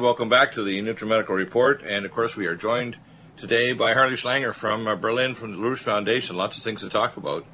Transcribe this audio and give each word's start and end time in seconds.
And 0.00 0.06
welcome 0.06 0.30
back 0.30 0.54
to 0.54 0.64
the 0.64 0.80
NutriMedical 0.80 1.36
Report. 1.36 1.82
And 1.82 2.06
of 2.06 2.10
course, 2.10 2.34
we 2.34 2.46
are 2.46 2.54
joined 2.54 2.96
today 3.36 3.74
by 3.74 3.92
Harley 3.92 4.16
Schlanger 4.16 4.54
from 4.54 4.88
uh, 4.88 4.96
Berlin, 4.96 5.34
from 5.34 5.52
the 5.52 5.58
LaRouche 5.58 5.80
Foundation. 5.80 6.36
Lots 6.36 6.56
of 6.56 6.62
things 6.62 6.80
to 6.80 6.88
talk 6.88 7.18
about. 7.18 7.44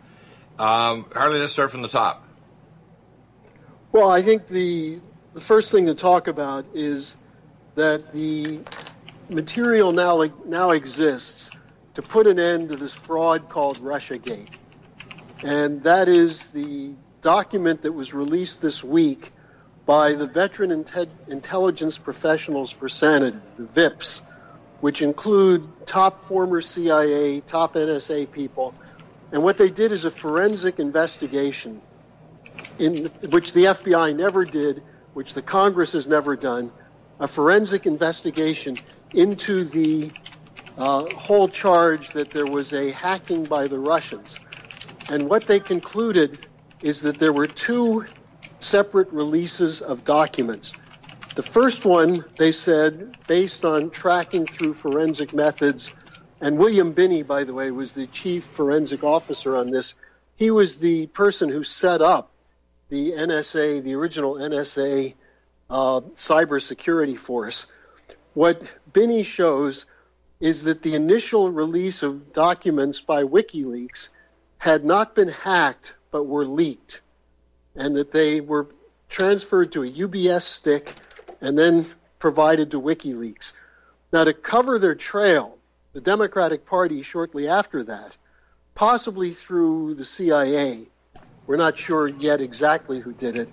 Um, 0.56 1.06
Harley, 1.12 1.40
let's 1.40 1.54
start 1.54 1.72
from 1.72 1.82
the 1.82 1.88
top. 1.88 2.24
Well, 3.90 4.08
I 4.08 4.22
think 4.22 4.46
the, 4.46 5.00
the 5.34 5.40
first 5.40 5.72
thing 5.72 5.86
to 5.86 5.96
talk 5.96 6.28
about 6.28 6.66
is 6.72 7.16
that 7.74 8.12
the 8.12 8.60
material 9.28 9.90
now, 9.90 10.24
now 10.44 10.70
exists 10.70 11.50
to 11.94 12.02
put 12.02 12.28
an 12.28 12.38
end 12.38 12.68
to 12.68 12.76
this 12.76 12.94
fraud 12.94 13.48
called 13.48 13.78
Russiagate. 13.78 14.54
And 15.42 15.82
that 15.82 16.08
is 16.08 16.46
the 16.50 16.92
document 17.22 17.82
that 17.82 17.90
was 17.90 18.14
released 18.14 18.60
this 18.60 18.84
week 18.84 19.32
by 19.86 20.14
the 20.14 20.26
Veteran 20.26 20.70
Inte- 20.70 21.08
Intelligence 21.28 21.96
Professionals 21.96 22.70
for 22.70 22.88
Sanity, 22.88 23.38
the 23.56 23.62
VIPs, 23.62 24.22
which 24.80 25.00
include 25.00 25.86
top 25.86 26.26
former 26.26 26.60
CIA, 26.60 27.40
top 27.40 27.74
NSA 27.74 28.30
people. 28.30 28.74
And 29.32 29.42
what 29.44 29.56
they 29.56 29.70
did 29.70 29.92
is 29.92 30.04
a 30.04 30.10
forensic 30.10 30.80
investigation, 30.80 31.80
in 32.78 33.06
which 33.30 33.52
the 33.52 33.66
FBI 33.66 34.14
never 34.16 34.44
did, 34.44 34.82
which 35.14 35.34
the 35.34 35.42
Congress 35.42 35.92
has 35.92 36.06
never 36.06 36.36
done, 36.36 36.72
a 37.20 37.28
forensic 37.28 37.86
investigation 37.86 38.76
into 39.14 39.64
the 39.64 40.10
uh, 40.76 41.08
whole 41.14 41.48
charge 41.48 42.10
that 42.10 42.30
there 42.30 42.44
was 42.44 42.72
a 42.72 42.90
hacking 42.90 43.44
by 43.44 43.68
the 43.68 43.78
Russians. 43.78 44.38
And 45.08 45.30
what 45.30 45.46
they 45.46 45.60
concluded 45.60 46.46
is 46.82 47.02
that 47.02 47.18
there 47.18 47.32
were 47.32 47.46
two 47.46 48.04
separate 48.58 49.10
releases 49.12 49.82
of 49.82 50.04
documents. 50.04 50.74
The 51.34 51.42
first 51.42 51.84
one, 51.84 52.24
they 52.38 52.52
said, 52.52 53.16
based 53.26 53.64
on 53.64 53.90
tracking 53.90 54.46
through 54.46 54.74
forensic 54.74 55.34
methods, 55.34 55.92
and 56.40 56.58
William 56.58 56.92
Binney, 56.92 57.22
by 57.22 57.44
the 57.44 57.54
way, 57.54 57.70
was 57.70 57.92
the 57.92 58.06
chief 58.06 58.44
forensic 58.44 59.04
officer 59.04 59.56
on 59.56 59.66
this. 59.66 59.94
He 60.36 60.50
was 60.50 60.78
the 60.78 61.06
person 61.08 61.48
who 61.48 61.62
set 61.62 62.02
up 62.02 62.30
the 62.88 63.12
NSA, 63.12 63.82
the 63.82 63.94
original 63.94 64.34
NSA 64.34 65.14
uh, 65.68 66.00
cybersecurity 66.16 67.18
force. 67.18 67.66
What 68.34 68.62
Binney 68.92 69.22
shows 69.22 69.86
is 70.40 70.64
that 70.64 70.82
the 70.82 70.94
initial 70.94 71.50
release 71.50 72.02
of 72.02 72.32
documents 72.32 73.00
by 73.00 73.24
WikiLeaks 73.24 74.10
had 74.58 74.84
not 74.84 75.14
been 75.14 75.28
hacked 75.28 75.94
but 76.10 76.24
were 76.24 76.46
leaked 76.46 77.00
and 77.76 77.96
that 77.96 78.12
they 78.12 78.40
were 78.40 78.68
transferred 79.08 79.72
to 79.72 79.82
a 79.82 79.90
UBS 79.90 80.42
stick 80.42 80.92
and 81.40 81.58
then 81.58 81.86
provided 82.18 82.70
to 82.70 82.80
WikiLeaks. 82.80 83.52
Now, 84.12 84.24
to 84.24 84.32
cover 84.32 84.78
their 84.78 84.94
trail, 84.94 85.58
the 85.92 86.00
Democratic 86.00 86.66
Party 86.66 87.02
shortly 87.02 87.48
after 87.48 87.84
that, 87.84 88.16
possibly 88.74 89.32
through 89.32 89.94
the 89.94 90.04
CIA, 90.04 90.86
we're 91.46 91.56
not 91.56 91.78
sure 91.78 92.08
yet 92.08 92.40
exactly 92.40 93.00
who 93.00 93.12
did 93.12 93.36
it, 93.36 93.48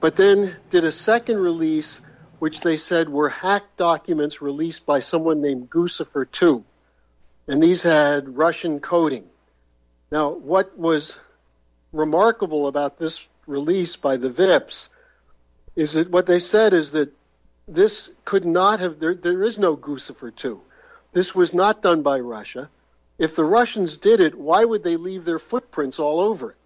but 0.00 0.16
then 0.16 0.56
did 0.70 0.84
a 0.84 0.92
second 0.92 1.38
release 1.38 2.00
which 2.38 2.60
they 2.60 2.76
said 2.76 3.08
were 3.08 3.28
hacked 3.28 3.76
documents 3.76 4.42
released 4.42 4.84
by 4.84 5.00
someone 5.00 5.40
named 5.40 5.70
Guccifer 5.70 6.30
2. 6.30 6.64
And 7.48 7.62
these 7.62 7.82
had 7.82 8.36
Russian 8.36 8.80
coding. 8.80 9.24
Now, 10.10 10.30
what 10.30 10.78
was 10.78 11.18
remarkable 11.92 12.66
about 12.66 12.98
this 12.98 13.26
release 13.46 13.96
by 13.96 14.16
the 14.16 14.30
VIPs 14.30 14.88
is 15.74 15.92
that 15.92 16.10
what 16.10 16.26
they 16.26 16.38
said 16.38 16.72
is 16.72 16.92
that 16.92 17.12
this 17.68 18.10
could 18.24 18.44
not 18.44 18.80
have, 18.80 18.98
there, 18.98 19.14
there 19.14 19.42
is 19.42 19.58
no 19.58 19.76
Guccifer 19.76 20.34
2. 20.34 20.60
This 21.12 21.34
was 21.34 21.54
not 21.54 21.82
done 21.82 22.02
by 22.02 22.20
Russia. 22.20 22.68
If 23.18 23.36
the 23.36 23.44
Russians 23.44 23.96
did 23.96 24.20
it, 24.20 24.34
why 24.34 24.64
would 24.64 24.84
they 24.84 24.96
leave 24.96 25.24
their 25.24 25.38
footprints 25.38 25.98
all 25.98 26.20
over 26.20 26.50
it? 26.50 26.56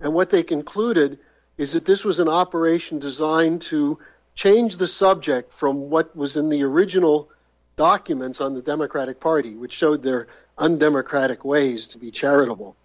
And 0.00 0.14
what 0.14 0.30
they 0.30 0.42
concluded 0.42 1.18
is 1.56 1.72
that 1.74 1.84
this 1.84 2.04
was 2.04 2.20
an 2.20 2.28
operation 2.28 2.98
designed 2.98 3.62
to 3.62 3.98
change 4.34 4.76
the 4.76 4.86
subject 4.86 5.52
from 5.52 5.90
what 5.90 6.16
was 6.16 6.36
in 6.36 6.48
the 6.48 6.62
original 6.62 7.28
documents 7.76 8.40
on 8.40 8.54
the 8.54 8.62
Democratic 8.62 9.20
Party, 9.20 9.54
which 9.54 9.74
showed 9.74 10.02
their 10.02 10.28
undemocratic 10.56 11.44
ways 11.44 11.88
to 11.88 11.98
be 11.98 12.10
charitable. 12.10 12.76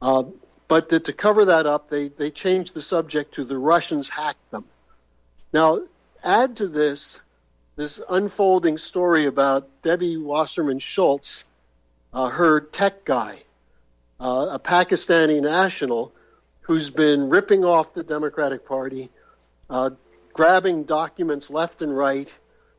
Uh, 0.00 0.24
but 0.68 0.88
that 0.90 1.04
to 1.04 1.12
cover 1.12 1.46
that 1.46 1.66
up, 1.66 1.90
they, 1.90 2.08
they 2.08 2.30
changed 2.30 2.74
the 2.74 2.82
subject 2.82 3.34
to 3.34 3.44
the 3.44 3.58
Russians 3.58 4.08
hacked 4.08 4.50
them. 4.50 4.64
Now, 5.52 5.80
add 6.22 6.56
to 6.56 6.68
this 6.68 7.20
this 7.76 8.00
unfolding 8.08 8.78
story 8.78 9.26
about 9.26 9.68
Debbie 9.82 10.16
Wasserman 10.16 10.78
Schultz, 10.78 11.44
uh, 12.12 12.28
her 12.28 12.60
tech 12.60 13.04
guy, 13.04 13.42
uh, 14.20 14.46
a 14.52 14.58
Pakistani 14.60 15.42
national 15.42 16.12
who's 16.60 16.90
been 16.90 17.28
ripping 17.28 17.64
off 17.64 17.92
the 17.92 18.04
Democratic 18.04 18.64
Party, 18.64 19.10
uh, 19.68 19.90
grabbing 20.32 20.84
documents 20.84 21.50
left 21.50 21.82
and 21.82 21.96
right. 21.96 22.32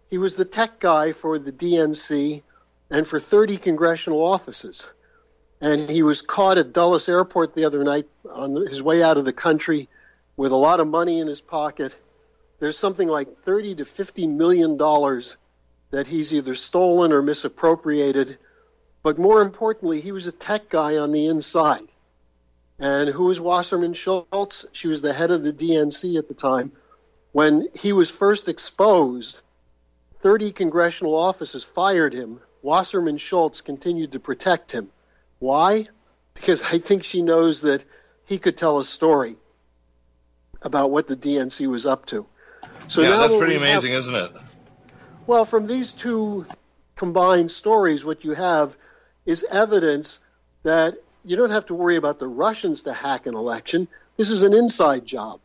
He 0.10 0.18
was 0.18 0.36
the 0.36 0.46
tech 0.46 0.80
guy 0.80 1.12
for 1.12 1.40
the 1.40 1.52
DNC 1.52 2.42
and 2.90 3.06
for 3.06 3.20
30 3.20 3.58
congressional 3.58 4.24
offices 4.24 4.88
and 5.62 5.90
he 5.90 6.04
was 6.04 6.22
caught 6.22 6.58
at 6.58 6.74
Dulles 6.74 7.08
Airport 7.08 7.56
the 7.56 7.66
other 7.66 7.84
night 7.84 8.08
on 8.30 8.56
his 8.68 8.82
way 8.82 9.02
out 9.02 9.18
of 9.18 9.26
the 9.26 9.34
country 9.34 9.90
with 10.36 10.52
a 10.52 10.58
lot 10.58 10.80
of 10.80 10.88
money 10.88 11.20
in 11.20 11.28
his 11.28 11.42
pocket. 11.42 11.98
There's 12.60 12.78
something 12.78 13.08
like 13.08 13.44
30 13.44 13.76
to 13.76 13.86
50 13.86 14.28
million 14.28 14.78
dollars 14.78 15.38
that 15.92 16.08
he's 16.08 16.34
either 16.34 16.56
stolen 16.56 17.14
or 17.14 17.22
misappropriated. 17.22 18.38
But 19.04 19.18
more 19.18 19.42
importantly, 19.42 20.02
he 20.02 20.12
was 20.12 20.28
a 20.28 20.32
tech 20.32 20.70
guy 20.70 20.98
on 20.98 21.12
the 21.12 21.28
inside. 21.28 21.88
And 22.80 23.08
who 23.08 23.26
was 23.26 23.40
Wasserman 23.40 23.94
Schultz? 23.94 24.66
She 24.74 24.88
was 24.88 25.02
the 25.02 25.14
head 25.14 25.32
of 25.32 25.44
the 25.44 25.54
DNC 25.54 26.18
at 26.18 26.28
the 26.28 26.34
time. 26.34 26.74
When 27.32 27.68
he 27.74 27.94
was 27.94 28.10
first 28.10 28.50
exposed, 28.50 29.42
30 30.22 30.52
congressional 30.52 31.16
offices 31.16 31.64
fired 31.64 32.14
him. 32.14 32.42
Wasserman 32.62 33.18
Schultz 33.18 33.62
continued 33.62 34.14
to 34.14 34.20
protect 34.20 34.72
him. 34.72 34.90
Why? 35.40 35.86
Because 36.34 36.62
I 36.62 36.80
think 36.80 37.04
she 37.04 37.22
knows 37.22 37.62
that 37.62 37.84
he 38.26 38.38
could 38.38 38.58
tell 38.58 38.80
a 38.80 38.84
story 38.84 39.36
about 40.62 40.92
what 40.92 41.08
the 41.08 41.16
DNC 41.16 41.68
was 41.68 41.86
up 41.86 42.06
to. 42.08 42.26
So 42.88 43.02
yeah, 43.02 43.18
that's 43.18 43.36
pretty 43.36 43.56
amazing, 43.56 43.92
have, 43.92 44.00
isn't 44.00 44.16
it? 44.16 44.32
Well, 45.28 45.46
from 45.46 45.68
these 45.68 45.94
two 45.94 46.46
combined 46.96 47.52
stories, 47.52 48.04
what 48.04 48.24
you 48.24 48.34
have 48.34 48.76
is 49.26 49.44
evidence 49.50 50.20
that 50.64 50.96
you 51.24 51.36
don't 51.36 51.50
have 51.50 51.66
to 51.68 51.74
worry 51.74 51.96
about 51.96 52.20
the 52.20 52.28
Russians 52.28 52.84
to 52.84 52.94
hack 52.94 53.26
an 53.26 53.36
election. 53.36 53.88
This 54.18 54.30
is 54.30 54.44
an 54.44 54.54
inside 54.54 55.06
job. 55.06 55.40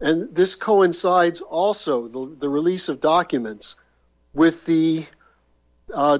And 0.00 0.34
this 0.34 0.54
coincides 0.54 1.40
also, 1.40 2.08
the, 2.08 2.36
the 2.38 2.48
release 2.48 2.88
of 2.88 3.00
documents, 3.00 3.74
with 4.32 4.64
the 4.64 5.06
uh, 5.92 6.18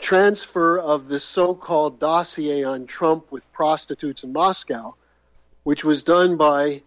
transfer 0.00 0.78
of 0.78 1.08
this 1.08 1.24
so-called 1.24 2.00
dossier 2.00 2.64
on 2.64 2.86
Trump 2.86 3.30
with 3.30 3.52
prostitutes 3.52 4.24
in 4.24 4.32
Moscow, 4.32 4.94
which 5.62 5.84
was 5.84 6.02
done 6.02 6.36
by 6.36 6.82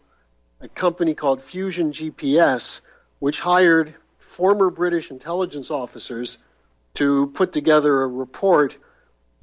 a 0.60 0.68
company 0.68 1.14
called 1.14 1.42
Fusion 1.42 1.92
GPS, 1.92 2.82
which 3.20 3.40
hired 3.40 3.96
former 4.20 4.70
British 4.70 5.12
intelligence 5.12 5.70
officers 5.70 6.40
to 6.96 7.28
put 7.28 7.54
together 7.54 8.02
a 8.02 8.08
report. 8.08 8.76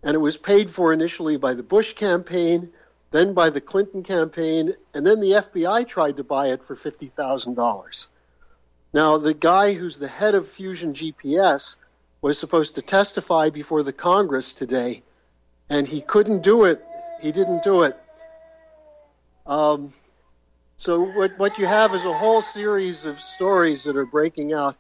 And 0.02 0.14
it 0.14 0.18
was 0.18 0.36
paid 0.36 0.70
for 0.70 0.92
initially 0.92 1.36
by 1.36 1.54
the 1.54 1.62
Bush 1.62 1.92
campaign, 1.92 2.72
then 3.10 3.34
by 3.34 3.50
the 3.50 3.60
Clinton 3.60 4.02
campaign, 4.02 4.74
and 4.94 5.06
then 5.06 5.20
the 5.20 5.32
FBI 5.32 5.86
tried 5.86 6.16
to 6.16 6.24
buy 6.24 6.48
it 6.48 6.64
for 6.64 6.74
$50,000. 6.74 8.06
Now, 8.92 9.18
the 9.18 9.34
guy 9.34 9.74
who's 9.74 9.98
the 9.98 10.08
head 10.08 10.34
of 10.34 10.48
Fusion 10.48 10.94
GPS 10.94 11.76
was 12.22 12.38
supposed 12.38 12.74
to 12.74 12.82
testify 12.82 13.50
before 13.50 13.82
the 13.82 13.92
Congress 13.92 14.52
today, 14.52 15.02
and 15.68 15.86
he 15.86 16.00
couldn't 16.00 16.42
do 16.42 16.64
it. 16.64 16.84
He 17.20 17.32
didn't 17.32 17.62
do 17.62 17.82
it. 17.82 17.96
Um, 19.46 19.92
So 20.80 21.02
what 21.02 21.38
what 21.38 21.58
you 21.58 21.66
have 21.66 21.94
is 21.94 22.04
a 22.06 22.12
whole 22.12 22.40
series 22.40 23.04
of 23.04 23.20
stories 23.20 23.84
that 23.84 23.96
are 23.96 24.06
breaking 24.06 24.54
out. 24.54 24.76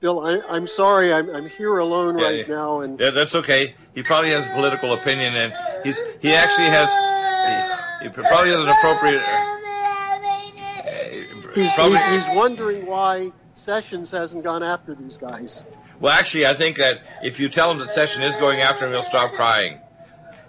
Bill, 0.00 0.24
I, 0.24 0.56
am 0.56 0.66
sorry, 0.66 1.12
I'm, 1.12 1.28
I'm 1.28 1.48
here 1.50 1.76
alone 1.78 2.18
yeah, 2.18 2.24
right 2.24 2.48
yeah. 2.48 2.54
now, 2.54 2.80
and 2.80 2.98
yeah, 2.98 3.10
that's 3.10 3.34
okay. 3.34 3.74
He 3.94 4.02
probably 4.02 4.30
has 4.30 4.46
a 4.46 4.50
political 4.54 4.94
opinion, 4.94 5.34
and 5.34 5.52
he's 5.84 6.00
he 6.20 6.32
actually 6.32 6.68
has 6.68 6.88
he, 8.00 8.06
he 8.06 8.10
probably 8.10 8.50
has 8.50 8.60
an 8.60 8.68
appropriate. 8.68 9.22
Uh, 9.22 9.52
he's, 11.54 11.74
probably, 11.74 11.98
he's, 11.98 12.26
he's 12.26 12.36
wondering 12.36 12.86
why 12.86 13.30
Sessions 13.54 14.10
hasn't 14.10 14.44
gone 14.44 14.62
after 14.62 14.94
these 14.94 15.18
guys. 15.18 15.64
Well, 16.00 16.12
actually, 16.12 16.46
I 16.46 16.54
think 16.54 16.76
that 16.76 17.00
if 17.22 17.40
you 17.40 17.48
tell 17.48 17.70
him 17.70 17.78
that 17.78 17.92
Session 17.92 18.22
is 18.22 18.36
going 18.36 18.60
after 18.60 18.86
him, 18.86 18.92
he'll 18.92 19.02
stop 19.02 19.32
crying. 19.32 19.78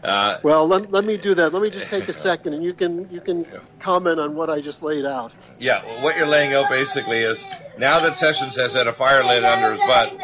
Uh, 0.03 0.39
well, 0.43 0.65
let, 0.67 0.91
let 0.91 1.03
me 1.03 1.17
do 1.17 1.33
that. 1.35 1.53
Let 1.53 1.61
me 1.61 1.69
just 1.69 1.89
take 1.89 2.07
a 2.07 2.13
second, 2.27 2.53
and 2.53 2.63
you 2.63 2.73
can 2.73 3.09
you 3.11 3.19
can 3.19 3.45
comment 3.79 4.19
on 4.19 4.35
what 4.35 4.49
I 4.49 4.61
just 4.61 4.81
laid 4.81 5.05
out. 5.05 5.33
Yeah, 5.59 5.83
well, 5.83 6.03
what 6.03 6.17
you're 6.17 6.27
laying 6.27 6.53
out 6.53 6.69
basically 6.69 7.19
is 7.19 7.45
now 7.77 7.99
that 7.99 8.15
Sessions 8.15 8.55
has 8.55 8.73
had 8.73 8.87
a 8.87 8.93
fire 8.93 9.23
lit 9.23 9.43
under 9.43 9.73
his 9.73 9.81
butt, 9.81 10.15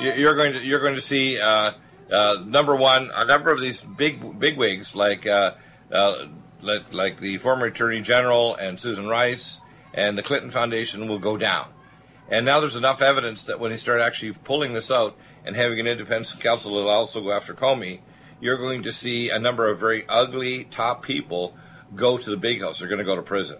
you're 0.00 0.34
going 0.34 0.54
to 0.54 0.64
you're 0.64 0.80
going 0.80 0.96
to 0.96 1.00
see 1.00 1.40
uh, 1.40 1.72
uh, 2.10 2.36
number 2.44 2.74
one 2.74 3.10
a 3.14 3.24
number 3.24 3.52
of 3.52 3.60
these 3.60 3.82
big 3.82 4.38
big 4.40 4.56
wigs 4.56 4.96
like 4.96 5.26
uh, 5.26 5.54
uh, 5.92 6.26
like, 6.62 6.92
like 6.92 7.20
the 7.20 7.38
former 7.38 7.66
Attorney 7.66 8.00
General 8.00 8.54
and 8.56 8.78
Susan 8.78 9.06
Rice 9.06 9.60
and 9.94 10.16
the 10.16 10.22
Clinton 10.22 10.50
Foundation 10.50 11.08
will 11.08 11.18
go 11.18 11.36
down. 11.36 11.68
And 12.30 12.46
now 12.46 12.60
there's 12.60 12.76
enough 12.76 13.02
evidence 13.02 13.44
that 13.44 13.58
when 13.58 13.72
he 13.72 13.76
start 13.76 14.00
actually 14.00 14.32
pulling 14.32 14.72
this 14.72 14.90
out 14.90 15.16
and 15.44 15.56
having 15.56 15.80
an 15.80 15.86
independent 15.86 16.40
counsel 16.40 16.74
that 16.76 16.82
will 16.82 16.88
also 16.88 17.20
go 17.20 17.32
after 17.32 17.54
Comey, 17.54 18.00
you're 18.40 18.56
going 18.56 18.84
to 18.84 18.92
see 18.92 19.30
a 19.30 19.38
number 19.38 19.68
of 19.68 19.80
very 19.80 20.04
ugly 20.08 20.64
top 20.64 21.02
people 21.02 21.54
go 21.94 22.16
to 22.16 22.30
the 22.30 22.36
big 22.36 22.60
house. 22.60 22.78
They're 22.78 22.88
going 22.88 22.98
to 23.00 23.04
go 23.04 23.16
to 23.16 23.22
prison. 23.22 23.58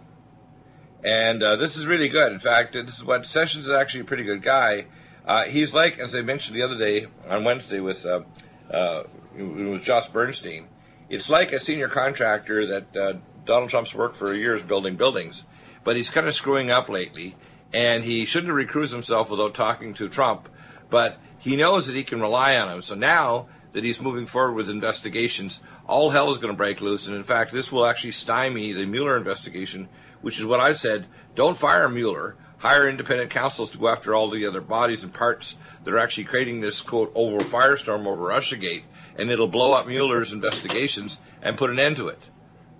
And 1.02 1.43
uh, 1.43 1.56
this 1.56 1.76
is 1.76 1.87
really 1.87 2.08
good. 2.08 2.32
In 2.32 2.38
fact, 2.38 2.75
this 2.75 2.96
is 2.96 3.05
what 3.05 3.26
Sessions 3.26 3.67
is 3.67 3.70
actually 3.70 4.02
a 4.02 4.05
pretty 4.05 4.25
good 4.25 4.43
guy. 4.43 4.87
Uh, 5.26 5.44
he's 5.44 5.75
like, 5.75 5.99
as 5.99 6.14
I 6.14 6.23
mentioned 6.23 6.56
the 6.56 6.62
other 6.62 6.78
day 6.78 7.06
on 7.28 7.44
Wednesday 7.44 7.81
with 7.81 8.05
uh, 8.06 8.23
uh, 8.70 9.05
with 9.37 9.82
Josh 9.82 10.08
Bernstein. 10.08 10.69
It's 11.08 11.28
like 11.28 11.52
a 11.52 11.61
senior 11.61 11.88
contractor 11.88 12.66
that 12.66 12.96
uh, 12.96 13.12
Donald 13.44 13.70
Trump's 13.70 13.94
worked 13.94 14.16
for 14.16 14.32
years 14.32 14.62
building 14.62 14.96
buildings, 14.96 15.44
but 15.82 15.96
he's 15.96 16.11
kind 16.11 16.28
of 16.28 16.34
screwing 16.34 16.70
up 16.70 16.88
lately, 16.88 17.37
and 17.72 18.05
he 18.05 18.25
shouldn't 18.25 18.56
have 18.56 18.69
recused 18.69 18.93
himself 18.93 19.31
without 19.31 19.55
talking 19.55 19.94
to 19.94 20.08
Trump. 20.08 20.49
But 20.88 21.19
he 21.38 21.56
knows 21.56 21.87
that 21.87 21.96
he 21.96 22.05
can 22.05 22.20
rely 22.20 22.56
on 22.56 22.75
him. 22.75 22.82
So 22.82 22.94
now 22.94 23.49
that 23.72 23.84
he's 23.84 24.00
moving 24.00 24.26
forward 24.26 24.55
with 24.55 24.69
investigations, 24.69 25.61
all 25.87 26.11
hell 26.11 26.31
is 26.31 26.38
going 26.38 26.52
to 26.52 26.56
break 26.56 26.81
loose. 26.81 27.06
And 27.06 27.17
in 27.17 27.22
fact, 27.22 27.52
this 27.52 27.70
will 27.70 27.87
actually 27.87 28.12
stymie 28.12 28.72
the 28.72 28.87
Mueller 28.87 29.17
investigation, 29.17 29.88
which 30.20 30.38
is 30.38 30.44
what 30.44 30.61
I've 30.61 30.78
said. 30.78 31.06
Don't 31.34 31.58
fire 31.58 31.88
Mueller. 31.88 32.37
Hire 32.58 32.88
independent 32.88 33.31
counsels 33.31 33.70
to 33.70 33.78
go 33.78 33.88
after 33.88 34.14
all 34.14 34.28
the 34.28 34.46
other 34.46 34.61
bodies 34.61 35.02
and 35.02 35.14
parts 35.14 35.56
that 35.82 35.94
are 35.94 35.99
actually 35.99 36.25
creating 36.25 36.61
this 36.61 36.82
quote 36.82 37.11
over 37.14 37.38
firestorm 37.38 38.06
over 38.06 38.23
Russiagate, 38.23 38.82
and 39.16 39.31
it'll 39.31 39.49
blow 39.49 39.73
up 39.73 39.87
Mueller's 39.87 40.31
investigations 40.31 41.20
and 41.40 41.56
put 41.56 41.70
an 41.70 41.78
end 41.78 41.96
to 41.96 42.08
it. 42.08 42.20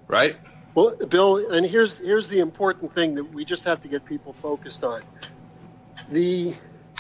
Right? 0.07 0.37
Well, 0.75 0.95
Bill, 0.95 1.53
and 1.53 1.67
here's 1.67 1.99
here's 1.99 2.29
the 2.29 2.39
important 2.39 2.95
thing 2.95 3.17
that 3.17 3.25
we 3.25 3.45
just 3.45 3.65
have 3.65 3.81
to 3.83 3.89
get 3.89 4.05
people 4.05 4.33
focused 4.33 4.85
on. 4.85 5.03
The 6.11 6.55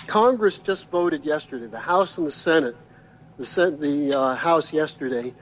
Congress 0.07 0.59
just 0.59 0.91
voted 0.91 1.25
yesterday, 1.25 1.67
the 1.67 1.79
House 1.79 2.19
and 2.19 2.27
the 2.27 2.33
Senate 2.33 2.77
the, 3.41 3.77
the 3.81 4.19
uh, 4.19 4.35
House 4.35 4.73
yesterday 4.73 5.33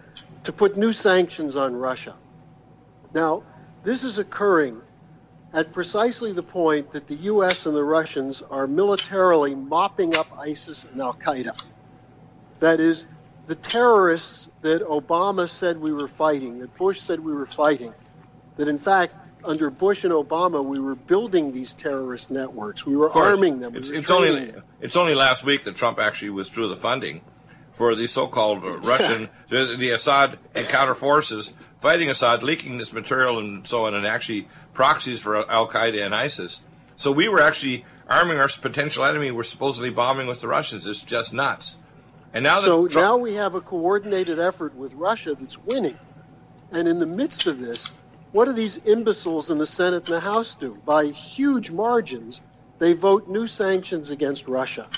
to 0.45 0.53
put 0.53 0.77
new 0.77 0.93
sanctions 0.93 1.57
on 1.57 1.75
Russia. 1.75 2.15
Now, 3.13 3.43
this 3.83 4.05
is 4.05 4.19
occurring 4.19 4.81
at 5.53 5.73
precisely 5.73 6.33
the 6.33 6.43
point 6.43 6.93
that 6.93 7.07
the 7.07 7.17
U.S. 7.17 7.67
and 7.67 7.75
the 7.75 7.83
Russians 7.83 8.43
are 8.43 8.67
militarily 8.67 9.55
mopping 9.55 10.17
up 10.17 10.27
ISIS 10.39 10.85
and 10.85 11.01
Al 11.01 11.15
Qaeda. 11.15 11.61
That 12.61 12.81
is, 12.81 13.07
the 13.47 13.55
terrorists 13.55 14.49
that 14.61 14.83
Obama 14.83 15.49
said 15.49 15.81
we 15.81 15.93
were 15.93 16.09
fighting, 16.09 16.59
that 16.59 16.77
Bush 16.77 17.01
said 17.01 17.19
we 17.21 17.33
were 17.33 17.47
fighting, 17.47 17.95
that 18.59 18.69
in 18.69 18.79
fact, 18.79 19.15
under 19.45 19.71
Bush 19.71 20.05
and 20.05 20.13
Obama, 20.13 20.63
we 20.63 20.79
were 20.79 20.95
building 20.95 21.53
these 21.53 21.73
terrorist 21.73 22.31
networks. 22.31 22.85
We 22.85 22.97
were 22.97 23.11
arming 23.11 23.61
them. 23.61 23.75
It's, 23.75 23.89
it's 23.89 24.11
only 24.11 24.51
them. 24.51 24.63
it's 24.81 24.97
only 24.97 25.15
last 25.15 25.43
week 25.45 25.65
that 25.65 25.77
Trump 25.77 25.99
actually 25.99 26.31
withdrew 26.31 26.69
the 26.69 26.77
funding 26.77 27.23
for 27.73 27.95
the 27.95 28.07
so-called 28.07 28.65
uh, 28.65 28.79
Russian, 28.83 29.31
the, 29.49 29.77
the 29.79 29.91
Assad 29.91 30.39
and 30.55 30.67
counter 30.69 30.95
forces 30.95 31.55
fighting 31.81 32.11
Assad, 32.11 32.43
leaking 32.43 32.79
this 32.79 32.93
material 32.93 33.39
and 33.39 33.67
so 33.67 33.87
on, 33.87 33.95
and 33.95 34.07
actually 34.07 34.49
proxies 34.75 35.21
for 35.21 35.49
Al 35.51 35.69
Qaeda 35.69 36.05
and 36.05 36.15
ISIS. 36.15 36.61
So 36.97 37.13
we 37.13 37.29
were 37.29 37.41
actually 37.41 37.85
arming 38.09 38.39
our 38.39 38.49
potential 38.49 39.05
enemy. 39.05 39.31
We're 39.31 39.45
supposedly 39.45 39.91
bombing 39.91 40.27
with 40.27 40.41
the 40.41 40.49
Russians. 40.49 40.87
It's 40.87 41.03
just 41.03 41.33
nuts. 41.33 41.77
And 42.33 42.43
now, 42.43 42.61
so 42.61 42.89
Trump- 42.89 43.05
now 43.05 43.17
we 43.17 43.35
have 43.35 43.55
a 43.55 43.61
coordinated 43.61 44.39
effort 44.39 44.75
with 44.75 44.93
Russia 44.95 45.35
that's 45.35 45.59
winning. 45.59 45.99
And 46.73 46.87
in 46.87 46.99
the 46.99 47.07
midst 47.07 47.47
of 47.47 47.59
this, 47.59 47.93
what 48.33 48.45
do 48.45 48.53
these 48.53 48.77
imbeciles 48.77 49.51
in 49.51 49.59
the 49.59 49.67
Senate 49.67 50.09
and 50.09 50.17
the 50.17 50.21
House 50.21 50.55
do? 50.55 50.79
By 50.85 51.07
huge 51.07 51.71
margins, 51.71 52.43
they 52.79 52.93
vote 52.93 53.29
new 53.29 53.47
sanctions 53.47 54.11
against 54.11 54.47
Russia. 54.47 54.89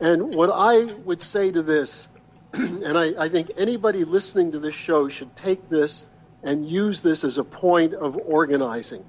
And 0.00 0.34
what 0.34 0.50
I 0.52 0.84
would 1.04 1.22
say 1.22 1.50
to 1.50 1.62
this 1.62 2.08
and 2.52 2.96
I, 2.96 3.24
I, 3.24 3.28
think 3.28 3.52
anybody 3.58 4.04
listening 4.04 4.52
to 4.52 4.60
this 4.60 4.74
show 4.74 5.08
should 5.08 5.34
take 5.36 5.68
this 5.68 6.06
and 6.42 6.68
use 6.68 7.02
this 7.02 7.24
as 7.24 7.38
a 7.38 7.44
point 7.44 7.92
of 7.92 8.16
organizing. 8.16 9.04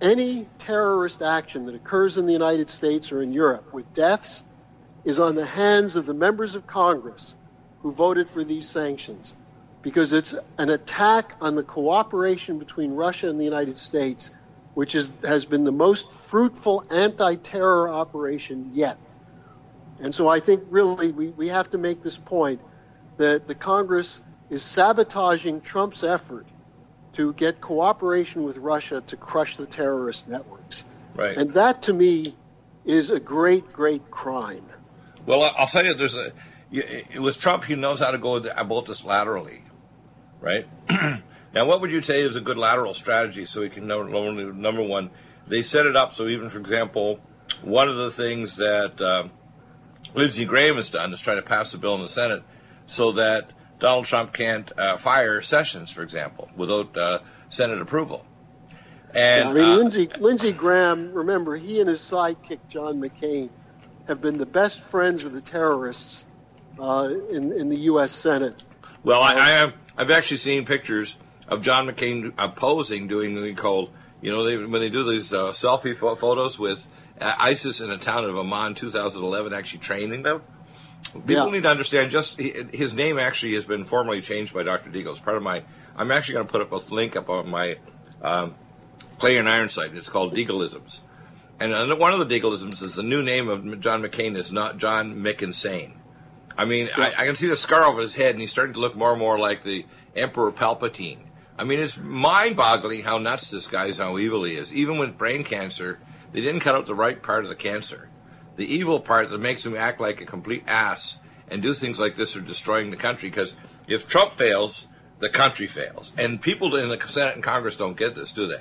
Any 0.00 0.46
terrorist 0.58 1.22
action 1.22 1.66
that 1.66 1.74
occurs 1.74 2.18
in 2.18 2.26
the 2.26 2.32
United 2.32 2.70
States 2.70 3.12
or 3.12 3.22
in 3.22 3.32
Europe 3.32 3.72
with 3.72 3.92
deaths 3.92 4.42
is 5.04 5.18
on 5.18 5.34
the 5.34 5.46
hands 5.46 5.96
of 5.96 6.06
the 6.06 6.14
members 6.14 6.54
of 6.54 6.66
Congress 6.66 7.34
who 7.82 7.92
voted 7.92 8.28
for 8.28 8.44
these 8.44 8.68
sanctions 8.68 9.34
because 9.82 10.12
it's 10.12 10.34
an 10.58 10.70
attack 10.70 11.34
on 11.40 11.54
the 11.54 11.62
cooperation 11.62 12.58
between 12.58 12.92
Russia 12.92 13.28
and 13.28 13.40
the 13.40 13.44
United 13.44 13.78
States, 13.78 14.30
which 14.74 14.94
is, 14.94 15.12
has 15.24 15.44
been 15.44 15.64
the 15.64 15.72
most 15.72 16.12
fruitful 16.12 16.84
anti 16.90 17.36
terror 17.36 17.88
operation 17.88 18.72
yet. 18.74 18.98
And 20.00 20.14
so 20.14 20.28
I 20.28 20.40
think 20.40 20.64
really 20.70 21.12
we, 21.12 21.28
we 21.28 21.48
have 21.48 21.70
to 21.70 21.78
make 21.78 22.02
this 22.02 22.16
point 22.16 22.60
that 23.16 23.46
the 23.46 23.54
Congress 23.54 24.20
is 24.48 24.62
sabotaging 24.62 25.60
Trump's 25.60 26.02
effort 26.02 26.46
to 27.12 27.32
get 27.34 27.60
cooperation 27.60 28.44
with 28.44 28.56
Russia 28.56 29.02
to 29.08 29.16
crush 29.16 29.56
the 29.56 29.66
terrorist 29.66 30.28
networks. 30.28 30.84
Right. 31.14 31.36
And 31.36 31.54
that 31.54 31.82
to 31.82 31.92
me 31.92 32.36
is 32.84 33.10
a 33.10 33.20
great, 33.20 33.72
great 33.72 34.10
crime. 34.10 34.64
Well, 35.26 35.52
I'll 35.56 35.66
tell 35.66 35.84
you, 35.84 35.94
there's 35.94 36.16
a 36.16 36.32
with 37.18 37.38
Trump, 37.38 37.64
he 37.64 37.74
knows 37.74 38.00
how 38.00 38.10
to 38.10 38.18
go 38.18 38.36
about 38.36 38.86
this 38.86 39.04
laterally, 39.04 39.62
right? 40.40 40.66
now, 41.54 41.64
what 41.66 41.80
would 41.80 41.90
you 41.90 42.02
say 42.02 42.20
is 42.20 42.36
a 42.36 42.40
good 42.40 42.58
lateral 42.58 42.94
strategy 42.94 43.46
so 43.46 43.60
we 43.60 43.70
can 43.70 43.86
number, 43.86 44.52
number 44.52 44.82
one? 44.82 45.10
They 45.46 45.62
set 45.62 45.86
it 45.86 45.96
up 45.96 46.14
so 46.14 46.26
even, 46.26 46.48
for 46.48 46.58
example, 46.58 47.20
one 47.62 47.88
of 47.88 47.96
the 47.96 48.10
things 48.10 48.56
that 48.56 49.00
uh, 49.00 49.28
Lindsey 50.14 50.44
Graham 50.44 50.76
has 50.76 50.90
done 50.90 51.12
is 51.12 51.20
try 51.20 51.34
to 51.34 51.42
pass 51.42 51.74
a 51.74 51.78
bill 51.78 51.94
in 51.94 52.02
the 52.02 52.08
Senate 52.08 52.42
so 52.86 53.12
that 53.12 53.52
Donald 53.78 54.04
Trump 54.04 54.32
can't 54.32 54.70
uh, 54.78 54.96
fire 54.96 55.40
Sessions, 55.42 55.90
for 55.90 56.02
example, 56.02 56.50
without 56.56 56.96
uh, 56.96 57.18
Senate 57.48 57.80
approval. 57.80 58.24
And 59.14 59.44
yeah, 59.44 59.50
I 59.50 59.52
mean, 59.54 59.64
uh, 59.64 59.76
Lindsey, 59.76 60.10
Lindsey 60.18 60.52
Graham, 60.52 61.12
remember, 61.12 61.56
he 61.56 61.80
and 61.80 61.88
his 61.88 62.00
sidekick, 62.00 62.60
John 62.68 63.00
McCain, 63.00 63.50
have 64.06 64.20
been 64.20 64.38
the 64.38 64.46
best 64.46 64.82
friends 64.82 65.24
of 65.24 65.32
the 65.32 65.40
terrorists 65.40 66.26
uh, 66.78 67.12
in, 67.30 67.52
in 67.52 67.68
the 67.68 67.78
U.S. 67.78 68.12
Senate. 68.12 68.62
Well, 69.02 69.22
I, 69.22 69.34
I 69.34 69.48
have, 69.50 69.74
I've 69.96 70.10
actually 70.10 70.36
seen 70.38 70.66
pictures 70.66 71.16
of 71.48 71.62
John 71.62 71.88
McCain 71.88 72.34
posing, 72.54 73.08
doing 73.08 73.34
the 73.34 73.54
called, 73.54 73.90
you 74.20 74.30
know, 74.30 74.44
they, 74.44 74.56
when 74.56 74.80
they 74.80 74.90
do 74.90 75.08
these 75.10 75.32
uh, 75.32 75.52
selfie 75.52 75.96
photos 75.96 76.58
with 76.58 76.86
uh, 77.20 77.34
ISIS 77.38 77.80
in 77.80 77.90
a 77.90 77.98
town 77.98 78.24
of 78.24 78.36
Amman 78.36 78.74
2011, 78.74 79.52
actually 79.52 79.80
training 79.80 80.22
them. 80.22 80.42
People 81.12 81.46
yeah. 81.46 81.50
need 81.50 81.62
to 81.62 81.70
understand. 81.70 82.10
Just 82.10 82.38
his 82.38 82.92
name 82.92 83.18
actually 83.18 83.54
has 83.54 83.64
been 83.64 83.84
formally 83.84 84.20
changed 84.20 84.52
by 84.52 84.62
Dr. 84.62 84.90
Deagle. 84.90 85.12
It's 85.12 85.18
part 85.18 85.36
of 85.36 85.42
my. 85.42 85.62
I'm 85.96 86.10
actually 86.10 86.34
going 86.34 86.46
to 86.46 86.52
put 86.52 86.60
up 86.60 86.72
a 86.72 86.94
link 86.94 87.16
up 87.16 87.30
on 87.30 87.48
my 87.48 87.76
um, 88.22 88.54
Clay 89.18 89.38
and 89.38 89.48
Iron 89.48 89.70
site. 89.70 89.94
It's 89.94 90.10
called 90.10 90.34
Deagleisms, 90.34 91.00
and 91.58 91.98
one 91.98 92.12
of 92.12 92.28
the 92.28 92.40
Deagleisms 92.40 92.82
is 92.82 92.96
the 92.96 93.02
new 93.02 93.22
name 93.22 93.48
of 93.48 93.80
John 93.80 94.02
McCain 94.02 94.36
is 94.36 94.52
not 94.52 94.76
John 94.76 95.14
McInsane. 95.16 95.94
I 96.60 96.64
mean, 96.66 96.86
yeah. 96.86 97.12
I, 97.16 97.22
I, 97.22 97.26
can 97.26 97.36
see 97.36 97.46
the 97.46 97.56
scar 97.56 97.84
over 97.84 98.00
his 98.00 98.14
head, 98.14 98.34
and 98.34 98.40
he's 98.40 98.50
starting 98.50 98.74
to 98.74 98.80
look 98.80 98.96
more 98.96 99.10
and 99.10 99.18
more 99.18 99.38
like 99.38 99.64
the 99.64 99.86
Emperor 100.14 100.52
Palpatine. 100.52 101.20
I 101.58 101.64
mean, 101.64 101.78
it's 101.78 101.96
mind-boggling 101.96 103.02
how 103.02 103.18
nuts 103.18 103.50
this 103.50 103.66
guy 103.66 103.86
is, 103.86 103.98
how 103.98 104.18
evil 104.18 104.44
he 104.44 104.56
is. 104.56 104.72
Even 104.72 104.98
with 104.98 105.18
brain 105.18 105.44
cancer, 105.44 105.98
they 106.32 106.40
didn't 106.40 106.60
cut 106.60 106.74
out 106.74 106.86
the 106.86 106.94
right 106.94 107.22
part 107.22 107.44
of 107.44 107.48
the 107.48 107.56
cancer 107.56 108.10
the 108.60 108.74
evil 108.74 109.00
part 109.00 109.30
that 109.30 109.38
makes 109.38 109.64
him 109.64 109.74
act 109.74 110.02
like 110.02 110.20
a 110.20 110.26
complete 110.26 110.62
ass 110.66 111.18
and 111.48 111.62
do 111.62 111.72
things 111.72 111.98
like 111.98 112.14
this 112.16 112.36
are 112.36 112.42
destroying 112.42 112.90
the 112.90 112.96
country. 112.96 113.30
Because 113.30 113.54
if 113.86 114.06
Trump 114.06 114.36
fails, 114.36 114.86
the 115.18 115.30
country 115.30 115.66
fails, 115.66 116.12
and 116.18 116.40
people 116.40 116.76
in 116.76 116.90
the 116.90 117.00
Senate 117.08 117.34
and 117.34 117.42
Congress 117.42 117.76
don't 117.76 117.96
get 117.96 118.14
this, 118.14 118.32
do 118.32 118.46
they? 118.46 118.60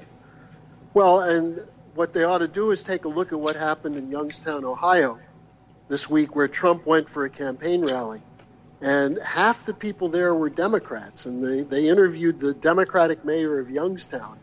Well, 0.94 1.20
and 1.20 1.68
what 1.96 2.14
they 2.14 2.24
ought 2.24 2.38
to 2.38 2.48
do 2.48 2.72
is 2.72 2.82
take 2.82 3.04
a 3.04 3.10
look 3.10 3.34
at 3.34 3.40
what 3.40 3.58
happened 3.58 3.98
in 3.98 4.10
Youngstown, 4.10 4.64
Ohio 4.64 5.20
this 5.90 6.10
week, 6.10 6.36
where 6.36 6.48
Trump 6.48 6.86
went 6.86 7.10
for 7.10 7.26
a 7.26 7.30
campaign 7.30 7.84
rally. 7.84 8.22
And 8.82 9.20
half 9.20 9.66
the 9.66 9.74
people 9.74 10.08
there 10.08 10.34
were 10.34 10.50
Democrats, 10.50 11.26
and 11.26 11.44
they, 11.44 11.64
they 11.64 11.90
interviewed 11.90 12.40
the 12.40 12.54
Democratic 12.54 13.26
mayor 13.26 13.60
of 13.60 13.70
Youngstown. 13.70 14.40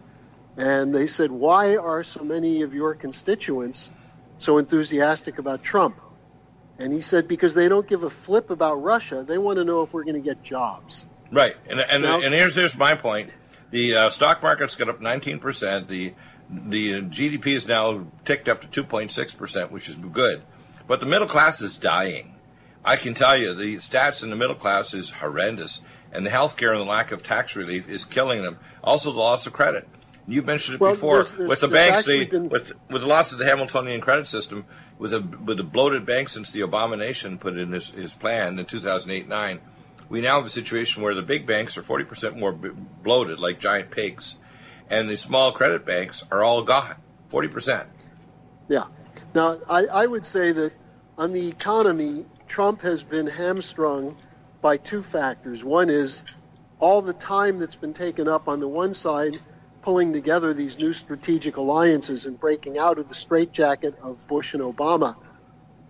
And 0.59 0.95
they 0.95 1.07
said, 1.07 1.31
Why 1.31 1.77
are 1.77 2.03
so 2.03 2.23
many 2.23 2.63
of 2.63 2.75
your 2.75 2.95
constituents 2.95 3.91
so 4.37 4.59
enthusiastic 4.59 5.39
about 5.39 5.63
Trump? 5.63 5.99
And 6.79 6.93
he 6.93 7.01
said, 7.01 7.29
Because 7.29 7.55
they 7.55 7.69
don't 7.69 7.87
give 7.87 8.03
a 8.03 8.11
flip 8.11 8.51
about 8.51 8.83
Russia. 8.83 9.25
They 9.27 9.39
want 9.39 9.57
to 9.57 9.65
know 9.65 9.83
if 9.83 9.95
we're 9.95 10.05
going 10.05 10.23
to 10.23 10.27
get 10.27 10.43
jobs. 10.43 11.07
Right. 11.31 11.57
And, 11.69 11.81
and, 11.81 12.03
now, 12.03 12.21
and 12.21 12.35
here's, 12.35 12.55
here's 12.55 12.77
my 12.77 12.95
point 12.95 13.31
the 13.71 13.97
uh, 13.97 14.11
stock 14.11 14.43
market's 14.43 14.75
got 14.77 14.89
up 14.89 15.01
19%. 15.01 15.89
The, 15.89 16.15
the 16.51 17.03
GDP 17.03 17.47
is 17.49 17.67
now 17.67 18.07
ticked 18.25 18.49
up 18.49 18.71
to 18.71 18.85
2.6%, 18.85 19.71
which 19.71 19.89
is 19.89 19.97
good. 19.97 20.43
But 20.87 21.01
the 21.01 21.07
middle 21.07 21.27
class 21.27 21.61
is 21.61 21.77
dying. 21.77 22.35
I 22.85 22.97
can 22.97 23.15
tell 23.15 23.37
you 23.37 23.55
the 23.55 23.77
stats 23.77 24.23
in 24.23 24.31
the 24.31 24.37
middle 24.37 24.55
class 24.55 24.95
is 24.95 25.11
horrendous, 25.11 25.83
and 26.13 26.25
the 26.25 26.31
health 26.31 26.57
care 26.57 26.73
and 26.73 26.81
the 26.81 26.87
lack 26.87 27.11
of 27.11 27.23
tax 27.23 27.57
relief 27.57 27.89
is 27.89 28.05
killing 28.05 28.43
them. 28.43 28.59
Also, 28.85 29.11
the 29.13 29.19
loss 29.19 29.47
of 29.47 29.53
credit. 29.53 29.89
You've 30.29 30.45
mentioned 30.45 30.77
it 30.77 30.81
well, 30.81 30.95
before 30.95 31.15
there's, 31.15 31.35
there's, 31.35 31.49
with 31.49 31.61
the 31.61 31.69
banks. 31.69 32.05
The, 32.05 32.27
been... 32.27 32.49
with 32.49 32.73
with 32.91 33.03
the 33.03 33.09
loss 33.09 33.33
of 33.33 33.39
the 33.39 33.45
Hamiltonian 33.45 34.01
credit 34.01 34.27
system, 34.27 34.65
with 34.99 35.13
a 35.13 35.21
with 35.21 35.57
the 35.57 35.65
bloated 35.65 36.07
bank 36.07 36.29
since 36.29 36.51
the 36.51 36.61
Obama 36.61 36.99
nation 36.99 37.39
put 37.39 37.57
in 37.57 37.73
his, 37.73 37.91
his 37.91 38.15
plan 38.15 38.59
in 38.59 38.67
2008-9, 38.67 39.61
we 40.09 40.21
now 40.21 40.37
have 40.37 40.47
a 40.47 40.51
situation 40.51 41.03
where 41.03 41.15
the 41.15 41.23
big 41.23 41.47
banks 41.47 41.77
are 41.77 41.83
40% 41.83 42.39
more 42.39 42.53
bloated, 42.53 43.39
like 43.39 43.61
giant 43.61 43.91
pigs, 43.91 44.37
and 44.91 45.09
the 45.09 45.17
small 45.17 45.53
credit 45.53 45.85
banks 45.85 46.25
are 46.31 46.43
all 46.43 46.63
gone, 46.63 46.97
40%. 47.31 47.87
Yeah. 48.69 48.85
Now, 49.37 49.59
I, 49.69 49.85
I 49.85 50.07
would 50.07 50.25
say 50.25 50.53
that 50.53 50.73
on 51.19 51.35
the 51.35 51.49
economy, 51.49 52.25
Trump 52.49 52.81
has 52.81 53.05
been 53.05 53.27
hamstrung 53.27 54.17
by 54.63 54.79
two 54.79 55.03
factors. 55.03 55.63
One 55.63 55.91
is 55.91 56.23
all 56.79 57.03
the 57.03 57.13
time 57.13 57.59
that's 57.59 57.77
been 57.77 57.93
taken 57.93 58.29
up 58.29 58.49
on 58.49 58.61
the 58.61 58.67
one 58.67 58.95
side, 58.95 59.39
pulling 59.83 60.15
together 60.15 60.55
these 60.55 60.79
new 60.79 60.95
strategic 60.95 61.59
alliances 61.59 62.25
and 62.25 62.41
breaking 62.41 62.79
out 62.79 62.99
of 62.99 63.09
the 63.09 63.15
straitjacket 63.15 63.99
of 64.03 64.27
Bush 64.27 64.55
and 64.55 64.63
Obama. 64.63 65.17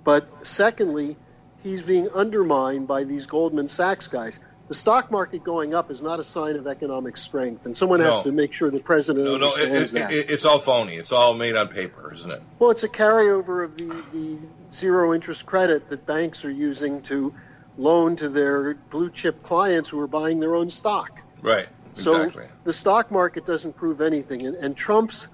But 0.03 0.29
secondly, 0.45 1.17
he's 1.63 1.83
being 1.83 2.09
undermined 2.09 2.89
by 2.89 3.05
these 3.05 3.27
Goldman 3.27 3.69
Sachs 3.69 4.09
guys. 4.09 4.41
The 4.69 4.75
stock 4.75 5.13
market 5.13 5.45
going 5.45 5.75
up 5.75 5.91
is 5.93 6.03
not 6.03 6.19
a 6.19 6.25
sign 6.25 6.57
of 6.57 6.67
economic 6.67 7.17
strength, 7.17 7.67
and 7.67 7.77
someone 7.77 8.01
no. 8.01 8.07
has 8.07 8.23
to 8.23 8.33
make 8.33 8.53
sure 8.53 8.71
the 8.71 8.81
president 8.81 9.27
no, 9.27 9.35
understands 9.35 9.95
no, 9.95 10.01
it, 10.01 10.03
that. 10.03 10.13
It, 10.13 10.31
it's 10.31 10.45
all 10.45 10.59
phony. 10.59 10.97
It's 10.97 11.13
all 11.13 11.35
made 11.35 11.55
on 11.55 11.69
paper, 11.69 12.13
isn't 12.13 12.31
it? 12.31 12.43
Well, 12.59 12.71
it's 12.71 12.83
a 12.83 12.89
carryover 12.89 13.65
of 13.65 13.77
the, 13.77 14.05
the 14.13 14.39
zero 14.73 15.15
interest 15.15 15.47
credit 15.47 15.89
that 15.91 16.05
banks 16.05 16.45
are 16.45 16.51
using 16.51 17.03
to 17.03 17.33
loan 17.79 18.17
to 18.17 18.29
their 18.29 18.75
blue 18.75 19.11
chip 19.11 19.43
clients 19.45 19.89
who 19.89 20.01
are 20.01 20.09
buying 20.09 20.41
their 20.41 20.55
own 20.57 20.71
stock. 20.71 21.23
Right. 21.41 21.69
So 21.95 22.31
the 22.65 22.73
stock 22.73 23.11
market 23.11 23.47
doesn't 23.47 23.77
prove 23.77 24.01
anything, 24.01 24.47
and, 24.47 24.57
and 24.57 24.77
Trump's 24.77 25.29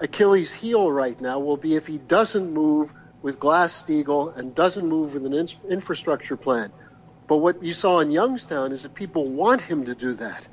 Achilles 0.00 0.52
heel 0.52 0.90
right 0.90 1.20
now 1.20 1.38
will 1.38 1.56
be 1.56 1.76
if 1.76 1.86
he 1.86 1.98
doesn't 1.98 2.52
move 2.52 2.92
with 3.22 3.38
Glass 3.38 3.82
Steagall 3.82 4.36
and 4.36 4.52
doesn't 4.52 4.88
move 4.88 5.14
with 5.14 5.26
an 5.26 5.34
in- 5.34 5.70
infrastructure 5.70 6.36
plan. 6.36 6.72
But 7.26 7.38
what 7.38 7.62
you 7.62 7.72
saw 7.72 8.00
in 8.00 8.10
Youngstown 8.10 8.72
is 8.72 8.82
that 8.82 8.94
people 8.94 9.24
want 9.26 9.62
him 9.62 9.86
to 9.86 9.94
do 9.94 10.14
that. 10.14 10.48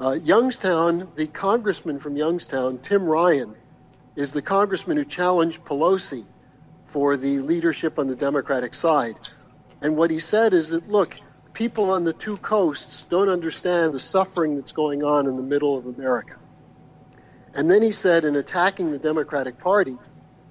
Uh, 0.00 0.12
Youngstown, 0.12 1.08
the 1.14 1.26
congressman 1.26 1.98
from 2.00 2.16
Youngstown, 2.16 2.78
Tim 2.78 3.04
Ryan, 3.04 3.54
is 4.16 4.32
the 4.32 4.42
congressman 4.42 4.96
who 4.96 5.04
challenged 5.04 5.64
Pelosi 5.64 6.24
for 6.86 7.16
the 7.16 7.38
leadership 7.40 7.98
on 7.98 8.08
the 8.08 8.16
Democratic 8.16 8.74
side. 8.74 9.16
And 9.80 9.96
what 9.96 10.10
he 10.10 10.18
said 10.18 10.52
is 10.54 10.70
that, 10.70 10.88
look, 10.88 11.16
people 11.52 11.90
on 11.90 12.04
the 12.04 12.12
two 12.12 12.36
coasts 12.36 13.04
don't 13.04 13.28
understand 13.28 13.92
the 13.94 13.98
suffering 13.98 14.56
that's 14.56 14.72
going 14.72 15.02
on 15.04 15.26
in 15.26 15.36
the 15.36 15.42
middle 15.42 15.76
of 15.76 15.86
America. 15.86 16.36
And 17.54 17.70
then 17.70 17.82
he 17.82 17.92
said, 17.92 18.24
in 18.24 18.36
attacking 18.36 18.92
the 18.92 18.98
Democratic 18.98 19.58
Party, 19.58 19.96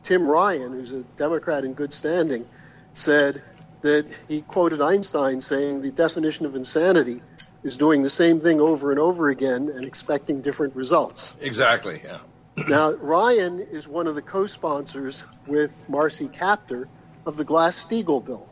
Tim 0.03 0.27
Ryan, 0.27 0.73
who's 0.73 0.91
a 0.91 1.03
Democrat 1.17 1.63
in 1.63 1.73
good 1.73 1.93
standing, 1.93 2.47
said 2.93 3.41
that 3.81 4.05
he 4.27 4.41
quoted 4.41 4.81
Einstein 4.81 5.41
saying 5.41 5.81
the 5.81 5.91
definition 5.91 6.45
of 6.45 6.55
insanity 6.55 7.21
is 7.63 7.77
doing 7.77 8.01
the 8.03 8.09
same 8.09 8.39
thing 8.39 8.59
over 8.59 8.91
and 8.91 8.99
over 8.99 9.29
again 9.29 9.69
and 9.69 9.85
expecting 9.85 10.41
different 10.41 10.75
results. 10.75 11.35
Exactly, 11.41 12.01
yeah. 12.03 12.19
now, 12.67 12.91
Ryan 12.93 13.59
is 13.59 13.87
one 13.87 14.07
of 14.07 14.15
the 14.15 14.21
co 14.21 14.47
sponsors 14.47 15.23
with 15.47 15.87
Marcy 15.89 16.27
Kaptur 16.27 16.87
of 17.25 17.35
the 17.35 17.45
Glass 17.45 17.85
Steagall 17.85 18.23
bill. 18.23 18.47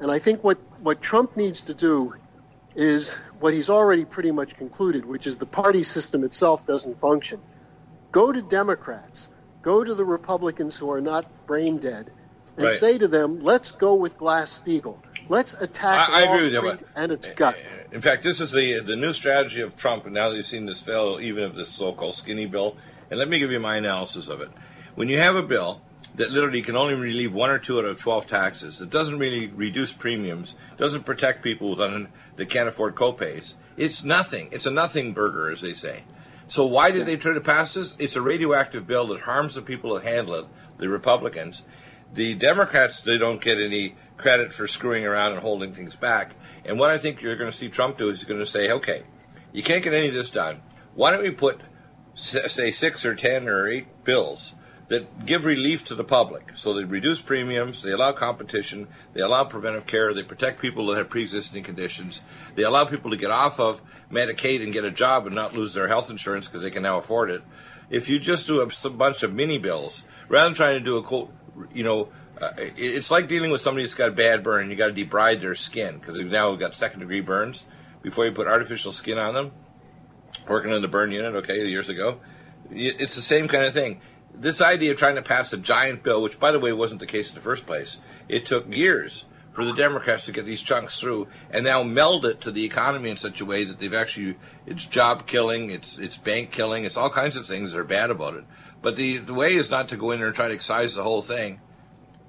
And 0.00 0.10
I 0.10 0.18
think 0.18 0.42
what, 0.42 0.58
what 0.80 1.02
Trump 1.02 1.36
needs 1.36 1.62
to 1.62 1.74
do 1.74 2.14
is 2.74 3.14
what 3.38 3.52
he's 3.52 3.68
already 3.68 4.04
pretty 4.04 4.30
much 4.30 4.56
concluded, 4.56 5.04
which 5.04 5.26
is 5.26 5.36
the 5.36 5.46
party 5.46 5.82
system 5.82 6.24
itself 6.24 6.66
doesn't 6.66 7.00
function. 7.00 7.40
Go 8.12 8.32
to 8.32 8.40
Democrats 8.40 9.28
go 9.62 9.84
to 9.84 9.94
the 9.94 10.04
Republicans 10.04 10.78
who 10.78 10.90
are 10.90 11.00
not 11.00 11.26
brain 11.46 11.78
dead 11.78 12.10
and 12.56 12.64
right. 12.64 12.72
say 12.72 12.98
to 12.98 13.08
them, 13.08 13.40
let's 13.40 13.70
go 13.70 13.94
with 13.94 14.18
Glass 14.18 14.60
Steagall. 14.60 14.98
Let's 15.28 15.54
attack 15.54 16.08
I, 16.08 16.24
I 16.24 16.26
Wall 16.26 16.38
Street 16.38 16.52
you, 16.52 16.78
and 16.96 17.12
its 17.12 17.28
eh, 17.28 17.34
gut. 17.34 17.56
Eh, 17.56 17.80
in 17.92 18.00
fact, 18.00 18.22
this 18.22 18.40
is 18.40 18.52
the 18.52 18.80
the 18.80 18.96
new 18.96 19.12
strategy 19.12 19.60
of 19.60 19.76
Trump, 19.76 20.04
and 20.04 20.14
now 20.14 20.28
that 20.28 20.36
you've 20.36 20.44
seen 20.44 20.66
this 20.66 20.82
fail, 20.82 21.18
even 21.20 21.44
of 21.44 21.54
this 21.54 21.68
so-called 21.68 22.14
skinny 22.14 22.46
bill. 22.46 22.76
And 23.10 23.18
let 23.18 23.28
me 23.28 23.38
give 23.38 23.50
you 23.50 23.60
my 23.60 23.76
analysis 23.76 24.28
of 24.28 24.40
it. 24.40 24.50
When 24.94 25.08
you 25.08 25.18
have 25.18 25.34
a 25.34 25.42
bill 25.42 25.80
that 26.14 26.30
literally 26.30 26.62
can 26.62 26.76
only 26.76 26.94
relieve 26.94 27.32
one 27.32 27.50
or 27.50 27.58
two 27.58 27.78
out 27.78 27.84
of 27.84 27.98
12 27.98 28.26
taxes, 28.26 28.80
it 28.80 28.90
doesn't 28.90 29.18
really 29.18 29.48
reduce 29.48 29.92
premiums, 29.92 30.54
doesn't 30.76 31.04
protect 31.04 31.42
people 31.42 31.76
that 31.76 32.48
can't 32.48 32.68
afford 32.68 32.94
copays, 32.94 33.54
it's 33.76 34.04
nothing. 34.04 34.48
It's 34.52 34.66
a 34.66 34.70
nothing 34.70 35.12
burger, 35.12 35.50
as 35.50 35.60
they 35.60 35.74
say. 35.74 36.04
So 36.48 36.66
why 36.66 36.90
did 36.90 37.06
they 37.06 37.16
try 37.16 37.34
to 37.34 37.40
pass 37.40 37.74
this? 37.74 37.94
It's 37.98 38.16
a 38.16 38.20
radioactive 38.20 38.86
bill 38.86 39.06
that 39.08 39.20
harms 39.20 39.54
the 39.54 39.62
people 39.62 39.94
that 39.94 40.04
handle 40.04 40.34
it, 40.34 40.46
the 40.78 40.88
Republicans. 40.88 41.62
The 42.14 42.34
Democrats, 42.34 43.00
they 43.00 43.18
don't 43.18 43.40
get 43.40 43.60
any 43.60 43.94
credit 44.16 44.52
for 44.52 44.66
screwing 44.66 45.06
around 45.06 45.32
and 45.32 45.40
holding 45.40 45.74
things 45.74 45.96
back. 45.96 46.34
And 46.64 46.78
what 46.78 46.90
I 46.90 46.98
think 46.98 47.22
you're 47.22 47.36
going 47.36 47.50
to 47.50 47.56
see 47.56 47.68
Trump 47.68 47.98
do 47.98 48.10
is 48.10 48.18
he's 48.18 48.28
going 48.28 48.40
to 48.40 48.46
say, 48.46 48.70
okay, 48.70 49.02
you 49.52 49.62
can't 49.62 49.82
get 49.82 49.94
any 49.94 50.08
of 50.08 50.14
this 50.14 50.30
done. 50.30 50.60
Why 50.94 51.10
don't 51.10 51.22
we 51.22 51.30
put, 51.30 51.60
say, 52.14 52.70
six 52.70 53.04
or 53.04 53.14
ten 53.14 53.48
or 53.48 53.66
eight 53.66 54.04
bills 54.04 54.54
that 54.90 55.24
give 55.24 55.44
relief 55.44 55.84
to 55.84 55.94
the 55.94 56.02
public. 56.02 56.50
So 56.56 56.74
they 56.74 56.82
reduce 56.82 57.22
premiums, 57.22 57.80
they 57.80 57.92
allow 57.92 58.10
competition, 58.10 58.88
they 59.14 59.20
allow 59.20 59.44
preventive 59.44 59.86
care, 59.86 60.12
they 60.12 60.24
protect 60.24 60.60
people 60.60 60.86
that 60.86 60.98
have 60.98 61.08
pre-existing 61.08 61.62
conditions, 61.62 62.22
they 62.56 62.64
allow 62.64 62.84
people 62.84 63.12
to 63.12 63.16
get 63.16 63.30
off 63.30 63.60
of 63.60 63.80
Medicaid 64.10 64.64
and 64.64 64.72
get 64.72 64.84
a 64.84 64.90
job 64.90 65.26
and 65.26 65.34
not 65.34 65.54
lose 65.54 65.74
their 65.74 65.86
health 65.86 66.10
insurance 66.10 66.48
because 66.48 66.62
they 66.62 66.72
can 66.72 66.82
now 66.82 66.98
afford 66.98 67.30
it. 67.30 67.42
If 67.88 68.08
you 68.08 68.18
just 68.18 68.48
do 68.48 68.60
a, 68.60 68.90
bunch 68.90 69.22
of 69.22 69.32
mini 69.32 69.58
bills, 69.58 70.02
rather 70.28 70.48
than 70.48 70.54
trying 70.54 70.78
to 70.78 70.84
do 70.84 70.96
a 70.96 71.02
quote, 71.04 71.32
you 71.72 71.84
know, 71.84 72.08
uh, 72.40 72.50
it's 72.56 73.10
like 73.10 73.28
dealing 73.28 73.50
with 73.50 73.60
somebody 73.60 73.84
that's 73.84 73.94
got 73.94 74.08
a 74.08 74.12
bad 74.12 74.42
burn 74.42 74.62
and 74.62 74.70
you 74.70 74.76
got 74.76 74.94
to 74.94 75.06
debride 75.06 75.40
their 75.40 75.54
skin 75.54 75.98
because 75.98 76.16
they've 76.16 76.30
now 76.30 76.54
got 76.54 76.74
second 76.74 77.00
degree 77.00 77.20
burns 77.20 77.64
before 78.02 78.24
you 78.24 78.32
put 78.32 78.46
artificial 78.46 78.92
skin 78.92 79.18
on 79.18 79.34
them. 79.34 79.52
Working 80.48 80.72
in 80.72 80.80
the 80.80 80.88
burn 80.88 81.12
unit, 81.12 81.34
okay, 81.36 81.66
years 81.66 81.88
ago, 81.88 82.20
it's 82.70 83.14
the 83.14 83.20
same 83.20 83.48
kind 83.48 83.64
of 83.64 83.74
thing 83.74 84.00
this 84.34 84.60
idea 84.60 84.92
of 84.92 84.98
trying 84.98 85.16
to 85.16 85.22
pass 85.22 85.52
a 85.52 85.56
giant 85.56 86.02
bill, 86.02 86.22
which 86.22 86.38
by 86.38 86.52
the 86.52 86.58
way 86.58 86.72
wasn't 86.72 87.00
the 87.00 87.06
case 87.06 87.28
in 87.28 87.34
the 87.34 87.40
first 87.40 87.66
place, 87.66 87.98
it 88.28 88.46
took 88.46 88.72
years 88.74 89.24
for 89.52 89.64
the 89.64 89.72
Democrats 89.72 90.26
to 90.26 90.32
get 90.32 90.46
these 90.46 90.62
chunks 90.62 91.00
through 91.00 91.26
and 91.50 91.64
now 91.64 91.82
meld 91.82 92.24
it 92.24 92.40
to 92.40 92.50
the 92.50 92.64
economy 92.64 93.10
in 93.10 93.16
such 93.16 93.40
a 93.40 93.44
way 93.44 93.64
that 93.64 93.78
they've 93.78 93.94
actually 93.94 94.36
it's 94.66 94.84
job 94.84 95.26
killing, 95.26 95.70
it's 95.70 95.98
it's 95.98 96.16
bank 96.16 96.52
killing, 96.52 96.84
it's 96.84 96.96
all 96.96 97.10
kinds 97.10 97.36
of 97.36 97.46
things 97.46 97.72
that 97.72 97.78
are 97.78 97.84
bad 97.84 98.10
about 98.10 98.34
it. 98.34 98.44
But 98.82 98.96
the 98.96 99.18
the 99.18 99.34
way 99.34 99.54
is 99.54 99.70
not 99.70 99.88
to 99.90 99.96
go 99.96 100.10
in 100.10 100.18
there 100.18 100.28
and 100.28 100.36
try 100.36 100.48
to 100.48 100.54
excise 100.54 100.94
the 100.94 101.02
whole 101.02 101.22
thing 101.22 101.60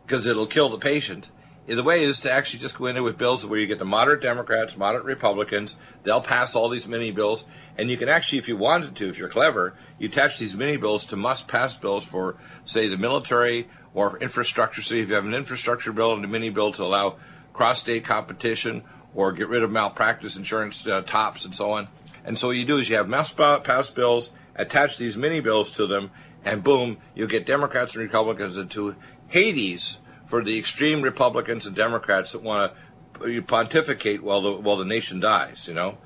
because 0.05 0.25
it'll 0.25 0.47
kill 0.47 0.69
the 0.69 0.77
patient 0.77 1.29
the 1.75 1.83
way 1.83 2.03
is 2.03 2.21
to 2.21 2.31
actually 2.31 2.59
just 2.59 2.77
go 2.77 2.87
in 2.87 2.95
there 2.95 3.03
with 3.03 3.17
bills 3.17 3.45
where 3.45 3.59
you 3.59 3.67
get 3.67 3.79
the 3.79 3.85
moderate 3.85 4.21
Democrats, 4.21 4.75
moderate 4.75 5.05
Republicans. 5.05 5.75
They'll 6.03 6.21
pass 6.21 6.55
all 6.55 6.69
these 6.69 6.87
mini 6.87 7.11
bills, 7.11 7.45
and 7.77 7.89
you 7.89 7.97
can 7.97 8.09
actually, 8.09 8.39
if 8.39 8.47
you 8.47 8.57
wanted 8.57 8.95
to, 8.97 9.09
if 9.09 9.17
you're 9.17 9.29
clever, 9.29 9.75
you 9.99 10.09
attach 10.09 10.39
these 10.39 10.55
mini 10.55 10.77
bills 10.77 11.05
to 11.05 11.15
must-pass 11.15 11.77
bills 11.77 12.03
for, 12.03 12.37
say, 12.65 12.87
the 12.87 12.97
military 12.97 13.69
or 13.93 14.17
infrastructure. 14.19 14.81
So 14.81 14.95
if 14.95 15.09
you 15.09 15.15
have 15.15 15.25
an 15.25 15.33
infrastructure 15.33 15.93
bill 15.93 16.13
and 16.13 16.25
a 16.25 16.27
mini 16.27 16.49
bill 16.49 16.71
to 16.73 16.83
allow 16.83 17.17
cross-state 17.53 18.05
competition 18.05 18.83
or 19.13 19.31
get 19.31 19.49
rid 19.49 19.61
of 19.61 19.71
malpractice 19.71 20.37
insurance 20.37 20.85
uh, 20.87 21.01
tops 21.01 21.45
and 21.45 21.53
so 21.53 21.71
on. 21.71 21.89
And 22.23 22.37
so 22.37 22.47
what 22.47 22.57
you 22.57 22.65
do 22.65 22.77
is 22.77 22.89
you 22.89 22.95
have 22.95 23.09
must-pass 23.09 23.89
bills, 23.91 24.31
attach 24.55 24.97
these 24.97 25.15
mini 25.15 25.39
bills 25.39 25.71
to 25.71 25.85
them, 25.85 26.11
and 26.43 26.63
boom, 26.63 26.97
you 27.15 27.27
get 27.27 27.45
Democrats 27.45 27.95
and 27.95 28.03
Republicans 28.03 28.57
into 28.57 28.95
Hades 29.27 29.99
for 30.25 30.43
the 30.43 30.57
extreme 30.57 31.01
Republicans 31.01 31.65
and 31.65 31.75
Democrats 31.75 32.31
that 32.31 32.41
want 32.41 32.73
to 33.21 33.41
pontificate 33.43 34.23
while 34.23 34.41
the 34.41 34.51
while 34.53 34.77
the 34.77 34.85
nation 34.85 35.19
dies. 35.19 35.67
You 35.67 35.73
know, 35.73 35.97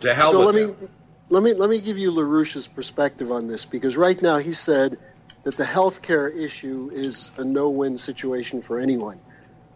to 0.00 0.14
hell 0.14 0.32
so 0.32 0.46
with 0.46 0.54
let 0.54 0.80
me 0.80 0.88
let 1.30 1.42
me 1.42 1.54
let 1.54 1.70
me 1.70 1.80
give 1.80 1.98
you 1.98 2.10
LaRouche's 2.10 2.68
perspective 2.68 3.30
on 3.30 3.48
this 3.48 3.64
because 3.66 3.96
right 3.96 4.20
now 4.20 4.38
he 4.38 4.52
said 4.52 4.98
that 5.44 5.56
the 5.56 5.64
healthcare 5.64 6.34
issue 6.34 6.90
is 6.92 7.32
a 7.36 7.44
no-win 7.44 7.96
situation 7.96 8.60
for 8.60 8.78
anyone. 8.78 9.20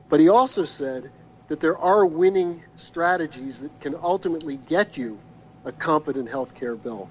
But 0.09 0.21
he 0.21 0.29
also 0.29 0.65
said 0.65 1.11
that 1.49 1.61
there 1.61 1.79
are 1.79 2.05
winning 2.05 2.63
strategies 2.77 3.61
that 3.61 3.81
can 3.81 3.95
ultimately 3.95 4.57
get 4.57 4.97
you 4.97 5.19
a 5.65 5.73
competent 5.73 6.29
healthcare 6.29 6.81
bill. 6.81 7.09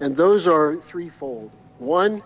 And 0.00 0.16
those 0.16 0.46
are 0.46 0.76
threefold. 0.76 1.50
One, 1.78 2.22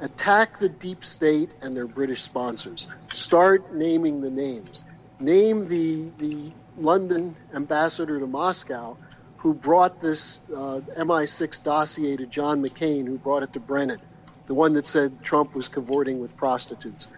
attack 0.00 0.58
the 0.58 0.68
deep 0.68 1.04
state 1.04 1.50
and 1.62 1.76
their 1.76 1.86
British 1.86 2.22
sponsors. 2.22 2.86
Start 3.08 3.74
naming 3.74 4.20
the 4.20 4.30
names. 4.30 4.84
Name 5.20 5.68
the 5.68 6.10
the 6.18 6.52
London 6.76 7.34
ambassador 7.54 8.20
to 8.20 8.26
Moscow 8.26 8.96
who 9.38 9.54
brought 9.54 10.00
this 10.00 10.40
uh, 10.50 10.80
MI6 10.96 11.62
dossier 11.62 12.16
to 12.16 12.26
John 12.26 12.62
McCain, 12.62 13.06
who 13.06 13.18
brought 13.18 13.42
it 13.42 13.52
to 13.52 13.60
Brennan, 13.60 14.00
the 14.46 14.54
one 14.54 14.74
that 14.74 14.86
said 14.86 15.22
Trump 15.22 15.54
was 15.54 15.68
cavorting 15.68 16.20
with 16.20 16.36
prostitutes. 16.36 17.08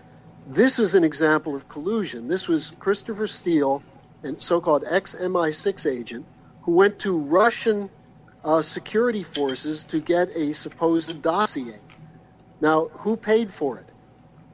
This 0.46 0.78
is 0.78 0.94
an 0.94 1.04
example 1.04 1.54
of 1.54 1.68
collusion. 1.68 2.28
This 2.28 2.46
was 2.46 2.72
Christopher 2.78 3.26
Steele, 3.26 3.82
a 4.22 4.38
so-called 4.38 4.84
ex-MI6 4.88 5.90
agent, 5.90 6.26
who 6.62 6.72
went 6.72 6.98
to 7.00 7.16
Russian 7.16 7.88
uh, 8.44 8.60
security 8.62 9.22
forces 9.22 9.84
to 9.84 10.00
get 10.00 10.36
a 10.36 10.52
supposed 10.52 11.22
dossier. 11.22 11.78
Now, 12.60 12.88
who 12.92 13.16
paid 13.16 13.52
for 13.52 13.78
it? 13.78 13.86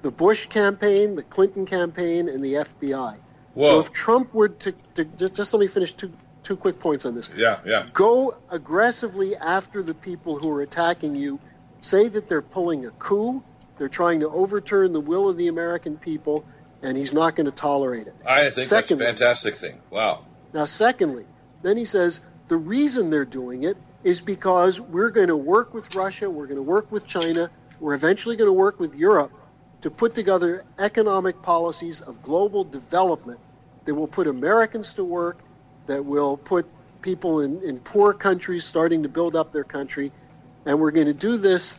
The 0.03 0.11
Bush 0.11 0.47
campaign, 0.47 1.17
the 1.17 1.23
Clinton 1.23 1.67
campaign, 1.67 2.29
and 2.29 2.45
the 2.45 2.55
FBI. 2.55 3.17
Whoa. 3.55 3.71
So 3.71 3.79
if 3.81 3.93
Trump 3.93 4.33
were 4.35 4.49
to, 4.49 4.73
to 4.95 5.05
just, 5.05 5.35
just 5.35 5.53
let 5.53 5.61
me 5.61 5.67
finish 5.67 5.93
two 5.93 6.13
two 6.47 6.57
quick 6.57 6.79
points 6.79 7.05
on 7.05 7.17
this. 7.17 7.29
Yeah, 7.37 7.59
yeah. 7.67 7.89
Go 7.93 8.37
aggressively 8.51 9.35
after 9.35 9.83
the 9.83 9.95
people 9.95 10.39
who 10.39 10.49
are 10.51 10.63
attacking 10.63 11.17
you. 11.17 11.41
Say 11.81 12.07
that 12.07 12.29
they're 12.29 12.41
pulling 12.41 12.87
a 12.87 12.91
coup, 12.93 13.43
they're 13.79 13.89
trying 13.89 14.21
to 14.21 14.31
overturn 14.31 14.93
the 14.93 15.01
will 15.01 15.29
of 15.29 15.37
the 15.37 15.49
American 15.49 15.97
people, 15.97 16.45
and 16.83 16.97
he's 16.97 17.13
not 17.13 17.35
going 17.35 17.47
to 17.47 17.51
tolerate 17.51 18.07
it. 18.07 18.15
I 18.25 18.51
think 18.51 18.69
Secondly- 18.69 19.07
that's 19.07 19.21
a 19.21 19.25
fantastic 19.25 19.57
thing. 19.57 19.81
Wow. 19.91 20.25
Now, 20.55 20.67
secondly, 20.67 21.27
then 21.63 21.77
he 21.77 21.85
says 21.85 22.21
the 22.49 22.57
reason 22.57 23.11
they're 23.11 23.25
doing 23.25 23.65
it 23.65 23.77
is 24.05 24.21
because 24.21 24.81
we're 24.81 25.11
going 25.11 25.29
to 25.29 25.37
work 25.37 25.75
with 25.75 25.95
Russia, 25.97 26.31
we're 26.31 26.47
going 26.47 26.57
to 26.57 26.63
work 26.63 26.93
with 26.93 27.07
China, 27.07 27.51
we're 27.81 27.95
eventually 27.95 28.37
going 28.37 28.49
to 28.49 28.53
work 28.53 28.81
with 28.81 28.95
Europe 28.95 29.33
to 29.83 29.91
put 29.91 30.15
together 30.15 30.65
economic 30.79 31.43
policies 31.43 32.01
of 32.01 32.23
global 32.23 32.65
development 32.65 33.39
that 33.85 33.95
will 33.95 34.09
put 34.09 34.27
Americans 34.27 34.95
to 34.95 35.05
work, 35.05 35.39
that 35.87 36.05
will 36.05 36.37
put 36.37 36.67
people 37.03 37.41
in, 37.41 37.63
in 37.63 37.79
poor 37.79 38.13
countries 38.13 38.65
starting 38.65 39.03
to 39.05 39.09
build 39.09 39.37
up 39.37 39.53
their 39.53 39.65
country. 39.65 40.11
And 40.65 40.81
we're 40.81 40.91
going 40.91 41.07
to 41.07 41.15
do 41.15 41.37
this 41.37 41.77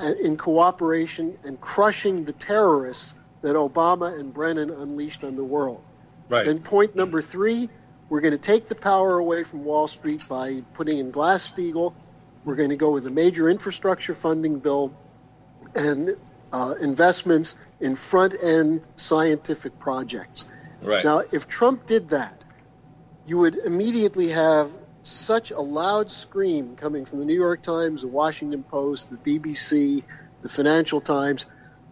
uh, 0.00 0.12
in 0.22 0.36
cooperation 0.36 1.36
and 1.44 1.60
crushing 1.60 2.24
the 2.24 2.32
terrorists 2.32 3.14
that 3.42 3.56
Obama 3.56 4.18
and 4.18 4.32
Brennan 4.32 4.70
unleashed 4.70 5.24
on 5.24 5.36
the 5.36 5.44
world. 5.44 5.82
Right. 6.28 6.46
Then 6.46 6.60
point 6.60 6.94
number 6.94 7.20
three, 7.20 7.68
we're 8.08 8.20
going 8.20 8.32
to 8.32 8.38
take 8.38 8.68
the 8.68 8.74
power 8.74 9.18
away 9.18 9.44
from 9.44 9.64
Wall 9.64 9.86
Street 9.86 10.26
by 10.28 10.62
putting 10.74 10.98
in 10.98 11.10
Glass-Steagall. 11.10 11.92
We're 12.44 12.56
going 12.56 12.70
to 12.70 12.76
go 12.76 12.90
with 12.90 13.06
a 13.06 13.10
major 13.10 13.50
infrastructure 13.50 14.14
funding 14.14 14.60
bill 14.60 14.94
and 15.74 16.16
uh, 16.52 16.74
investments 16.80 17.54
in 17.80 17.96
front-end 17.96 18.82
scientific 18.96 19.78
projects. 19.78 20.48
right. 20.82 21.04
Now, 21.04 21.22
if 21.32 21.48
Trump 21.48 21.86
did 21.86 22.10
that, 22.10 22.40
you 23.26 23.38
would 23.38 23.56
immediately 23.56 24.28
have 24.28 24.70
such 25.02 25.50
a 25.50 25.60
loud 25.60 26.10
scream 26.10 26.76
coming 26.76 27.04
from 27.04 27.20
the 27.20 27.24
New 27.24 27.34
York 27.34 27.62
Times, 27.62 28.02
the 28.02 28.08
Washington 28.08 28.62
Post, 28.62 29.10
the 29.10 29.16
BBC, 29.16 30.02
the 30.42 30.48
Financial 30.48 31.00
Times. 31.00 31.46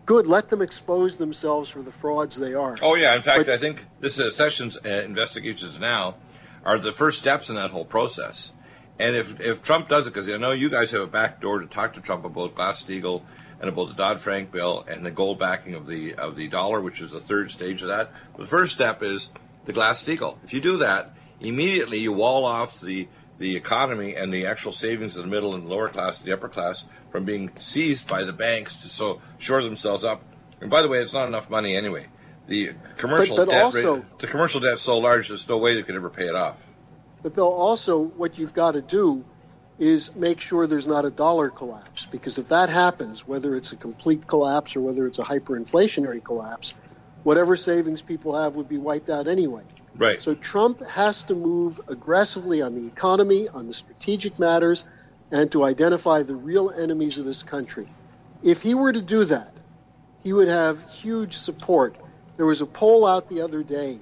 Good, 0.07 0.27
let 0.27 0.49
them 0.49 0.63
expose 0.63 1.17
themselves 1.17 1.69
for 1.69 1.83
the 1.83 1.93
frauds 1.93 2.37
they 2.37 2.55
are. 2.55 2.77
Oh 2.81 2.95
yeah, 2.95 3.15
in 3.15 3.23
fact, 3.23 3.47
But- 3.47 3.55
I 3.55 3.59
think 3.59 3.85
this 4.01 4.19
is 4.19 4.35
Sessions 4.35 4.79
uh, 4.85 4.89
investigations 4.89 5.79
now 5.79 6.17
are 6.65 6.79
the 6.79 6.93
first 6.93 7.19
steps 7.19 7.51
in 7.51 7.57
that 7.57 7.71
whole 7.71 7.85
process. 7.85 8.53
And 8.99 9.15
if 9.15 9.41
if 9.41 9.63
Trump 9.63 9.89
does 9.89 10.07
it, 10.07 10.13
because 10.13 10.29
I 10.29 10.39
know 10.39 10.51
you 10.51 10.71
guys 10.71 10.91
have 10.91 11.03
a 11.03 11.07
back 11.07 11.41
door 11.41 11.61
to 11.61 11.67
talk 11.67 11.95
to 11.95 12.01
Trump 12.01 12.25
about 12.25 12.57
Glass-Steagall 12.57 13.23
and 13.61 13.69
about 13.69 13.89
the 13.89 13.95
Dodd 13.95 14.21
Frank 14.21 14.51
bill 14.53 14.85
and 14.89 15.05
the 15.05 15.11
gold 15.11 15.39
backing 15.39 15.75
of 15.75 15.87
the 15.87 16.15
of 16.15 16.37
the 16.37 16.49
dollar, 16.49 16.81
which 16.81 17.01
is 17.01 17.11
the 17.11 17.21
third 17.21 17.51
stage 17.51 17.83
of 17.83 17.89
that. 17.89 18.13
But 18.33 18.43
the 18.43 18.49
first 18.49 18.75
step 18.75 19.03
is 19.03 19.31
the 19.65 19.73
Glass-Steagall. 19.73 20.37
If 20.45 20.53
you 20.55 20.61
do 20.61 20.79
that, 20.79 21.15
immediately 21.41 21.99
you 21.99 22.13
wall 22.13 22.45
off 22.45 22.81
the 22.81 23.09
the 23.39 23.55
economy 23.57 24.17
and 24.17 24.35
the 24.35 24.47
actual 24.47 24.73
savings 24.73 25.17
of 25.17 25.23
the 25.23 25.31
middle 25.31 25.55
and 25.55 25.69
lower 25.69 25.89
class, 25.89 26.19
and 26.21 26.29
the 26.29 26.35
upper 26.35 26.49
class, 26.49 26.85
from 27.13 27.25
being 27.25 27.51
seized 27.61 28.09
by 28.09 28.25
the 28.25 28.33
banks 28.33 28.77
to 28.79 28.89
so 28.89 29.21
shore 29.39 29.63
themselves 29.63 30.05
up. 30.05 30.23
And 30.61 30.69
by 30.69 30.83
the 30.83 30.89
way, 30.89 30.99
it's 30.99 31.13
not 31.13 31.29
enough 31.29 31.49
money 31.49 31.77
anyway. 31.77 32.07
The 32.49 32.73
commercial 32.97 33.37
But- 33.37 33.47
but 33.47 33.53
debt 33.53 33.65
also- 33.65 33.97
rate, 33.97 34.19
the 34.19 34.27
commercial 34.27 34.61
debt's 34.61 34.83
so 34.83 34.99
large, 34.99 35.29
there's 35.29 35.49
no 35.49 35.57
way 35.59 35.75
they 35.75 35.85
could 35.85 35.95
ever 35.95 36.11
pay 36.11 36.27
it 36.27 36.35
off. 36.35 36.57
But 37.23 37.35
Bill, 37.37 37.47
also 37.47 37.99
what 38.17 38.39
you've 38.39 38.55
got 38.55 38.73
to 38.73 38.83
do 38.83 39.25
is 39.79 40.15
make 40.17 40.41
sure 40.41 40.67
there's 40.67 40.87
not 40.87 41.05
a 41.05 41.11
dollar 41.11 41.51
collapse 41.51 42.07
because 42.07 42.39
if 42.39 42.49
that 42.49 42.69
happens, 42.69 43.27
whether 43.29 43.57
it's 43.57 43.73
a 43.73 43.77
complete 43.77 44.27
collapse 44.27 44.75
or 44.75 44.81
whether 44.81 45.07
it's 45.07 45.19
a 45.19 45.23
hyperinflationary 45.23 46.23
collapse, 46.23 46.75
whatever 47.23 47.55
savings 47.57 48.03
people 48.03 48.41
have 48.41 48.55
would 48.55 48.69
be 48.69 48.79
wiped 48.79 49.09
out 49.11 49.29
anyway. 49.29 49.63
Right. 49.97 50.21
So 50.23 50.35
Trump 50.35 50.85
has 50.87 51.23
to 51.25 51.35
move 51.35 51.81
aggressively 51.89 52.63
on 52.63 52.75
the 52.75 52.87
economy, 52.87 53.49
on 53.49 53.67
the 53.67 53.75
strategic 53.75 54.39
matters, 54.39 54.85
and 55.31 55.51
to 55.53 55.65
identify 55.65 56.23
the 56.23 56.35
real 56.35 56.71
enemies 56.71 57.19
of 57.19 57.25
this 57.25 57.43
country. 57.43 57.89
If 58.43 58.63
he 58.63 58.75
were 58.75 58.93
to 58.93 59.03
do 59.03 59.25
that, 59.27 59.53
he 60.23 60.33
would 60.33 60.49
have 60.49 60.83
huge 60.91 61.37
support. 61.37 61.97
There 62.37 62.47
was 62.47 62.61
a 62.61 62.67
poll 62.67 63.07
out 63.07 63.29
the 63.29 63.41
other 63.41 63.63
day 63.63 63.99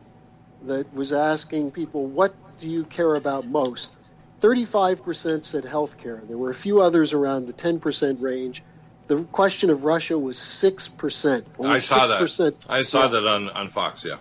that 0.63 0.93
was 0.95 1.13
asking 1.13 1.71
people, 1.71 2.07
what 2.07 2.35
do 2.59 2.69
you 2.69 2.85
care 2.85 3.15
about 3.15 3.47
most? 3.47 3.91
35% 4.41 5.45
said 5.45 5.65
healthcare. 5.65 6.27
There 6.27 6.37
were 6.39 6.51
a 6.51 6.55
few 6.55 6.81
others 6.81 7.13
around 7.13 7.47
the 7.47 7.53
10% 7.53 8.21
range. 8.21 8.63
The 9.07 9.23
question 9.25 9.71
of 9.71 9.85
Russia 9.85 10.19
was 10.19 10.37
6%. 10.37 11.45
I 11.65 11.79
saw 11.79 12.07
6%. 12.07 12.37
that. 12.39 12.55
I 12.69 12.83
saw 12.83 13.03
Yeah. 13.03 13.09
that 13.09 13.27
on, 13.27 13.49
on 13.51 13.69
Fox. 13.69 14.05
Yeah, 14.05 14.17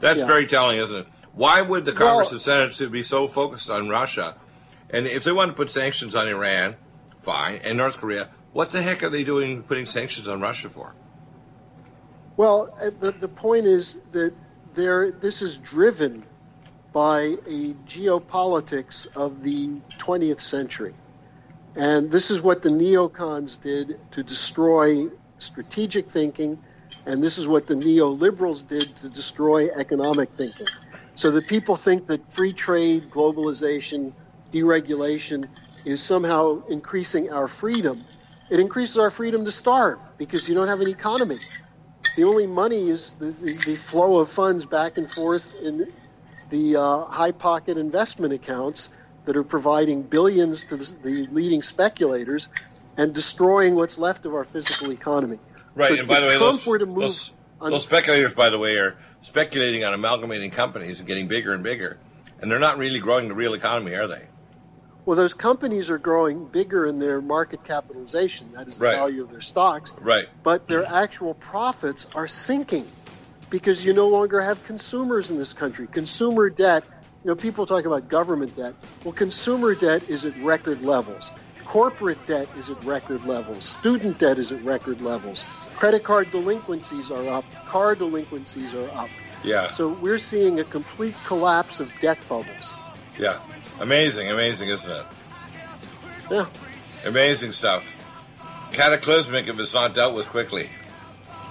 that's 0.00 0.20
Yeah. 0.20 0.26
very 0.26 0.46
telling, 0.46 0.78
isn't 0.78 0.96
it? 0.96 1.06
Why 1.34 1.60
would 1.60 1.84
the 1.84 1.92
Congress 1.92 2.26
Well- 2.28 2.32
and 2.34 2.42
Senate 2.42 2.72
to 2.74 2.88
be 2.88 3.02
so 3.02 3.26
focused 3.26 3.68
on 3.70 3.88
Russia? 3.88 4.36
And 4.90 5.06
if 5.06 5.24
they 5.24 5.32
want 5.32 5.50
to 5.50 5.56
put 5.56 5.70
sanctions 5.70 6.14
on 6.14 6.28
Iran, 6.28 6.76
fine, 7.22 7.60
and 7.64 7.78
North 7.78 7.98
Korea, 7.98 8.28
what 8.52 8.70
the 8.72 8.82
heck 8.82 9.02
are 9.02 9.08
they 9.08 9.24
doing 9.24 9.62
putting 9.62 9.86
sanctions 9.86 10.28
on 10.28 10.40
Russia 10.40 10.68
for? 10.68 10.94
Well, 12.36 12.74
uh, 12.80 12.90
the, 13.00 13.12
the 13.12 13.28
point 13.28 13.66
is 13.66 13.98
that 14.12 14.32
there, 14.74 15.10
this 15.10 15.42
is 15.42 15.56
driven 15.58 16.24
by 16.92 17.20
a 17.46 17.74
geopolitics 17.88 19.06
of 19.16 19.42
the 19.42 19.68
20th 19.98 20.40
century. 20.40 20.94
And 21.74 22.10
this 22.10 22.30
is 22.30 22.40
what 22.40 22.62
the 22.62 22.68
neocons 22.68 23.60
did 23.60 23.98
to 24.12 24.22
destroy 24.22 25.08
strategic 25.38 26.10
thinking, 26.10 26.58
and 27.06 27.22
this 27.22 27.38
is 27.38 27.46
what 27.46 27.66
the 27.66 27.74
neoliberals 27.74 28.66
did 28.66 28.94
to 28.96 29.08
destroy 29.08 29.70
economic 29.70 30.30
thinking. 30.36 30.66
So 31.14 31.30
that 31.32 31.46
people 31.46 31.76
think 31.76 32.06
that 32.08 32.30
free 32.32 32.52
trade, 32.52 33.10
globalization, 33.10 34.12
deregulation 34.52 35.48
is 35.84 36.02
somehow 36.02 36.64
increasing 36.66 37.32
our 37.32 37.48
freedom. 37.48 38.04
It 38.50 38.60
increases 38.60 38.98
our 38.98 39.10
freedom 39.10 39.44
to 39.46 39.50
starve 39.50 39.98
because 40.18 40.48
you 40.48 40.54
don't 40.54 40.68
have 40.68 40.80
an 40.80 40.88
economy. 40.88 41.38
The 42.16 42.24
only 42.24 42.46
money 42.46 42.90
is 42.90 43.14
the, 43.14 43.26
the, 43.26 43.54
the 43.64 43.76
flow 43.76 44.18
of 44.18 44.28
funds 44.28 44.66
back 44.66 44.98
and 44.98 45.10
forth 45.10 45.48
in 45.62 45.90
the 46.52 46.76
uh, 46.76 47.04
high 47.06 47.32
pocket 47.32 47.78
investment 47.78 48.34
accounts 48.34 48.90
that 49.24 49.36
are 49.38 49.42
providing 49.42 50.02
billions 50.02 50.66
to 50.66 50.76
the, 50.76 50.92
the 51.02 51.26
leading 51.28 51.62
speculators 51.62 52.50
and 52.98 53.14
destroying 53.14 53.74
what's 53.74 53.96
left 53.96 54.26
of 54.26 54.34
our 54.34 54.44
physical 54.44 54.92
economy. 54.92 55.38
Right, 55.74 55.94
So 55.94 56.00
and 56.00 56.06
by 56.08 56.20
the 56.20 56.26
way, 56.26 56.36
Trump 56.36 56.56
those, 56.58 56.66
were 56.66 56.78
to 56.78 56.86
move 56.86 56.98
those, 57.00 57.32
on- 57.58 57.70
those 57.70 57.84
speculators, 57.84 58.34
by 58.34 58.50
the 58.50 58.58
way, 58.58 58.76
are 58.76 58.98
speculating 59.22 59.82
on 59.82 59.94
amalgamating 59.94 60.50
companies 60.50 60.98
and 60.98 61.08
getting 61.08 61.26
bigger 61.26 61.54
and 61.54 61.62
bigger, 61.62 61.96
and 62.40 62.50
they're 62.50 62.58
not 62.58 62.76
really 62.76 62.98
growing 62.98 63.28
the 63.28 63.34
real 63.34 63.54
economy, 63.54 63.94
are 63.94 64.06
they? 64.06 64.26
Well, 65.06 65.16
those 65.16 65.32
companies 65.34 65.88
are 65.88 65.98
growing 65.98 66.44
bigger 66.44 66.86
in 66.86 66.98
their 66.98 67.22
market 67.22 67.64
capitalization. 67.64 68.52
That 68.52 68.68
is 68.68 68.76
the 68.76 68.84
Right. 68.84 68.96
value 68.96 69.22
of 69.22 69.30
their 69.30 69.40
stocks. 69.40 69.94
Right. 69.98 70.28
But 70.42 70.68
their 70.68 70.84
actual 70.86 71.34
profits 71.34 72.06
are 72.14 72.28
sinking 72.28 72.86
because 73.52 73.84
you 73.84 73.92
no 73.92 74.08
longer 74.08 74.40
have 74.40 74.64
consumers 74.64 75.30
in 75.30 75.36
this 75.36 75.52
country. 75.52 75.86
Consumer 75.86 76.48
debt, 76.48 76.84
you 77.22 77.28
know, 77.28 77.36
people 77.36 77.66
talk 77.66 77.84
about 77.84 78.08
government 78.08 78.56
debt. 78.56 78.74
Well, 79.04 79.12
consumer 79.12 79.74
debt 79.74 80.08
is 80.08 80.24
at 80.24 80.34
record 80.38 80.82
levels. 80.82 81.30
Corporate 81.66 82.26
debt 82.26 82.48
is 82.56 82.70
at 82.70 82.82
record 82.82 83.26
levels. 83.26 83.64
Student 83.64 84.18
debt 84.18 84.38
is 84.38 84.52
at 84.52 84.64
record 84.64 85.02
levels. 85.02 85.44
Credit 85.76 86.02
card 86.02 86.30
delinquencies 86.30 87.10
are 87.10 87.28
up. 87.28 87.44
Car 87.66 87.94
delinquencies 87.94 88.74
are 88.74 88.88
up. 88.96 89.10
Yeah. 89.44 89.70
So 89.72 89.90
we're 89.90 90.18
seeing 90.18 90.58
a 90.58 90.64
complete 90.64 91.14
collapse 91.26 91.78
of 91.78 91.92
debt 92.00 92.18
bubbles. 92.30 92.72
Yeah. 93.18 93.38
Amazing, 93.80 94.30
amazing, 94.30 94.70
isn't 94.70 94.90
it? 94.90 95.06
Yeah. 96.30 96.46
Amazing 97.04 97.52
stuff. 97.52 97.84
Cataclysmic 98.72 99.46
if 99.46 99.60
it's 99.60 99.74
not 99.74 99.94
dealt 99.94 100.14
with 100.14 100.26
quickly. 100.28 100.70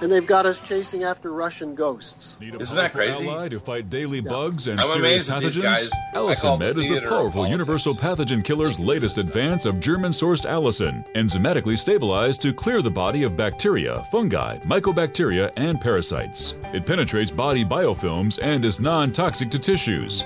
And 0.01 0.11
they've 0.11 0.25
got 0.25 0.45
us 0.47 0.59
chasing 0.59 1.03
after 1.03 1.31
Russian 1.31 1.75
ghosts. 1.75 2.35
Need 2.39 2.55
a 2.55 2.59
Isn't 2.59 2.75
that 2.75 2.91
powerful 2.91 3.13
crazy? 3.15 3.29
ally 3.29 3.49
to 3.49 3.59
fight 3.59 3.89
daily 3.89 4.19
bugs 4.19 4.67
and 4.67 4.79
I'm 4.79 4.87
serious 4.87 5.27
amazed 5.27 5.31
at 5.31 5.41
these 5.41 5.57
pathogens? 5.57 5.61
guys. 5.63 5.89
I 5.91 6.15
call 6.15 6.25
Allison 6.27 6.51
the 6.51 6.57
Med 6.65 6.77
is 6.77 6.87
the 6.87 7.01
powerful 7.01 7.47
universal 7.47 7.93
pathogen 7.93 8.43
killer's 8.43 8.79
latest 8.79 9.17
advance 9.19 9.65
of 9.65 9.79
German-sourced 9.79 10.45
allicin, 10.45 11.05
enzymatically 11.13 11.77
stabilized 11.77 12.41
to 12.41 12.53
clear 12.53 12.81
the 12.81 12.89
body 12.89 13.23
of 13.23 13.37
bacteria, 13.37 14.03
fungi, 14.11 14.57
mycobacteria, 14.59 15.51
and 15.57 15.79
parasites. 15.79 16.55
It 16.73 16.85
penetrates 16.85 17.29
body 17.31 17.63
biofilms 17.63 18.39
and 18.41 18.65
is 18.65 18.79
non-toxic 18.79 19.51
to 19.51 19.59
tissues. 19.59 20.25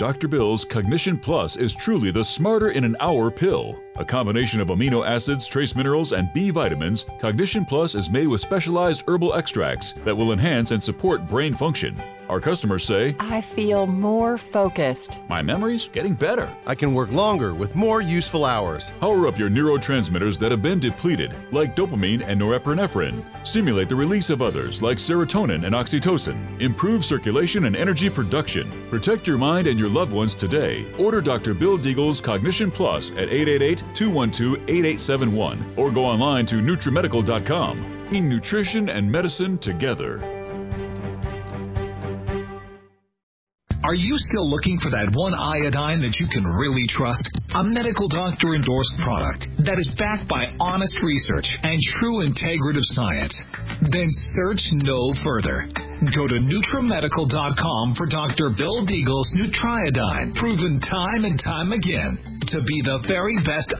Dr. 0.00 0.28
Bill's 0.28 0.64
Cognition 0.64 1.18
Plus 1.18 1.56
is 1.56 1.74
truly 1.74 2.10
the 2.10 2.24
smarter 2.24 2.70
in 2.70 2.84
an 2.84 2.96
hour 3.00 3.30
pill. 3.30 3.78
A 3.98 4.04
combination 4.04 4.58
of 4.58 4.68
amino 4.68 5.06
acids, 5.06 5.46
trace 5.46 5.76
minerals, 5.76 6.12
and 6.12 6.32
B 6.32 6.48
vitamins, 6.48 7.04
Cognition 7.18 7.66
Plus 7.66 7.94
is 7.94 8.08
made 8.08 8.28
with 8.28 8.40
specialized 8.40 9.04
herbal 9.06 9.34
extracts 9.34 9.92
that 10.06 10.16
will 10.16 10.32
enhance 10.32 10.70
and 10.70 10.82
support 10.82 11.28
brain 11.28 11.52
function. 11.52 11.94
Our 12.30 12.40
customers 12.40 12.84
say, 12.84 13.16
I 13.18 13.40
feel 13.40 13.88
more 13.88 14.38
focused. 14.38 15.18
My 15.28 15.42
memory's 15.42 15.88
getting 15.88 16.14
better. 16.14 16.48
I 16.64 16.76
can 16.76 16.94
work 16.94 17.10
longer 17.10 17.54
with 17.54 17.74
more 17.74 18.00
useful 18.00 18.44
hours. 18.44 18.92
Power 19.00 19.26
up 19.26 19.36
your 19.36 19.50
neurotransmitters 19.50 20.38
that 20.38 20.52
have 20.52 20.62
been 20.62 20.78
depleted, 20.78 21.34
like 21.50 21.74
dopamine 21.74 22.22
and 22.24 22.40
norepinephrine. 22.40 23.24
Stimulate 23.44 23.88
the 23.88 23.96
release 23.96 24.30
of 24.30 24.42
others, 24.42 24.80
like 24.80 24.98
serotonin 24.98 25.66
and 25.66 25.74
oxytocin. 25.74 26.38
Improve 26.60 27.04
circulation 27.04 27.64
and 27.64 27.74
energy 27.74 28.08
production. 28.08 28.70
Protect 28.90 29.26
your 29.26 29.36
mind 29.38 29.66
and 29.66 29.78
your 29.78 29.89
loved 29.90 30.12
ones 30.12 30.34
today. 30.34 30.84
Order 30.98 31.20
Dr. 31.20 31.54
Bill 31.54 31.78
Deagle's 31.78 32.20
Cognition 32.20 32.70
Plus 32.70 33.10
at 33.12 33.28
888-212-8871 33.28 35.58
or 35.76 35.90
go 35.90 36.04
online 36.04 36.46
to 36.46 36.56
NutriMedical.com. 36.56 38.00
Bringing 38.10 38.28
nutrition 38.28 38.88
and 38.88 39.06
medicine 39.06 39.56
together. 39.58 40.18
Are 43.84 43.94
you 43.94 44.18
still 44.18 44.50
looking 44.50 44.78
for 44.82 44.90
that 44.90 45.14
one 45.14 45.32
iodine 45.32 46.02
that 46.02 46.18
you 46.18 46.26
can 46.26 46.44
really 46.44 46.86
trust? 46.88 47.22
A 47.54 47.62
medical 47.62 48.08
doctor 48.08 48.54
endorsed 48.54 48.94
product 48.98 49.46
that 49.64 49.78
is 49.78 49.88
backed 49.96 50.28
by 50.28 50.52
honest 50.58 50.96
research 51.02 51.46
and 51.62 51.78
true 51.98 52.26
integrative 52.26 52.84
science? 52.98 53.34
Then 53.80 54.08
search 54.36 54.60
no 54.84 55.14
further. 55.24 55.68
Go 56.14 56.28
to 56.28 56.36
NutriMedical.com 56.36 57.94
for 57.96 58.06
Dr. 58.06 58.50
Bill 58.56 58.84
Deagle's 58.86 59.32
Nutriodine, 59.36 60.34
proven 60.36 60.80
time 60.80 61.24
and 61.24 61.40
time 61.42 61.72
again 61.72 62.18
to 62.48 62.60
be 62.62 62.82
the 62.84 63.02
very 63.08 63.36
best 63.44 63.79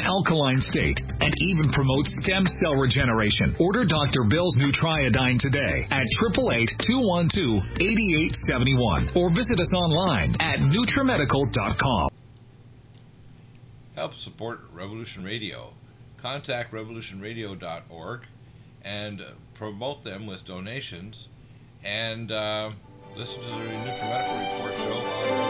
alkaline 0.00 0.60
state, 0.60 1.00
and 1.20 1.32
even 1.40 1.70
promotes 1.72 2.08
stem 2.22 2.44
cell 2.60 2.74
regeneration. 2.74 3.56
Order 3.58 3.86
Dr. 3.86 4.24
Bill's 4.28 4.56
Nutriodine 4.56 5.40
today 5.40 5.86
at 5.90 6.06
888-212-8871 6.36 9.16
or 9.16 9.30
visit 9.30 9.58
us 9.60 9.72
online 9.74 10.34
at 10.40 10.60
NutriMedical.com. 10.60 12.08
Help 13.94 14.14
support 14.14 14.60
Revolution 14.72 15.24
Radio. 15.24 15.72
Contact 16.22 16.72
revolutionradio.org 16.72 18.20
and 18.82 19.22
promote 19.54 20.04
them 20.04 20.26
with 20.26 20.44
donations 20.44 21.28
and 21.84 22.30
uh, 22.32 22.70
listen 23.16 23.40
to 23.40 23.48
the 23.48 23.54
NutriMedical 23.54 24.52
Report 24.52 24.74
show 24.78 25.47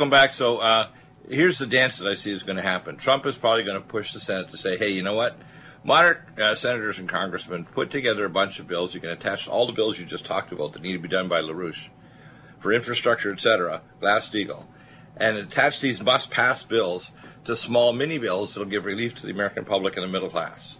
welcome 0.00 0.10
back. 0.10 0.32
So 0.32 0.56
uh, 0.56 0.88
here's 1.28 1.58
the 1.58 1.66
dance 1.66 1.98
that 1.98 2.08
I 2.08 2.14
see 2.14 2.32
is 2.32 2.42
going 2.42 2.56
to 2.56 2.62
happen. 2.62 2.96
Trump 2.96 3.26
is 3.26 3.36
probably 3.36 3.64
going 3.64 3.76
to 3.78 3.86
push 3.86 4.14
the 4.14 4.18
Senate 4.18 4.48
to 4.48 4.56
say, 4.56 4.78
hey, 4.78 4.88
you 4.88 5.02
know 5.02 5.12
what? 5.12 5.36
Moderate 5.84 6.20
uh, 6.38 6.54
senators 6.54 6.98
and 6.98 7.06
congressmen 7.06 7.66
put 7.66 7.90
together 7.90 8.24
a 8.24 8.30
bunch 8.30 8.58
of 8.60 8.66
bills. 8.66 8.94
You 8.94 9.00
can 9.00 9.10
attach 9.10 9.46
all 9.46 9.66
the 9.66 9.74
bills 9.74 9.98
you 9.98 10.06
just 10.06 10.24
talked 10.24 10.52
about 10.52 10.72
that 10.72 10.80
need 10.80 10.94
to 10.94 10.98
be 11.00 11.08
done 11.08 11.28
by 11.28 11.42
LaRouche 11.42 11.88
for 12.60 12.72
infrastructure, 12.72 13.30
etc., 13.30 13.82
Glass-Steagall, 14.00 14.64
and 15.18 15.36
attach 15.36 15.82
these 15.82 16.00
must-pass 16.02 16.62
bills 16.62 17.10
to 17.44 17.54
small 17.54 17.92
mini 17.92 18.16
bills 18.16 18.54
that'll 18.54 18.70
give 18.70 18.86
relief 18.86 19.14
to 19.16 19.26
the 19.26 19.32
American 19.32 19.66
public 19.66 19.96
and 19.96 20.02
the 20.02 20.08
middle 20.08 20.30
class. 20.30 20.78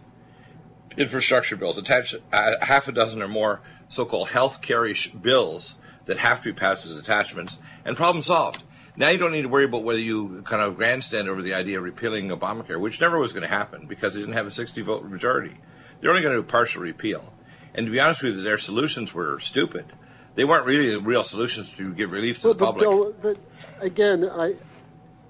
Infrastructure 0.97 1.57
bills. 1.57 1.77
Attach 1.77 2.15
uh, 2.33 2.55
half 2.63 2.89
a 2.89 2.93
dozen 2.93 3.21
or 3.21 3.29
more 3.29 3.61
so-called 3.91 4.31
health 4.31 4.63
care 4.63 4.87
bills 5.21 5.75
that 6.07 6.17
have 6.17 6.39
to 6.39 6.55
be 6.55 6.59
passed 6.59 6.87
as 6.87 6.97
attachments, 6.97 7.59
and 7.85 7.99
problem 7.99 8.23
solved. 8.23 8.63
Now 8.97 9.09
you 9.09 9.19
don't 9.19 9.33
need 9.33 9.43
to 9.43 9.49
worry 9.49 9.65
about 9.65 9.85
whether 9.85 9.99
you 9.99 10.43
kind 10.45 10.63
of 10.63 10.77
grandstand 10.77 11.29
over 11.29 11.43
the 11.43 11.55
idea 11.55 11.79
of 11.79 11.85
repealing 11.85 12.29
Obamacare, 12.29 12.81
which 12.81 13.01
never 13.01 13.19
was 13.19 13.33
going 13.33 13.43
to 13.43 13.49
happen 13.49 13.87
because 13.87 14.15
they 14.15 14.21
didn't 14.21 14.35
have 14.35 14.47
a 14.47 14.51
60 14.51 14.83
vote 14.83 15.05
majority. 15.05 15.57
They're 16.01 16.11
only 16.11 16.23
going 16.23 16.35
to 16.35 16.43
do 16.43 16.47
partial 16.47 16.83
repeal. 16.83 17.33
And 17.75 17.87
to 17.87 17.93
be 17.93 18.01
honest 18.01 18.23
with 18.23 18.37
you, 18.37 18.43
their 18.43 18.59
solutions 18.59 19.15
were 19.15 19.39
stupid. 19.39 19.87
They 20.35 20.45
weren't 20.45 20.67
really 20.67 20.91
the 20.91 21.01
real 21.01 21.23
solutions 21.23 21.71
to 21.73 21.93
give 21.93 22.13
relief 22.13 22.41
to 22.41 22.49
But, 22.49 22.59
the 22.59 22.65
public. 22.67 22.83
Bill, 22.83 23.15
but 23.21 23.39
again, 23.81 24.25
I, 24.25 24.55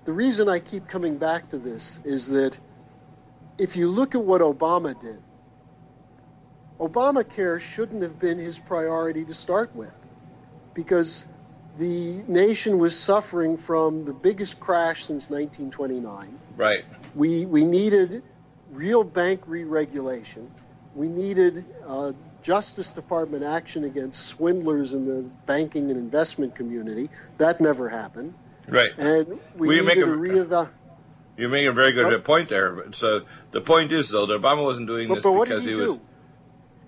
the 0.05 0.13
reason 0.13 0.49
I 0.49 0.59
keep 0.59 0.89
coming 0.89 1.17
back 1.17 1.51
to 1.51 1.59
this 1.59 1.99
is 2.05 2.29
that 2.29 2.59
if 3.59 3.77
you 3.77 3.89
look 3.89 4.15
at 4.15 4.23
what 4.23 4.41
Obama 4.41 4.99
did, 5.01 5.21
Obamacare 6.79 7.61
shouldn't 7.61 8.03
have 8.03 8.19
been 8.19 8.39
his 8.39 8.59
priority 8.59 9.25
to 9.27 9.35
start 9.35 9.75
with 9.77 9.93
because 10.73 11.27
the 11.79 12.23
nation 12.29 12.79
was 12.79 12.99
suffering 12.99 13.57
from 13.57 14.05
the 14.05 14.13
biggest 14.13 14.61
crash 14.61 15.05
since 15.05 15.31
1929. 15.31 16.39
right. 16.57 16.85
We, 17.15 17.45
we 17.47 17.65
needed 17.65 18.23
real 18.71 19.03
bank 19.03 19.43
re 19.47 19.65
regulation. 19.65 20.51
We 20.95 21.09
needed 21.09 21.65
uh, 21.87 22.13
Justice 22.43 22.91
Department 22.91 23.43
action 23.45 23.85
against 23.85 24.27
swindlers 24.29 24.95
in 24.95 25.07
the 25.07 25.23
banking 25.47 25.91
and 25.91 25.99
investment 25.99 26.55
community. 26.55 27.11
That 27.39 27.61
never 27.61 27.89
happened. 27.89 28.35
Right. 28.69 28.91
And 28.99 29.41
we 29.57 29.69
Will 29.69 29.75
you 29.77 29.83
needed 29.85 30.09
a, 30.09 30.13
a 30.13 30.17
reevaluation. 30.17 30.71
You're 31.37 31.49
making 31.49 31.69
a 31.69 31.73
very 31.73 31.93
good 31.93 32.07
Well- 32.07 32.21
point 32.21 32.49
there. 32.49 32.93
So 32.93 33.23
the 33.53 33.61
point 33.61 33.93
is, 33.93 34.09
though, 34.11 34.27
that 34.27 34.41
Obama 34.41 34.63
wasn't 34.65 34.87
doing 34.87 35.09
But, 35.09 35.17
this 35.17 35.25
but 35.25 35.33
what 35.33 35.49
because 35.49 35.65
did 35.65 35.75
he, 35.77 35.81
he 35.81 35.87
was. 35.89 35.99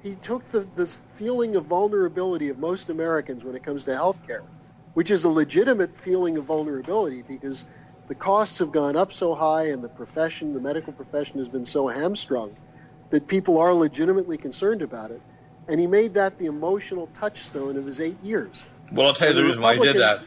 he 0.03 0.15
took 0.17 0.49
the, 0.51 0.67
this 0.77 0.99
feeling 1.15 1.57
of 1.57 1.65
vulnerability 1.67 2.49
of 2.49 2.59
most 2.59 2.91
Americans 2.91 3.43
when 3.45 3.57
it 3.57 3.65
comes 3.65 3.85
to 3.85 3.95
health 3.95 4.25
care, 4.27 4.43
which 4.95 5.11
is 5.11 5.25
a 5.25 5.29
legitimate 5.29 5.97
feeling 5.97 6.37
of 6.37 6.45
vulnerability 6.45 7.23
because 7.23 7.65
the 8.09 8.15
costs 8.15 8.59
have 8.59 8.73
gone 8.73 8.97
up 8.97 9.13
so 9.13 9.35
high 9.35 9.69
and 9.69 9.83
the 9.83 9.89
profession, 9.89 10.53
the 10.53 10.61
medical 10.61 10.93
profession, 10.93 11.39
has 11.39 11.49
been 11.49 11.65
so 11.65 11.89
hamstrung 11.89 12.55
that 13.11 13.27
people 13.29 13.59
are 13.59 13.73
legitimately 13.73 14.37
concerned 14.37 14.83
about 14.83 15.11
it. 15.11 15.21
And 15.69 15.79
he 15.79 15.87
made 15.87 16.15
that 16.15 16.39
the 16.39 16.47
emotional 16.47 17.09
touchstone 17.15 17.77
of 17.77 17.87
his 17.87 18.01
eight 18.01 18.23
years. 18.23 18.65
Well, 18.91 19.09
I'll 19.09 19.15
tell 19.15 19.29
you 19.29 19.35
the 19.35 19.41
the 19.41 19.47
reason 19.47 19.63
why 19.63 19.77
he 19.77 19.83
did 19.83 19.97
that. 19.97 20.23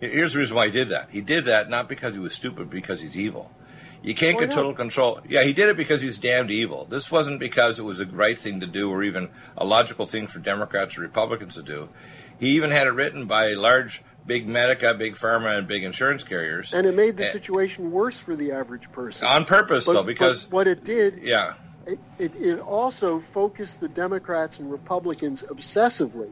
Here's 0.00 0.32
the 0.32 0.40
reason 0.40 0.56
why 0.56 0.66
he 0.66 0.72
did 0.72 0.88
that. 0.88 1.08
He 1.10 1.20
did 1.20 1.44
that 1.44 1.70
not 1.70 1.88
because 1.88 2.14
he 2.14 2.20
was 2.20 2.34
stupid, 2.34 2.68
because 2.68 3.00
he's 3.00 3.16
evil. 3.16 3.50
You 4.02 4.16
can't 4.16 4.36
Why 4.36 4.46
control 4.46 4.70
not? 4.70 4.76
control. 4.76 5.20
Yeah, 5.28 5.44
he 5.44 5.52
did 5.52 5.68
it 5.68 5.76
because 5.76 6.02
he's 6.02 6.18
damned 6.18 6.50
evil. 6.50 6.86
This 6.86 7.10
wasn't 7.10 7.38
because 7.38 7.78
it 7.78 7.84
was 7.84 8.00
a 8.00 8.06
right 8.06 8.36
thing 8.36 8.58
to 8.60 8.66
do 8.66 8.90
or 8.90 9.04
even 9.04 9.28
a 9.56 9.64
logical 9.64 10.06
thing 10.06 10.26
for 10.26 10.40
Democrats 10.40 10.98
or 10.98 11.02
Republicans 11.02 11.54
to 11.54 11.62
do. 11.62 11.88
He 12.38 12.50
even 12.50 12.70
had 12.70 12.86
it 12.86 12.90
written 12.92 13.26
by 13.26 13.52
large, 13.54 14.02
big 14.26 14.46
Medica, 14.48 14.94
big 14.94 15.14
pharma, 15.16 15.56
and 15.58 15.66
big 15.68 15.84
insurance 15.84 16.24
carriers. 16.24 16.72
And 16.74 16.86
it 16.86 16.94
made 16.94 17.16
the 17.16 17.24
Eh, 17.24 17.28
situation 17.30 17.90
worse 17.90 18.18
for 18.18 18.34
the 18.36 18.52
average 18.52 18.90
person. 18.92 19.26
on 19.28 19.44
purpose, 19.44 19.86
But- 19.86 19.92
though, 19.94 19.98
but 20.02 20.06
because 20.06 20.50
what 20.50 20.66
it 20.68 20.84
did, 20.84 21.20
yeah, 21.22 21.54
it, 21.86 21.98
it, 22.18 22.34
it 22.36 22.58
also 22.60 23.20
focused 23.20 23.80
the 23.80 23.88
Democrats 23.88 24.58
and 24.58 24.70
Republicans 24.70 25.42
obsessively 25.42 26.30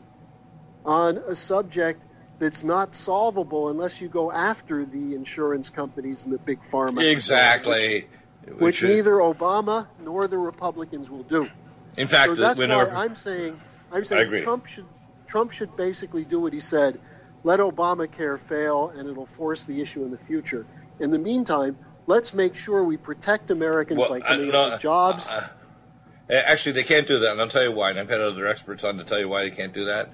on 0.85 1.19
a 1.19 1.35
subject 1.35 2.01
that's 2.39 2.63
not 2.63 2.95
solvable 2.95 3.69
unless 3.69 4.01
you 4.01 4.09
go 4.09 4.33
after 4.33 4.85
the 4.87 5.15
insurance 5.15 5.69
companies 5.69 6.25
and 6.25 6.33
the 6.33 6.39
big 6.39 6.59
pharma. 6.73 7.03
exactly. 7.05 8.07
Which, 8.47 8.59
which 8.59 8.83
is- 8.83 8.89
neither 8.97 9.17
Obama 9.17 9.87
nor 10.03 10.27
the 10.27 10.39
Republicans 10.39 11.11
will 11.11 11.25
do. 11.25 11.49
in 11.97 12.09
fact, 12.09 12.31
so 12.31 12.35
that's 12.37 12.59
why 12.59 12.67
I'm 12.89 13.15
saying 13.15 13.61
I'm 13.93 14.05
saying 14.05 14.43
Trump 14.43 14.67
should 14.67 14.87
Trump 15.31 15.53
should 15.53 15.75
basically 15.77 16.25
do 16.25 16.41
what 16.41 16.53
he 16.53 16.59
said. 16.61 17.01
Let 17.45 17.61
Obamacare 17.61 18.39
fail, 18.39 18.93
and 18.97 19.09
it'll 19.09 19.27
force 19.27 19.63
the 19.65 19.81
issue 19.81 20.05
in 20.05 20.11
the 20.11 20.19
future. 20.19 20.67
In 20.99 21.11
the 21.13 21.19
meantime, 21.19 21.79
let's 22.07 22.35
make 22.35 22.57
sure 22.57 22.83
we 22.83 22.97
protect 22.97 23.51
Americans 23.51 24.01
Well, 24.01 24.09
by 24.11 24.17
I- 24.17 24.21
coming 24.21 24.49
no, 24.49 24.63
up 24.65 24.73
with 24.73 24.81
jobs. 24.83 25.29
uh, 25.29 25.49
uh, 26.29 26.33
actually, 26.35 26.73
they 26.73 26.83
can't 26.83 27.07
do 27.07 27.21
that, 27.21 27.33
and 27.33 27.41
I'll 27.41 27.49
tell 27.49 27.63
you 27.63 27.73
why. 27.73 27.91
And 27.91 28.01
I've 28.01 28.09
had 28.09 28.21
other 28.21 28.47
experts 28.47 28.83
on 28.85 28.99
to 28.99 29.05
tell 29.05 29.19
you 29.21 29.29
why 29.29 29.43
they 29.45 29.51
can't 29.51 29.73
do 29.73 29.87
that. 29.87 30.11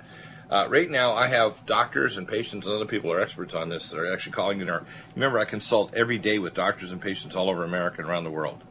Uh, 0.49 0.67
right 0.69 0.89
now, 0.89 1.15
I 1.15 1.27
have 1.29 1.65
doctors 1.67 2.19
and 2.19 2.29
patients 2.29 2.67
and 2.67 2.77
other 2.77 2.85
people 2.87 3.11
who 3.11 3.17
are 3.17 3.21
experts 3.21 3.55
on 3.55 3.69
this 3.71 3.91
that 3.91 3.99
are 3.99 4.13
actually 4.13 4.33
calling 4.33 4.61
in. 4.61 4.69
Our, 4.69 4.85
remember, 5.15 5.39
I 5.41 5.45
consult 5.47 5.95
every 5.95 6.19
day 6.19 6.39
with 6.39 6.55
doctors 6.55 6.93
and 6.93 7.01
patients 7.01 7.35
all 7.35 7.49
over 7.51 7.65
America 7.65 7.97
and 8.03 8.09
around 8.09 8.25
the 8.25 8.31
world. 8.31 8.63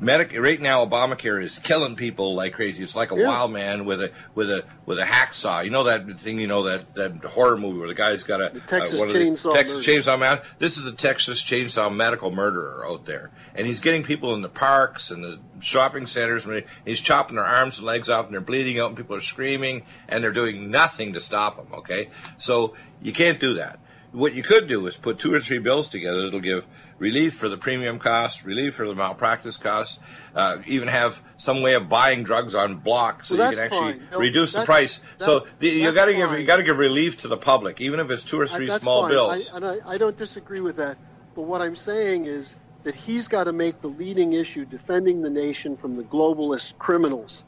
Medic 0.00 0.32
right 0.38 0.60
now, 0.60 0.86
Obamacare 0.86 1.42
is 1.42 1.58
killing 1.58 1.96
people 1.96 2.36
like 2.36 2.52
crazy. 2.52 2.84
It's 2.84 2.94
like 2.94 3.10
a 3.10 3.16
Yeah. 3.18 3.26
wild 3.26 3.50
man 3.52 3.84
with 3.84 4.00
a 4.00 4.12
with 4.36 4.48
a 4.48 4.64
with 4.86 4.98
a 5.00 5.04
hacksaw. 5.04 5.64
You 5.64 5.70
know 5.70 5.82
that 5.84 6.20
thing? 6.20 6.38
You 6.38 6.46
know 6.46 6.62
that 6.64 6.94
that 6.94 7.24
horror 7.24 7.56
movie 7.56 7.78
where 7.80 7.88
the 7.88 7.94
guy's 7.94 8.22
got 8.22 8.40
a 8.40 8.50
The 8.54 8.60
uh, 8.60 8.66
Texas 8.66 9.00
one 9.00 9.08
of 9.08 9.14
the- 9.14 9.18
Chainsaw 9.18 9.52
Texas 9.54 9.86
Murder. 9.86 10.00
Chainsaw 10.00 10.18
Man. 10.18 10.38
This 10.60 10.76
is 10.78 10.84
the 10.84 10.92
Texas 10.92 11.42
Chainsaw 11.42 11.92
medical 11.92 12.30
murderer 12.30 12.86
out 12.88 13.06
there, 13.06 13.30
and 13.56 13.66
he's 13.66 13.80
getting 13.80 14.04
people 14.04 14.34
in 14.34 14.42
the 14.42 14.48
parks 14.48 15.10
and 15.10 15.24
the 15.24 15.40
shopping 15.58 16.06
centers. 16.06 16.46
When 16.46 16.62
he's 16.84 17.00
chopping 17.00 17.34
their 17.34 17.44
arms 17.44 17.78
and 17.78 17.86
legs 17.86 18.08
off, 18.08 18.26
and 18.26 18.34
they're 18.34 18.40
bleeding 18.40 18.78
out, 18.78 18.88
and 18.90 18.96
people 18.96 19.16
are 19.16 19.20
screaming, 19.20 19.82
and 20.08 20.22
they're 20.22 20.32
doing 20.32 20.70
nothing 20.70 21.14
to 21.14 21.20
stop 21.20 21.56
him. 21.58 21.74
Okay, 21.74 22.10
so 22.38 22.74
you 23.02 23.12
can't 23.12 23.40
do 23.40 23.54
that. 23.54 23.80
What 24.12 24.32
you 24.32 24.42
could 24.42 24.68
do 24.68 24.86
is 24.86 24.96
put 24.96 25.18
two 25.18 25.34
or 25.34 25.40
three 25.40 25.58
bills 25.58 25.88
together 25.88 26.22
that'll 26.22 26.40
give 26.40 26.64
relief 26.98 27.34
for 27.34 27.48
the 27.48 27.56
premium 27.56 27.98
costs, 27.98 28.44
relief 28.44 28.74
for 28.74 28.86
the 28.86 28.94
malpractice 28.94 29.56
costs, 29.56 29.98
uh, 30.34 30.58
even 30.66 30.88
have 30.88 31.22
some 31.36 31.62
way 31.62 31.74
of 31.74 31.88
buying 31.88 32.24
drugs 32.24 32.54
on 32.54 32.76
block 32.76 33.24
so 33.24 33.36
Well, 33.36 33.50
you 33.50 33.56
can 33.56 33.64
actually. 33.66 34.00
No, 34.10 34.18
reduce 34.18 34.52
the 34.52 34.64
price. 34.64 35.00
that- 35.18 35.24
so 35.24 35.46
the, 35.60 35.68
you 35.68 35.92
got 35.92 36.06
to 36.06 36.14
give 36.14 36.32
you 36.38 36.44
got 36.44 36.56
to 36.56 36.62
give 36.64 36.78
relief 36.78 37.18
to 37.18 37.28
the 37.28 37.36
public, 37.36 37.80
even 37.80 38.00
if 38.00 38.10
it's 38.10 38.24
two 38.24 38.40
or 38.40 38.46
three 38.46 38.66
that's 38.66 38.82
small 38.82 39.02
fine. 39.02 39.10
bills. 39.12 39.50
I, 39.52 39.56
and 39.56 39.66
I, 39.66 39.76
I 39.86 39.98
don't 39.98 40.16
disagree 40.16 40.60
with 40.60 40.76
that. 40.76 40.96
But 41.34 41.42
what 41.42 41.62
I'm 41.62 41.76
saying 41.76 42.26
is 42.26 42.56
that 42.82 42.94
he's 42.94 43.28
got 43.28 43.44
to 43.44 43.52
make 43.52 43.80
the 43.80 43.88
leading 43.88 44.32
issue 44.32 44.64
defending 44.64 45.22
the 45.22 45.30
nation 45.30 45.76
from 45.76 45.94
the 45.94 46.02
globalist 46.02 46.78
criminals 46.78 47.44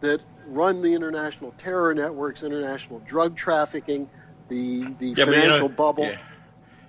that 0.00 0.20
run 0.46 0.80
the 0.82 0.94
international 0.94 1.52
terror 1.58 1.92
networks, 1.94 2.42
international 2.42 3.00
drug 3.00 3.36
trafficking, 3.36 4.08
the, 4.48 4.84
the 5.00 5.08
Yeah, 5.08 5.24
but 5.24 5.26
you 5.26 5.32
financial 5.42 5.68
know- 5.68 5.74
bubble. 5.74 6.04
yeah. 6.04 6.18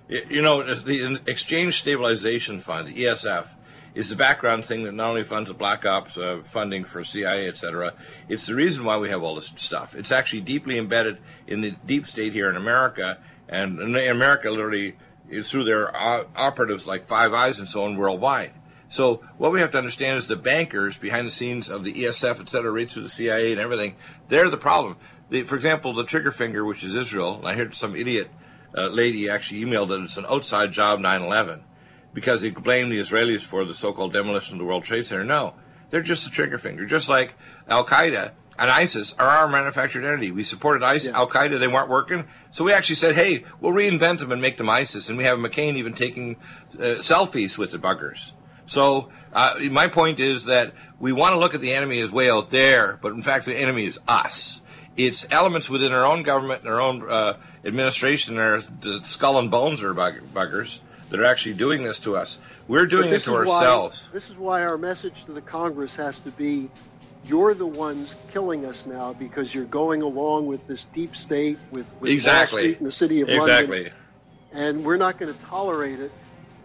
You 0.08 0.40
know, 0.40 0.62
the 0.62 1.20
Exchange 1.26 1.78
Stabilization 1.78 2.60
Fund, 2.60 2.88
ESF, 2.88 3.46
is 3.94 4.08
the 4.08 4.16
background 4.16 4.64
thing 4.64 4.84
that 4.84 4.94
not 4.94 5.10
only 5.10 5.24
funds 5.24 5.48
the 5.48 5.54
Black 5.54 5.84
Ops 5.84 6.16
uh, 6.16 6.40
funding 6.44 6.84
for 6.84 7.04
CIA, 7.04 7.46
et 7.46 7.58
cetera, 7.58 7.92
it's 8.28 8.46
the 8.46 8.54
reason 8.54 8.84
why 8.84 8.96
we 8.96 9.10
have 9.10 9.22
all 9.22 9.34
this 9.34 9.52
stuff. 9.56 9.94
It's 9.94 10.10
actually 10.10 10.40
deeply 10.42 10.78
embedded 10.78 11.18
in 11.46 11.60
the 11.60 11.72
deep 11.84 12.06
state 12.06 12.32
here 12.32 12.48
in 12.48 12.56
America, 12.56 13.18
and 13.48 13.80
in 13.80 13.96
America 13.96 14.50
literally 14.50 14.96
is 15.28 15.50
through 15.50 15.64
their 15.64 15.94
operatives 15.94 16.86
like 16.86 17.06
Five 17.06 17.34
Eyes 17.34 17.58
and 17.58 17.68
so 17.68 17.84
on 17.84 17.96
worldwide. 17.96 18.52
So 18.88 19.16
what 19.36 19.52
we 19.52 19.60
have 19.60 19.72
to 19.72 19.78
understand 19.78 20.16
is 20.16 20.26
the 20.26 20.36
bankers 20.36 20.96
behind 20.96 21.26
the 21.26 21.30
scenes 21.30 21.68
of 21.68 21.84
the 21.84 21.92
ESF, 21.92 22.40
et 22.40 22.48
cetera, 22.48 22.70
right 22.70 22.90
through 22.90 23.02
the 23.02 23.10
CIA 23.10 23.52
and 23.52 23.60
everything, 23.60 23.96
they're 24.28 24.48
the 24.48 24.56
problem. 24.56 24.96
The, 25.28 25.42
for 25.42 25.56
example, 25.56 25.92
the 25.92 26.04
trigger 26.04 26.32
finger, 26.32 26.64
which 26.64 26.82
is 26.82 26.96
Israel, 26.96 27.36
and 27.36 27.46
I 27.46 27.54
heard 27.54 27.74
some 27.74 27.94
idiot 27.94 28.30
uh, 28.76 28.88
lady 28.88 29.28
actually 29.28 29.60
emailed 29.64 29.88
that 29.88 30.02
it's 30.02 30.16
an 30.16 30.26
outside 30.28 30.72
job 30.72 31.00
9/11 31.00 31.60
because 32.14 32.42
they 32.42 32.50
blame 32.50 32.88
the 32.88 33.00
Israelis 33.00 33.42
for 33.44 33.64
the 33.64 33.74
so-called 33.74 34.12
demolition 34.12 34.54
of 34.54 34.58
the 34.58 34.64
World 34.64 34.84
Trade 34.84 35.06
Center. 35.06 35.24
No, 35.24 35.54
they're 35.90 36.02
just 36.02 36.26
a 36.26 36.30
trigger 36.30 36.58
finger, 36.58 36.86
just 36.86 37.08
like 37.08 37.34
Al 37.68 37.84
Qaeda 37.84 38.32
and 38.58 38.70
ISIS 38.70 39.14
are 39.18 39.28
our 39.28 39.48
manufactured 39.48 40.04
entity. 40.04 40.32
We 40.32 40.42
supported 40.42 40.82
ISIS, 40.82 41.10
Yeah. 41.12 41.18
Al 41.18 41.28
Qaeda; 41.28 41.60
they 41.60 41.68
weren't 41.68 41.88
working, 41.88 42.24
so 42.50 42.64
we 42.64 42.72
actually 42.72 42.96
said, 42.96 43.14
"Hey, 43.14 43.44
we'll 43.60 43.72
reinvent 43.72 44.18
them 44.18 44.32
and 44.32 44.42
make 44.42 44.56
them 44.56 44.68
ISIS." 44.68 45.08
And 45.08 45.16
we 45.16 45.24
have 45.24 45.38
McCain 45.38 45.74
even 45.74 45.94
taking 45.94 46.36
uh, 46.74 46.98
selfies 46.98 47.56
with 47.56 47.70
the 47.70 47.78
buggers. 47.78 48.32
So 48.66 49.08
uh, 49.32 49.54
my 49.70 49.86
point 49.88 50.20
is 50.20 50.44
that 50.46 50.74
we 50.98 51.12
want 51.12 51.34
to 51.34 51.38
look 51.38 51.54
at 51.54 51.60
the 51.60 51.72
enemy 51.72 52.00
as 52.00 52.10
way 52.10 52.28
out 52.28 52.50
there, 52.50 52.98
but 53.00 53.12
in 53.12 53.22
fact, 53.22 53.46
the 53.46 53.54
enemy 53.56 53.86
is 53.86 53.98
us. 54.08 54.60
It's 54.98 55.24
elements 55.30 55.70
within 55.70 55.92
our 55.92 56.04
own 56.04 56.24
government 56.24 56.62
and 56.62 56.70
our 56.70 56.80
own 56.80 57.08
uh, 57.08 57.34
administration, 57.64 58.36
our 58.36 58.60
the 58.80 59.00
skull 59.04 59.38
and 59.38 59.48
bones 59.48 59.82
are 59.82 59.94
buggers 59.94 60.80
that 61.10 61.20
are 61.20 61.24
actually 61.24 61.54
doing 61.54 61.84
this 61.84 62.00
to 62.00 62.16
us. 62.16 62.36
We're 62.66 62.86
doing 62.86 63.06
it 63.06 63.10
this 63.10 63.24
to 63.24 63.40
is 63.40 63.46
why- 63.46 63.54
ourselves. 63.54 64.04
this 64.12 64.28
is 64.28 64.36
why 64.36 64.62
our 64.62 64.76
message 64.76 65.24
to 65.26 65.32
the 65.32 65.40
Congress 65.40 65.94
has 65.96 66.18
to 66.20 66.30
be 66.32 66.68
you're 67.24 67.54
the 67.54 67.66
ones 67.66 68.16
killing 68.32 68.64
us 68.64 68.86
now 68.86 69.12
because 69.12 69.54
you're 69.54 69.64
going 69.64 70.02
along 70.02 70.46
with 70.46 70.66
this 70.66 70.84
deep 70.86 71.14
state, 71.14 71.58
with, 71.70 71.86
with 72.00 72.10
Exactly. 72.10 72.74
The 72.74 72.90
city 72.90 73.20
of 73.20 73.28
London. 73.28 73.42
Exactly. 73.48 73.90
and 74.52 74.84
we're 74.84 74.96
not 74.96 75.18
going 75.18 75.32
to 75.32 75.40
tolerate 75.44 76.00
it. 76.00 76.10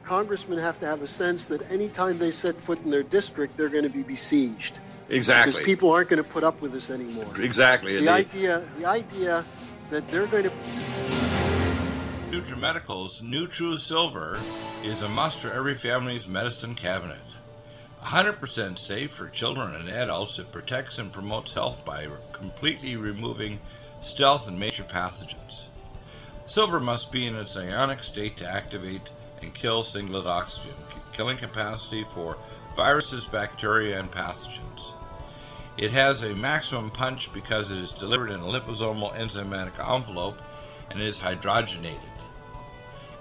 Congressmen 0.06 0.60
have 0.60 0.80
to 0.80 0.86
have 0.86 1.02
a 1.02 1.08
sense 1.08 1.46
that 1.48 1.70
anytime 1.72 2.18
they 2.18 2.32
set 2.32 2.60
foot 2.60 2.80
in 2.84 2.90
their 2.92 3.04
district, 3.04 3.58
they're 3.58 3.70
going 3.70 3.84
to 3.84 3.90
be 3.90 4.04
besieged 4.04 4.80
because 5.14 5.30
Exactly. 5.30 5.64
people 5.64 5.92
aren't 5.92 6.10
going 6.10 6.22
to 6.22 6.28
put 6.28 6.44
up 6.44 6.62
with 6.62 6.72
this 6.72 6.90
anymore. 6.90 7.28
Exactly. 7.40 8.00
The 8.00 8.10
idea, 8.10 8.64
the 8.78 8.86
idea 8.86 9.46
that 9.90 10.10
they're 10.10 10.28
going 10.28 10.44
to 10.44 10.52
NutriMedical's 12.32 13.22
NutriSilver 13.22 14.40
is 14.84 15.04
a 15.04 15.10
must 15.10 15.40
for 15.40 15.52
every 15.54 15.76
family's 15.76 16.28
medicine 16.28 16.74
cabinet. 16.74 17.20
100% 18.02 18.80
safe 18.80 19.12
for 19.12 19.30
children 19.30 19.76
and 19.76 19.88
adults, 19.88 20.40
it 20.40 20.52
protects 20.52 20.98
and 20.98 21.14
promotes 21.14 21.54
health 21.54 21.86
by 21.86 22.08
completely 22.34 22.98
removing 22.98 23.60
stealth 24.02 24.48
and 24.48 24.60
major 24.60 24.84
pathogens. 24.84 25.68
Silver 26.46 26.80
must 26.80 27.12
be 27.12 27.28
in 27.28 27.36
its 27.36 27.56
ionic 27.56 28.04
state 28.04 28.36
to 28.38 28.50
activate 28.50 29.10
and 29.42 29.54
kill 29.54 29.84
singlet 29.84 30.26
oxygen, 30.26 30.74
killing 31.14 31.38
capacity 31.38 32.04
for 32.16 32.36
viruses, 32.76 33.26
bacteria, 33.26 34.00
and 34.00 34.12
pathogens. 34.12 34.94
It 35.78 35.92
has 35.92 36.22
a 36.22 36.36
maximum 36.36 36.92
punch 36.92 37.34
because 37.34 37.72
it 37.72 37.80
is 37.80 37.92
delivered 37.92 38.30
in 38.30 38.40
a 38.40 38.46
liposomal 38.46 39.16
enzymatic 39.18 39.80
envelope 39.80 40.40
and 40.92 41.02
is 41.02 41.18
hydrogenated. 41.18 42.00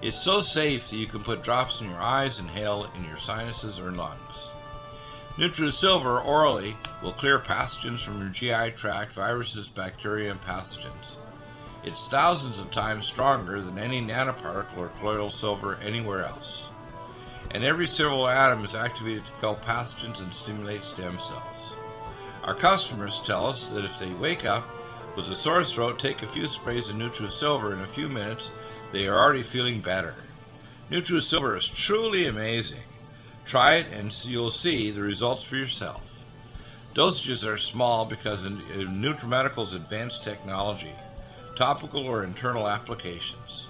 It's 0.03 0.21
so 0.21 0.41
safe 0.41 0.89
that 0.89 0.97
you 0.97 1.07
can 1.07 1.23
put 1.23 1.43
drops 1.43 1.81
in 1.81 1.89
your 1.89 1.99
eyes 1.99 2.39
inhale 2.39 2.91
in 2.95 3.05
your 3.05 3.17
sinuses 3.17 3.79
or 3.79 3.91
lungs. 3.91 4.51
NutriSilver 5.37 6.23
orally 6.23 6.77
will 7.01 7.13
clear 7.13 7.39
pathogens 7.39 8.01
from 8.01 8.19
your 8.19 8.29
GI 8.29 8.75
tract, 8.75 9.13
viruses, 9.13 9.67
bacteria, 9.67 10.29
and 10.29 10.41
pathogens. 10.41 11.17
It's 11.83 12.07
thousands 12.07 12.59
of 12.59 12.69
times 12.69 13.07
stronger 13.07 13.61
than 13.61 13.79
any 13.79 13.99
nanoparticle 13.99 14.77
or 14.77 14.89
colloidal 14.99 15.31
silver 15.31 15.77
anywhere 15.77 16.23
else. 16.23 16.67
And 17.49 17.63
every 17.63 17.87
silver 17.87 18.29
atom 18.29 18.63
is 18.63 18.75
activated 18.75 19.25
to 19.25 19.31
kill 19.41 19.55
pathogens 19.55 20.21
and 20.21 20.31
stimulate 20.31 20.85
stem 20.85 21.17
cells. 21.17 21.75
Our 22.43 22.55
customers 22.55 23.21
tell 23.25 23.47
us 23.47 23.69
that 23.69 23.85
if 23.85 23.97
they 23.97 24.13
wake 24.13 24.45
up 24.45 24.67
with 25.15 25.29
a 25.29 25.35
sore 25.35 25.63
throat, 25.63 25.97
take 25.97 26.21
a 26.23 26.27
few 26.27 26.47
sprays 26.47 26.89
of 26.89 26.97
NutriSilver 26.97 27.71
in 27.71 27.79
a 27.79 27.87
few 27.87 28.09
minutes, 28.09 28.51
they 28.91 29.07
are 29.07 29.17
already 29.17 29.43
feeling 29.43 29.79
better. 29.79 30.15
NutriSilver 30.91 31.57
is 31.57 31.67
truly 31.67 32.27
amazing. 32.27 32.81
Try 33.45 33.75
it 33.75 33.87
and 33.93 34.13
you'll 34.25 34.51
see 34.51 34.91
the 34.91 35.01
results 35.01 35.43
for 35.43 35.55
yourself. 35.55 36.01
Dosages 36.93 37.47
are 37.47 37.57
small 37.57 38.05
because 38.05 38.43
of 38.43 38.53
uh, 38.53 38.89
NutriMedical's 38.89 39.73
advanced 39.73 40.23
technology, 40.23 40.93
topical 41.55 42.05
or 42.05 42.23
internal 42.23 42.67
applications. 42.67 43.67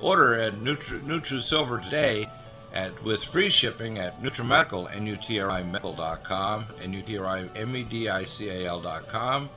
Order 0.00 0.34
at 0.34 0.54
Nutri- 0.54 1.02
NutriSilver 1.02 1.82
today 1.82 2.28
at, 2.72 3.02
with 3.02 3.24
free 3.24 3.50
shipping 3.50 3.98
at 3.98 4.22
NutriMedical, 4.22 4.94
N-U-T-R-I-Medical.com, 4.94 6.66
N-U-T-R-I-M-E-D-I-C-A-L.com, 6.82 9.50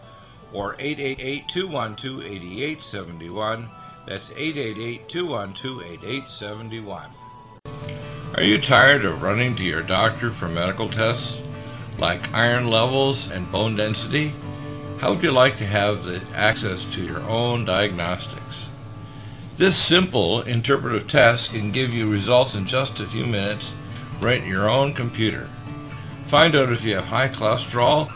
or 0.53 0.75
888-212-8871. 0.75 3.69
That's 4.07 4.29
888-212-8871. 4.29 7.09
Are 8.35 8.43
you 8.43 8.59
tired 8.59 9.05
of 9.05 9.23
running 9.23 9.55
to 9.55 9.63
your 9.63 9.81
doctor 9.81 10.29
for 10.29 10.49
medical 10.49 10.89
tests 10.89 11.41
like 11.97 12.33
iron 12.33 12.69
levels 12.69 13.31
and 13.31 13.49
bone 13.51 13.77
density? 13.77 14.33
How 14.99 15.13
would 15.13 15.23
you 15.23 15.31
like 15.31 15.57
to 15.57 15.65
have 15.65 16.03
the 16.03 16.21
access 16.35 16.85
to 16.85 17.01
your 17.01 17.21
own 17.21 17.65
diagnostics? 17.65 18.69
This 19.57 19.77
simple 19.77 20.41
interpretive 20.41 21.07
test 21.07 21.53
can 21.53 21.71
give 21.71 21.93
you 21.93 22.11
results 22.11 22.55
in 22.55 22.65
just 22.65 22.99
a 22.99 23.05
few 23.05 23.25
minutes 23.25 23.73
right 24.19 24.43
in 24.43 24.49
your 24.49 24.69
own 24.69 24.93
computer. 24.93 25.47
Find 26.25 26.53
out 26.57 26.73
if 26.73 26.83
you 26.83 26.95
have 26.95 27.05
high 27.05 27.29
cholesterol, 27.29 28.11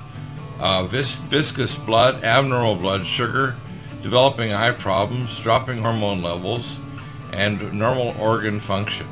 uh, 0.59 0.83
vis- 0.83 1.15
viscous 1.15 1.75
blood, 1.75 2.25
abnormal 2.25 2.75
blood 2.75 3.07
sugar, 3.07 3.55
developing 4.03 4.51
eye 4.51 4.71
problems, 4.71 5.39
dropping 5.39 5.77
hormone 5.77 6.21
levels, 6.21 6.77
and 7.31 7.71
normal 7.71 8.13
organ 8.19 8.59
function. 8.59 9.07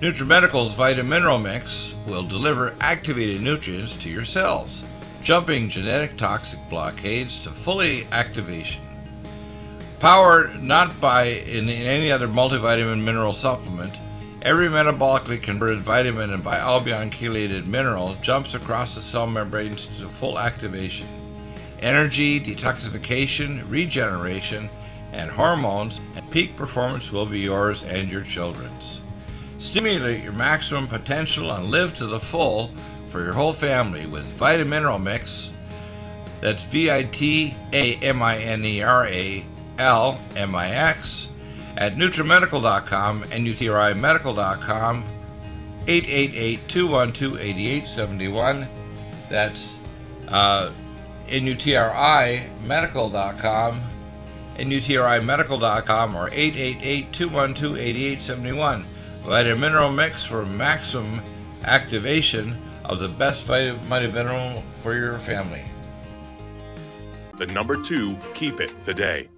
NutriMedical's 0.00 0.74
Vitamineral 0.74 1.40
Mix 1.40 1.94
will 2.08 2.24
deliver 2.24 2.74
activated 2.80 3.40
nutrients 3.40 3.96
to 3.98 4.10
your 4.10 4.24
cells, 4.24 4.82
jumping 5.22 5.68
genetic 5.68 6.16
toxic 6.16 6.58
blockades 6.68 7.38
to 7.38 7.50
fully 7.50 8.08
activation. 8.10 8.82
Powered 10.00 10.60
not 10.64 11.00
by 11.00 11.26
in 11.26 11.68
any 11.68 12.10
other 12.10 12.26
multivitamin 12.26 13.04
mineral 13.04 13.32
supplement, 13.32 13.94
every 14.46 14.68
metabolically 14.68 15.42
converted 15.42 15.80
vitamin 15.80 16.32
and 16.32 16.44
bialbion 16.44 17.10
chelated 17.10 17.66
mineral 17.66 18.14
jumps 18.22 18.54
across 18.54 18.94
the 18.94 19.02
cell 19.02 19.26
membranes 19.26 19.86
to 19.98 20.06
full 20.06 20.38
activation. 20.38 21.04
Energy, 21.80 22.38
detoxification, 22.40 23.68
regeneration, 23.68 24.70
and 25.10 25.32
hormones 25.32 26.00
and 26.14 26.30
peak 26.30 26.54
performance 26.54 27.10
will 27.10 27.26
be 27.26 27.40
yours 27.40 27.82
and 27.82 28.08
your 28.08 28.22
children's. 28.22 29.02
Stimulate 29.58 30.22
your 30.22 30.32
maximum 30.32 30.86
potential 30.86 31.50
and 31.50 31.64
live 31.64 31.96
to 31.96 32.06
the 32.06 32.20
full 32.20 32.70
for 33.08 33.24
your 33.24 33.32
whole 33.32 33.52
family 33.52 34.06
with 34.06 34.30
Vitamineral 34.38 35.02
Mix. 35.02 35.52
That's 36.40 36.62
V 36.62 36.88
I 36.88 37.02
T 37.02 37.52
A 37.72 37.96
M 37.96 38.22
I 38.22 38.38
N 38.38 38.64
E 38.64 38.80
R 38.80 39.08
A 39.08 39.44
L 39.80 40.20
M 40.36 40.54
I 40.54 40.70
X 40.70 41.30
at 41.76 41.96
NutriMedical.com 41.96 43.24
and 43.30 43.46
UTRIMedical.com 43.46 45.04
888-212-8871. 45.86 48.66
That's 49.28 49.76
uh, 50.28 50.70
NUTRIMedical.com 51.28 53.82
NUTRIMedical.com 54.58 56.16
or 56.16 56.30
888-212-8871. 56.30 58.82
Vitamin 59.24 59.60
mineral 59.60 59.90
mix 59.90 60.24
for 60.24 60.46
maximum 60.46 61.20
activation 61.64 62.56
of 62.84 63.00
the 63.00 63.08
best 63.08 63.42
vitamin 63.44 64.14
mineral 64.14 64.62
for 64.82 64.94
your 64.94 65.18
family. 65.18 65.64
The 67.36 67.46
number 67.46 67.82
two, 67.82 68.16
keep 68.34 68.60
it 68.60 68.72
today. 68.84 69.28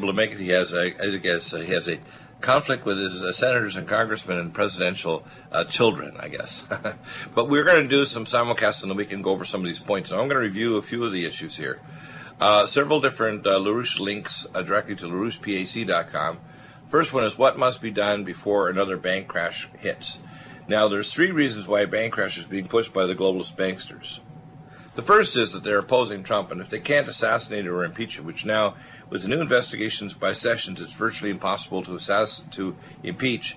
Able 0.00 0.12
to 0.12 0.16
make 0.16 0.32
it. 0.32 0.38
He 0.38 0.48
has, 0.48 0.72
a, 0.72 0.94
I 1.02 1.16
guess, 1.18 1.52
uh, 1.52 1.58
he 1.58 1.72
has 1.72 1.88
a 1.88 1.98
conflict 2.40 2.86
with 2.86 2.98
his 2.98 3.22
uh, 3.22 3.32
senators 3.32 3.76
and 3.76 3.86
congressmen 3.86 4.38
and 4.38 4.54
presidential 4.54 5.24
uh, 5.52 5.64
children, 5.64 6.16
I 6.18 6.28
guess. 6.28 6.64
but 7.34 7.48
we're 7.48 7.64
going 7.64 7.82
to 7.82 7.88
do 7.88 8.04
some 8.06 8.24
simulcast 8.24 8.82
and 8.82 8.90
then 8.90 8.96
we 8.96 9.04
can 9.04 9.20
go 9.20 9.30
over 9.30 9.44
some 9.44 9.60
of 9.60 9.66
these 9.66 9.78
points. 9.78 10.08
So 10.08 10.16
I'm 10.16 10.28
going 10.28 10.40
to 10.40 10.46
review 10.46 10.76
a 10.78 10.82
few 10.82 11.04
of 11.04 11.12
the 11.12 11.26
issues 11.26 11.56
here. 11.56 11.80
Uh, 12.40 12.66
several 12.66 13.00
different 13.00 13.46
uh, 13.46 13.58
LaRouche 13.58 14.00
links 14.00 14.46
uh, 14.54 14.62
directly 14.62 14.96
to 14.96 15.06
LaRouchePAC.com. 15.06 16.38
First 16.88 17.12
one 17.12 17.24
is 17.24 17.36
what 17.36 17.58
must 17.58 17.82
be 17.82 17.90
done 17.90 18.24
before 18.24 18.68
another 18.68 18.96
bank 18.96 19.28
crash 19.28 19.68
hits. 19.78 20.18
Now, 20.66 20.88
there's 20.88 21.12
three 21.12 21.30
reasons 21.30 21.66
why 21.66 21.80
a 21.80 21.86
bank 21.86 22.14
crash 22.14 22.38
is 22.38 22.46
being 22.46 22.68
pushed 22.68 22.94
by 22.94 23.04
the 23.04 23.14
globalist 23.14 23.56
banksters. 23.56 24.20
The 24.96 25.02
first 25.02 25.36
is 25.36 25.52
that 25.52 25.62
they're 25.62 25.78
opposing 25.78 26.24
Trump, 26.24 26.50
and 26.50 26.60
if 26.60 26.68
they 26.68 26.80
can't 26.80 27.08
assassinate 27.08 27.66
or 27.66 27.84
impeach 27.84 28.18
him, 28.18 28.24
which 28.24 28.44
now, 28.44 28.74
with 29.10 29.22
the 29.22 29.28
new 29.28 29.40
investigations 29.40 30.14
by 30.14 30.32
Sessions, 30.32 30.80
it's 30.80 30.92
virtually 30.92 31.30
impossible 31.30 31.82
to 31.82 31.92
assass- 31.92 32.48
to 32.52 32.76
impeach. 33.02 33.56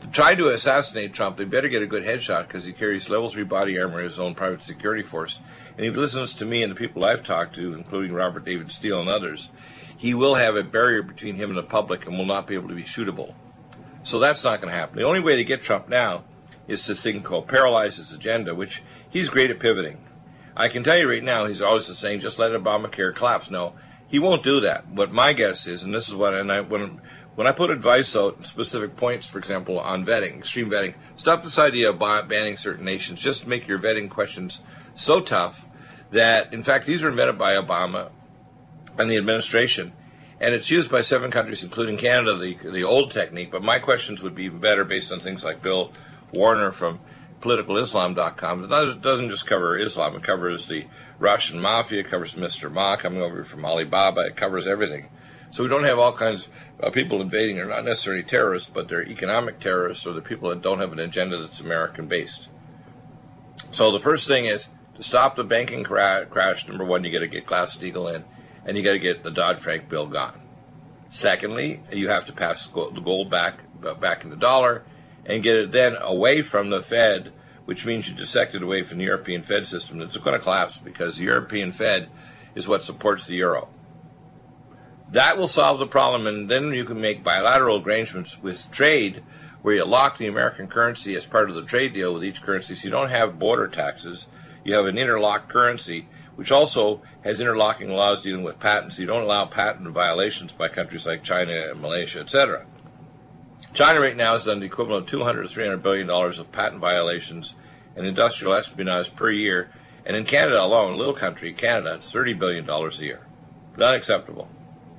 To 0.00 0.06
try 0.08 0.34
to 0.34 0.48
assassinate 0.48 1.14
Trump, 1.14 1.36
they 1.36 1.44
better 1.44 1.68
get 1.68 1.82
a 1.82 1.86
good 1.86 2.04
headshot 2.04 2.48
because 2.48 2.64
he 2.64 2.72
carries 2.72 3.08
level 3.08 3.28
three 3.28 3.44
body 3.44 3.78
armor 3.78 4.00
in 4.00 4.04
his 4.04 4.18
own 4.18 4.34
private 4.34 4.64
security 4.64 5.02
force. 5.02 5.38
And 5.76 5.86
if 5.86 5.94
he 5.94 6.00
listens 6.00 6.34
to 6.34 6.44
me 6.44 6.62
and 6.62 6.70
the 6.70 6.76
people 6.76 7.04
I've 7.04 7.22
talked 7.22 7.54
to, 7.56 7.74
including 7.74 8.12
Robert 8.12 8.44
David 8.44 8.72
Steele 8.72 9.00
and 9.00 9.08
others, 9.08 9.48
he 9.96 10.12
will 10.12 10.34
have 10.34 10.56
a 10.56 10.64
barrier 10.64 11.02
between 11.02 11.36
him 11.36 11.50
and 11.50 11.58
the 11.58 11.62
public 11.62 12.06
and 12.06 12.18
will 12.18 12.26
not 12.26 12.46
be 12.46 12.54
able 12.54 12.68
to 12.68 12.74
be 12.74 12.82
shootable. 12.82 13.34
So 14.02 14.18
that's 14.18 14.44
not 14.44 14.60
going 14.60 14.70
to 14.70 14.78
happen. 14.78 14.98
The 14.98 15.04
only 15.04 15.20
way 15.20 15.36
to 15.36 15.44
get 15.44 15.62
Trump 15.62 15.88
now 15.88 16.24
is 16.68 16.82
to 16.82 16.94
thing 16.94 17.22
called 17.22 17.48
paralyze 17.48 17.96
his 17.96 18.12
agenda, 18.12 18.54
which 18.54 18.82
he's 19.08 19.30
great 19.30 19.50
at 19.50 19.58
pivoting. 19.58 19.98
I 20.56 20.68
can 20.68 20.84
tell 20.84 20.96
you 20.96 21.08
right 21.08 21.24
now, 21.24 21.46
he's 21.46 21.62
always 21.62 21.86
saying, 21.86 22.20
just 22.20 22.38
let 22.38 22.52
Obamacare 22.52 23.14
collapse. 23.14 23.50
No, 23.50 23.74
he 24.14 24.20
won't 24.20 24.44
do 24.44 24.60
that. 24.60 24.86
What 24.86 25.10
my 25.10 25.32
guess 25.32 25.66
is, 25.66 25.82
and 25.82 25.92
this 25.92 26.06
is 26.06 26.14
what, 26.14 26.34
and 26.34 26.52
I, 26.52 26.60
when 26.60 27.00
when 27.34 27.48
I 27.48 27.50
put 27.50 27.70
advice 27.70 28.14
out, 28.14 28.46
specific 28.46 28.94
points, 28.94 29.26
for 29.26 29.38
example, 29.38 29.80
on 29.80 30.06
vetting, 30.06 30.38
extreme 30.38 30.70
vetting, 30.70 30.94
stop 31.16 31.42
this 31.42 31.58
idea 31.58 31.90
of 31.90 31.98
banning 31.98 32.56
certain 32.56 32.84
nations. 32.84 33.18
Just 33.18 33.48
make 33.48 33.66
your 33.66 33.80
vetting 33.80 34.08
questions 34.08 34.60
so 34.94 35.20
tough 35.20 35.66
that, 36.12 36.54
in 36.54 36.62
fact, 36.62 36.86
these 36.86 37.02
were 37.02 37.08
invented 37.08 37.36
by 37.36 37.54
Obama 37.54 38.10
and 38.96 39.10
the 39.10 39.16
administration, 39.16 39.92
and 40.38 40.54
it's 40.54 40.70
used 40.70 40.92
by 40.92 41.00
seven 41.00 41.32
countries, 41.32 41.64
including 41.64 41.96
Canada, 41.96 42.38
the, 42.38 42.56
the 42.70 42.84
old 42.84 43.10
technique. 43.10 43.50
But 43.50 43.64
my 43.64 43.80
questions 43.80 44.22
would 44.22 44.36
be 44.36 44.44
even 44.44 44.60
better 44.60 44.84
based 44.84 45.10
on 45.10 45.18
things 45.18 45.42
like 45.42 45.60
Bill 45.60 45.90
Warner 46.32 46.70
from 46.70 47.00
politicalislam.com. 47.40 48.70
It 48.70 49.02
doesn't 49.02 49.30
just 49.30 49.48
cover 49.48 49.76
Islam, 49.76 50.14
it 50.14 50.22
covers 50.22 50.68
the 50.68 50.86
Russian 51.18 51.60
mafia, 51.60 52.00
it 52.00 52.10
covers 52.10 52.34
Mr. 52.34 52.70
Ma 52.70 52.96
coming 52.96 53.22
over 53.22 53.44
from 53.44 53.64
Alibaba, 53.64 54.22
it 54.22 54.36
covers 54.36 54.66
everything. 54.66 55.08
So 55.50 55.62
we 55.62 55.68
don't 55.68 55.84
have 55.84 55.98
all 55.98 56.12
kinds 56.12 56.48
of 56.80 56.88
uh, 56.88 56.90
people 56.90 57.20
invading. 57.20 57.56
They're 57.56 57.66
not 57.66 57.84
necessarily 57.84 58.24
terrorists, 58.24 58.68
but 58.68 58.88
they're 58.88 59.06
economic 59.06 59.60
terrorists 59.60 60.04
or 60.06 60.12
the 60.12 60.20
people 60.20 60.50
that 60.50 60.62
don't 60.62 60.80
have 60.80 60.92
an 60.92 60.98
agenda 60.98 61.38
that's 61.38 61.60
American 61.60 62.08
based. 62.08 62.48
So 63.70 63.92
the 63.92 64.00
first 64.00 64.26
thing 64.26 64.46
is 64.46 64.66
to 64.96 65.02
stop 65.02 65.36
the 65.36 65.44
banking 65.44 65.84
cra- 65.84 66.26
crash. 66.28 66.66
Number 66.66 66.84
one, 66.84 67.04
you 67.04 67.12
got 67.12 67.20
to 67.20 67.28
get 67.28 67.46
Glass 67.46 67.76
Steagall 67.76 68.14
in, 68.14 68.24
and 68.66 68.76
you 68.76 68.82
got 68.82 68.94
to 68.94 68.98
get 68.98 69.22
the 69.22 69.30
Dodd 69.30 69.60
Frank 69.60 69.88
bill 69.88 70.06
gone. 70.06 70.40
Secondly, 71.10 71.80
you 71.92 72.08
have 72.08 72.26
to 72.26 72.32
pass 72.32 72.66
the 72.66 73.00
gold 73.04 73.30
back 73.30 73.60
uh, 73.84 73.94
back 73.94 74.24
in 74.24 74.30
the 74.30 74.36
dollar, 74.36 74.82
and 75.24 75.42
get 75.42 75.56
it 75.56 75.72
then 75.72 75.96
away 76.00 76.42
from 76.42 76.70
the 76.70 76.82
Fed, 76.82 77.32
which 77.64 77.86
means 77.86 78.08
you 78.08 78.14
dissect 78.14 78.54
it 78.54 78.62
away 78.62 78.82
from 78.82 78.98
the 78.98 79.04
European 79.04 79.42
Fed 79.42 79.66
system. 79.66 80.00
It's 80.00 80.16
going 80.16 80.38
to 80.38 80.42
collapse 80.42 80.78
because 80.78 81.16
the 81.16 81.24
European 81.24 81.72
Fed 81.72 82.08
is 82.54 82.68
what 82.68 82.84
supports 82.84 83.26
the 83.26 83.36
euro. 83.36 83.68
That 85.12 85.38
will 85.38 85.48
solve 85.48 85.78
the 85.78 85.86
problem, 85.86 86.26
and 86.26 86.50
then 86.50 86.72
you 86.72 86.84
can 86.84 87.00
make 87.00 87.22
bilateral 87.22 87.82
arrangements 87.82 88.42
with 88.42 88.70
trade 88.70 89.22
where 89.62 89.76
you 89.76 89.84
lock 89.84 90.18
the 90.18 90.26
American 90.26 90.66
currency 90.66 91.14
as 91.14 91.24
part 91.24 91.48
of 91.48 91.56
the 91.56 91.62
trade 91.62 91.94
deal 91.94 92.12
with 92.12 92.24
each 92.24 92.42
currency 92.42 92.74
so 92.74 92.84
you 92.84 92.90
don't 92.90 93.08
have 93.08 93.38
border 93.38 93.66
taxes. 93.66 94.26
You 94.62 94.74
have 94.74 94.86
an 94.86 94.98
interlocked 94.98 95.48
currency, 95.48 96.06
which 96.36 96.52
also 96.52 97.00
has 97.22 97.40
interlocking 97.40 97.90
laws 97.90 98.20
dealing 98.20 98.44
with 98.44 98.58
patents. 98.58 98.98
You 98.98 99.06
don't 99.06 99.22
allow 99.22 99.46
patent 99.46 99.88
violations 99.88 100.52
by 100.52 100.68
countries 100.68 101.06
like 101.06 101.22
China 101.22 101.52
and 101.70 101.80
Malaysia, 101.80 102.20
etc. 102.20 102.66
China 103.72 104.00
right 104.00 104.16
now 104.16 104.32
has 104.34 104.44
done 104.44 104.60
the 104.60 104.66
equivalent 104.66 105.04
of 105.04 105.10
200 105.10 105.42
to 105.42 105.48
300 105.48 105.82
billion 105.82 106.06
dollars 106.06 106.38
of 106.38 106.52
patent 106.52 106.80
violations 106.80 107.54
and 107.96 108.06
industrial 108.06 108.54
espionage 108.54 109.14
per 109.16 109.30
year, 109.30 109.70
and 110.04 110.16
in 110.16 110.24
Canada 110.24 110.62
alone, 110.62 110.98
little 110.98 111.14
country, 111.14 111.52
Canada, 111.52 111.98
30 112.00 112.34
billion 112.34 112.66
dollars 112.66 113.00
a 113.00 113.04
year. 113.04 113.26
Unacceptable. 113.76 114.48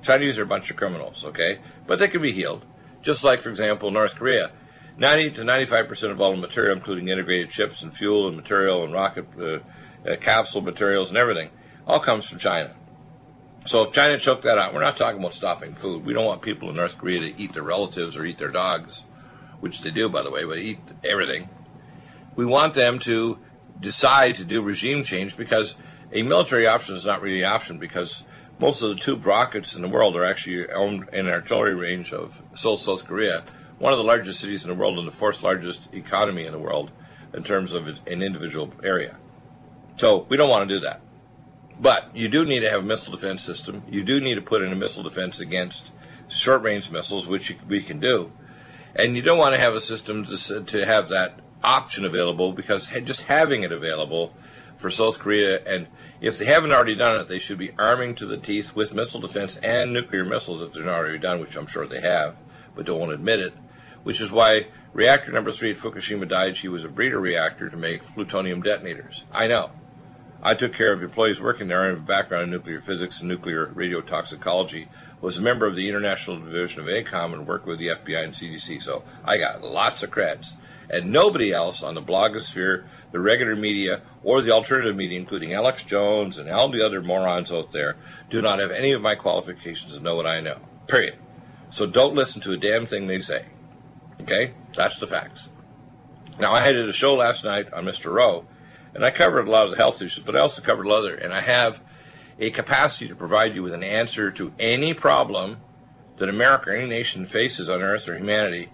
Chinese 0.02 0.38
are 0.38 0.42
a 0.42 0.46
bunch 0.46 0.70
of 0.70 0.76
criminals, 0.76 1.24
okay? 1.24 1.58
But 1.86 1.98
they 1.98 2.08
can 2.08 2.22
be 2.22 2.32
healed. 2.32 2.64
Just 3.02 3.24
like, 3.24 3.42
for 3.42 3.50
example, 3.50 3.90
North 3.90 4.14
Korea. 4.14 4.50
90 4.98 5.32
to 5.32 5.42
95% 5.42 6.10
of 6.10 6.20
all 6.20 6.30
the 6.30 6.36
material, 6.36 6.76
including 6.76 7.08
integrated 7.08 7.50
chips 7.50 7.82
and 7.82 7.94
fuel 7.94 8.28
and 8.28 8.36
material 8.36 8.84
and 8.84 8.92
rocket 8.92 9.26
uh, 9.38 9.58
uh, 10.08 10.16
capsule 10.16 10.62
materials 10.62 11.08
and 11.08 11.18
everything, 11.18 11.50
all 11.86 11.98
comes 11.98 12.28
from 12.28 12.38
China. 12.38 12.74
So 13.66 13.82
if 13.82 13.92
China 13.92 14.16
choked 14.16 14.44
that 14.44 14.58
out, 14.58 14.72
we're 14.72 14.80
not 14.80 14.96
talking 14.96 15.18
about 15.18 15.34
stopping 15.34 15.74
food. 15.74 16.04
We 16.04 16.12
don't 16.12 16.24
want 16.24 16.40
people 16.40 16.70
in 16.70 16.76
North 16.76 16.96
Korea 16.96 17.18
to 17.20 17.40
eat 17.40 17.52
their 17.52 17.64
relatives 17.64 18.16
or 18.16 18.24
eat 18.24 18.38
their 18.38 18.52
dogs, 18.52 19.02
which 19.58 19.80
they 19.80 19.90
do, 19.90 20.08
by 20.08 20.22
the 20.22 20.30
way, 20.30 20.44
but 20.44 20.58
eat 20.58 20.78
everything. 21.02 21.48
We 22.36 22.46
want 22.46 22.74
them 22.74 23.00
to 23.00 23.38
decide 23.80 24.36
to 24.36 24.44
do 24.44 24.62
regime 24.62 25.02
change 25.02 25.36
because 25.36 25.74
a 26.12 26.22
military 26.22 26.68
option 26.68 26.94
is 26.94 27.04
not 27.04 27.22
really 27.22 27.42
an 27.42 27.52
option 27.52 27.78
because 27.78 28.22
most 28.60 28.82
of 28.82 28.90
the 28.90 28.96
tube 28.96 29.26
rockets 29.26 29.74
in 29.74 29.82
the 29.82 29.88
world 29.88 30.16
are 30.16 30.24
actually 30.24 30.70
owned 30.70 31.08
in 31.12 31.28
artillery 31.28 31.74
range 31.74 32.12
of 32.12 32.40
Seoul, 32.54 32.76
South 32.76 33.04
Korea, 33.04 33.44
one 33.78 33.92
of 33.92 33.98
the 33.98 34.04
largest 34.04 34.38
cities 34.38 34.62
in 34.62 34.70
the 34.70 34.76
world 34.76 34.96
and 34.96 35.08
the 35.08 35.12
fourth 35.12 35.42
largest 35.42 35.92
economy 35.92 36.46
in 36.46 36.52
the 36.52 36.58
world 36.58 36.92
in 37.34 37.42
terms 37.42 37.72
of 37.72 37.88
an 37.88 38.22
individual 38.22 38.72
area. 38.84 39.16
So 39.96 40.24
we 40.28 40.36
don't 40.36 40.48
want 40.48 40.68
to 40.68 40.74
do 40.74 40.80
that. 40.82 41.00
But 41.78 42.16
you 42.16 42.28
do 42.28 42.44
need 42.44 42.60
to 42.60 42.70
have 42.70 42.80
a 42.80 42.86
missile 42.86 43.12
defense 43.12 43.42
system. 43.42 43.82
You 43.88 44.02
do 44.02 44.20
need 44.20 44.36
to 44.36 44.42
put 44.42 44.62
in 44.62 44.72
a 44.72 44.76
missile 44.76 45.02
defense 45.02 45.40
against 45.40 45.90
short 46.28 46.62
range 46.62 46.90
missiles, 46.90 47.26
which 47.26 47.54
we 47.68 47.82
can 47.82 48.00
do. 48.00 48.32
And 48.94 49.14
you 49.14 49.22
don't 49.22 49.38
want 49.38 49.54
to 49.54 49.60
have 49.60 49.74
a 49.74 49.80
system 49.80 50.24
to, 50.24 50.64
to 50.64 50.86
have 50.86 51.10
that 51.10 51.40
option 51.62 52.04
available 52.04 52.52
because 52.52 52.88
just 52.88 53.22
having 53.22 53.62
it 53.62 53.72
available 53.72 54.32
for 54.76 54.90
South 54.90 55.18
Korea 55.18 55.62
and 55.64 55.86
if 56.20 56.38
they 56.38 56.46
haven't 56.46 56.72
already 56.72 56.94
done 56.94 57.20
it, 57.20 57.28
they 57.28 57.38
should 57.38 57.58
be 57.58 57.72
arming 57.78 58.14
to 58.16 58.26
the 58.26 58.38
teeth 58.38 58.74
with 58.74 58.94
missile 58.94 59.20
defense 59.20 59.56
and 59.56 59.92
nuclear 59.92 60.24
missiles 60.24 60.62
if 60.62 60.72
they're 60.72 60.84
not 60.84 60.94
already 60.94 61.18
done, 61.18 61.40
which 61.40 61.56
I'm 61.56 61.66
sure 61.66 61.86
they 61.86 62.00
have, 62.00 62.36
but 62.74 62.86
don't 62.86 62.98
want 62.98 63.10
to 63.10 63.14
admit 63.16 63.40
it. 63.40 63.52
Which 64.02 64.20
is 64.20 64.32
why 64.32 64.68
reactor 64.94 65.32
number 65.32 65.52
three 65.52 65.72
at 65.72 65.76
Fukushima 65.76 66.30
Daiichi 66.30 66.70
was 66.70 66.84
a 66.84 66.88
breeder 66.88 67.20
reactor 67.20 67.68
to 67.68 67.76
make 67.76 68.02
plutonium 68.14 68.62
detonators. 68.62 69.24
I 69.30 69.46
know. 69.46 69.72
I 70.42 70.54
took 70.54 70.74
care 70.74 70.92
of 70.92 71.02
employees 71.02 71.40
working 71.40 71.68
there. 71.68 71.84
I 71.84 71.88
have 71.88 71.98
a 71.98 72.00
background 72.00 72.44
in 72.44 72.50
nuclear 72.50 72.80
physics 72.80 73.20
and 73.20 73.28
nuclear 73.28 73.66
radiotoxicology. 73.68 74.88
Was 75.20 75.38
a 75.38 75.42
member 75.42 75.66
of 75.66 75.76
the 75.76 75.88
International 75.88 76.38
Division 76.38 76.80
of 76.82 76.86
ACOM 76.86 77.32
and 77.32 77.46
worked 77.46 77.66
with 77.66 77.78
the 77.78 77.88
FBI 77.88 78.22
and 78.22 78.34
CDC. 78.34 78.82
So 78.82 79.02
I 79.24 79.38
got 79.38 79.62
lots 79.62 80.02
of 80.02 80.10
creds. 80.10 80.52
And 80.88 81.10
nobody 81.10 81.52
else 81.52 81.82
on 81.82 81.94
the 81.94 82.02
blogosphere 82.02 82.84
the 83.12 83.20
regular 83.20 83.56
media 83.56 84.02
or 84.22 84.42
the 84.42 84.50
alternative 84.50 84.94
media, 84.94 85.18
including 85.18 85.54
Alex 85.54 85.82
Jones 85.82 86.38
and 86.38 86.50
all 86.50 86.68
the 86.68 86.84
other 86.84 87.00
morons 87.00 87.50
out 87.50 87.72
there, 87.72 87.96
do 88.28 88.42
not 88.42 88.58
have 88.58 88.70
any 88.70 88.92
of 88.92 89.00
my 89.00 89.14
qualifications 89.14 89.96
to 89.96 90.02
know 90.02 90.16
what 90.16 90.26
I 90.26 90.40
know. 90.40 90.58
Period. 90.86 91.16
So 91.70 91.86
don't 91.86 92.14
listen 92.14 92.42
to 92.42 92.52
a 92.52 92.56
damn 92.56 92.86
thing 92.86 93.06
they 93.06 93.20
say. 93.20 93.46
Okay? 94.20 94.52
That's 94.74 94.98
the 94.98 95.06
facts. 95.06 95.48
Now, 96.38 96.52
I 96.52 96.60
had 96.60 96.76
a 96.76 96.92
show 96.92 97.14
last 97.14 97.44
night 97.44 97.72
on 97.72 97.84
Mr. 97.84 98.12
Rowe, 98.12 98.44
and 98.96 99.04
I 99.04 99.10
covered 99.10 99.46
a 99.46 99.50
lot 99.50 99.66
of 99.66 99.72
the 99.72 99.76
health 99.76 100.00
issues, 100.00 100.24
but 100.24 100.34
I 100.34 100.40
also 100.40 100.62
covered 100.62 100.86
a 100.86 100.88
lot 100.88 101.00
of 101.00 101.04
other, 101.04 101.14
and 101.16 101.34
I 101.34 101.42
have 101.42 101.82
a 102.38 102.48
capacity 102.48 103.08
to 103.08 103.14
provide 103.14 103.54
you 103.54 103.62
with 103.62 103.74
an 103.74 103.82
answer 103.82 104.30
to 104.30 104.54
any 104.58 104.94
problem 104.94 105.58
that 106.16 106.30
America 106.30 106.70
or 106.70 106.72
any 106.72 106.88
nation 106.88 107.26
faces 107.26 107.68
on 107.68 107.82
earth 107.82 108.08
or 108.08 108.16
humanity 108.16 108.70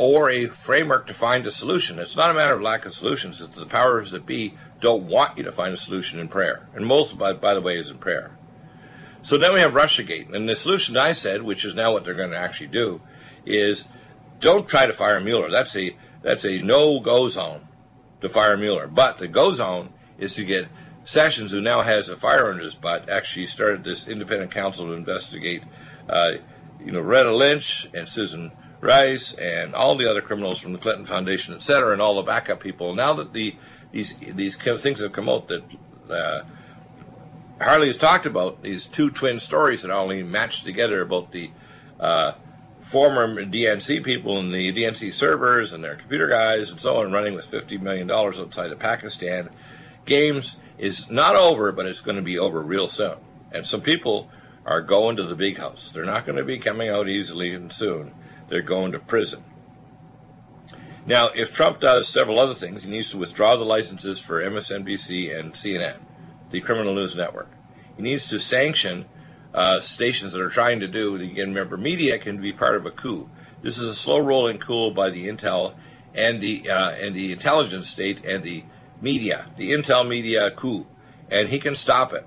or 0.00 0.28
a 0.28 0.46
framework 0.46 1.06
to 1.06 1.14
find 1.14 1.46
a 1.46 1.52
solution. 1.52 2.00
It's 2.00 2.16
not 2.16 2.32
a 2.32 2.34
matter 2.34 2.52
of 2.52 2.62
lack 2.62 2.84
of 2.84 2.92
solutions. 2.92 3.40
It's 3.40 3.54
the 3.54 3.66
powers 3.66 4.10
that 4.10 4.26
be 4.26 4.54
don't 4.80 5.04
want 5.04 5.38
you 5.38 5.44
to 5.44 5.52
find 5.52 5.72
a 5.72 5.76
solution 5.76 6.18
in 6.18 6.26
prayer. 6.26 6.68
And 6.74 6.84
most, 6.84 7.16
by, 7.16 7.34
by 7.34 7.54
the 7.54 7.60
way, 7.60 7.78
is 7.78 7.90
in 7.90 7.98
prayer. 7.98 8.36
So 9.22 9.38
then 9.38 9.54
we 9.54 9.60
have 9.60 9.74
Russiagate. 9.74 10.34
And 10.34 10.48
the 10.48 10.56
solution 10.56 10.96
I 10.96 11.12
said, 11.12 11.42
which 11.42 11.64
is 11.64 11.76
now 11.76 11.92
what 11.92 12.04
they're 12.04 12.14
going 12.14 12.32
to 12.32 12.36
actually 12.36 12.68
do, 12.68 13.00
is 13.46 13.86
don't 14.40 14.66
try 14.66 14.86
to 14.86 14.92
fire 14.92 15.20
Mueller. 15.20 15.48
That's 15.48 15.76
a, 15.76 15.96
that's 16.22 16.44
a 16.44 16.60
no-go 16.60 17.28
zone 17.28 17.67
to 18.20 18.28
fire 18.28 18.56
Mueller. 18.56 18.86
But 18.86 19.18
the 19.18 19.28
go 19.28 19.52
zone 19.52 19.92
is 20.18 20.34
to 20.34 20.44
get 20.44 20.68
Sessions, 21.08 21.52
who 21.52 21.62
now 21.62 21.80
has 21.80 22.10
a 22.10 22.18
fire 22.18 22.50
under 22.50 22.62
his 22.62 22.74
butt, 22.74 23.08
actually 23.08 23.46
started 23.46 23.82
this 23.82 24.06
independent 24.08 24.50
counsel 24.50 24.88
to 24.88 24.92
investigate, 24.92 25.62
uh, 26.06 26.32
you 26.84 26.92
know, 26.92 27.00
Retta 27.00 27.34
Lynch 27.34 27.88
and 27.94 28.06
Susan 28.06 28.52
Rice 28.82 29.32
and 29.32 29.74
all 29.74 29.96
the 29.96 30.10
other 30.10 30.20
criminals 30.20 30.60
from 30.60 30.74
the 30.74 30.78
Clinton 30.78 31.06
Foundation, 31.06 31.54
et 31.54 31.62
cetera, 31.62 31.94
and 31.94 32.02
all 32.02 32.16
the 32.16 32.22
backup 32.22 32.60
people. 32.60 32.94
Now 32.94 33.14
that 33.14 33.32
the 33.32 33.56
these 33.90 34.16
these 34.20 34.56
things 34.56 35.00
have 35.00 35.12
come 35.12 35.30
out 35.30 35.48
that 35.48 35.62
uh, 36.10 36.42
Harley 37.58 37.86
has 37.86 37.96
talked 37.96 38.26
about, 38.26 38.62
these 38.62 38.84
two 38.84 39.10
twin 39.10 39.38
stories 39.38 39.80
that 39.80 39.90
only 39.90 40.22
matched 40.22 40.66
together 40.66 41.00
about 41.00 41.32
the 41.32 41.50
uh, 41.98 42.32
former 42.88 43.44
DNC 43.44 44.02
people 44.02 44.38
and 44.38 44.52
the 44.52 44.72
DNC 44.72 45.12
servers 45.12 45.74
and 45.74 45.84
their 45.84 45.96
computer 45.96 46.26
guys 46.26 46.70
and 46.70 46.80
so 46.80 46.96
on 46.96 47.12
running 47.12 47.34
with 47.34 47.50
$50 47.50 47.80
million 47.80 48.10
outside 48.10 48.72
of 48.72 48.78
Pakistan. 48.78 49.50
Games 50.06 50.56
is 50.78 51.10
not 51.10 51.36
over, 51.36 51.70
but 51.70 51.84
it's 51.84 52.00
going 52.00 52.16
to 52.16 52.22
be 52.22 52.38
over 52.38 52.62
real 52.62 52.88
soon. 52.88 53.16
And 53.52 53.66
some 53.66 53.82
people 53.82 54.30
are 54.64 54.80
going 54.80 55.16
to 55.16 55.24
the 55.24 55.36
big 55.36 55.58
house. 55.58 55.90
They're 55.90 56.04
not 56.04 56.24
going 56.24 56.38
to 56.38 56.44
be 56.44 56.58
coming 56.58 56.88
out 56.88 57.08
easily 57.08 57.52
and 57.52 57.70
soon 57.70 58.14
they're 58.48 58.62
going 58.62 58.92
to 58.92 58.98
prison. 58.98 59.44
Now, 61.04 61.28
if 61.34 61.52
Trump 61.52 61.80
does 61.80 62.08
several 62.08 62.38
other 62.38 62.54
things, 62.54 62.84
he 62.84 62.90
needs 62.90 63.10
to 63.10 63.18
withdraw 63.18 63.56
the 63.56 63.64
licenses 63.64 64.18
for 64.18 64.42
MSNBC 64.42 65.38
and 65.38 65.52
CNN, 65.52 65.96
the 66.50 66.62
criminal 66.62 66.94
news 66.94 67.14
network. 67.14 67.50
He 67.96 68.02
needs 68.02 68.26
to 68.28 68.38
sanction 68.38 69.04
uh, 69.54 69.80
stations 69.80 70.32
that 70.32 70.40
are 70.40 70.50
trying 70.50 70.80
to 70.80 70.88
do. 70.88 71.16
Again, 71.16 71.48
remember, 71.48 71.76
media 71.76 72.18
can 72.18 72.40
be 72.40 72.52
part 72.52 72.76
of 72.76 72.86
a 72.86 72.90
coup. 72.90 73.28
This 73.62 73.78
is 73.78 73.88
a 73.88 73.94
slow 73.94 74.18
rolling 74.18 74.58
coup 74.58 74.90
by 74.90 75.10
the 75.10 75.26
intel 75.26 75.74
and 76.14 76.40
the 76.40 76.70
uh, 76.70 76.90
and 76.90 77.14
the 77.14 77.32
intelligence 77.32 77.88
state 77.88 78.24
and 78.24 78.42
the 78.42 78.64
media, 79.00 79.46
the 79.56 79.72
intel 79.72 80.06
media 80.06 80.50
coup, 80.50 80.86
and 81.30 81.48
he 81.48 81.58
can 81.58 81.74
stop 81.74 82.12
it, 82.12 82.26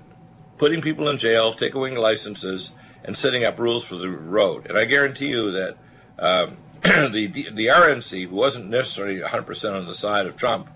putting 0.58 0.80
people 0.80 1.08
in 1.08 1.18
jail, 1.18 1.52
taking 1.52 1.78
away 1.78 1.96
licenses, 1.96 2.72
and 3.04 3.16
setting 3.16 3.44
up 3.44 3.58
rules 3.58 3.84
for 3.84 3.96
the 3.96 4.08
road. 4.08 4.66
And 4.68 4.78
I 4.78 4.84
guarantee 4.84 5.28
you 5.28 5.50
that 5.52 5.76
um, 6.18 6.56
the 6.82 7.26
the 7.26 7.66
RNC, 7.66 8.28
who 8.28 8.34
wasn't 8.34 8.70
necessarily 8.70 9.20
100% 9.20 9.74
on 9.74 9.86
the 9.86 9.94
side 9.94 10.26
of 10.26 10.36
Trump, 10.36 10.68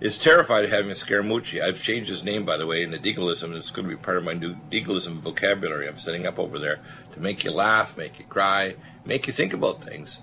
is 0.00 0.18
terrified 0.18 0.64
of 0.64 0.70
having 0.70 0.90
a 0.90 0.94
Scaramucci. 0.94 1.60
I've 1.60 1.82
changed 1.82 2.08
his 2.08 2.22
name, 2.22 2.44
by 2.44 2.56
the 2.56 2.66
way, 2.66 2.82
in 2.82 2.90
the 2.90 2.98
Deagleism. 2.98 3.54
It's 3.56 3.70
going 3.70 3.88
to 3.88 3.96
be 3.96 4.00
part 4.00 4.16
of 4.16 4.24
my 4.24 4.34
new 4.34 4.54
Deagleism 4.70 5.20
vocabulary 5.20 5.88
I'm 5.88 5.98
setting 5.98 6.26
up 6.26 6.38
over 6.38 6.58
there 6.58 6.80
to 7.12 7.20
make 7.20 7.44
you 7.44 7.50
laugh, 7.50 7.96
make 7.96 8.18
you 8.18 8.24
cry, 8.24 8.76
make 9.04 9.26
you 9.26 9.32
think 9.32 9.52
about 9.52 9.82
things. 9.82 10.20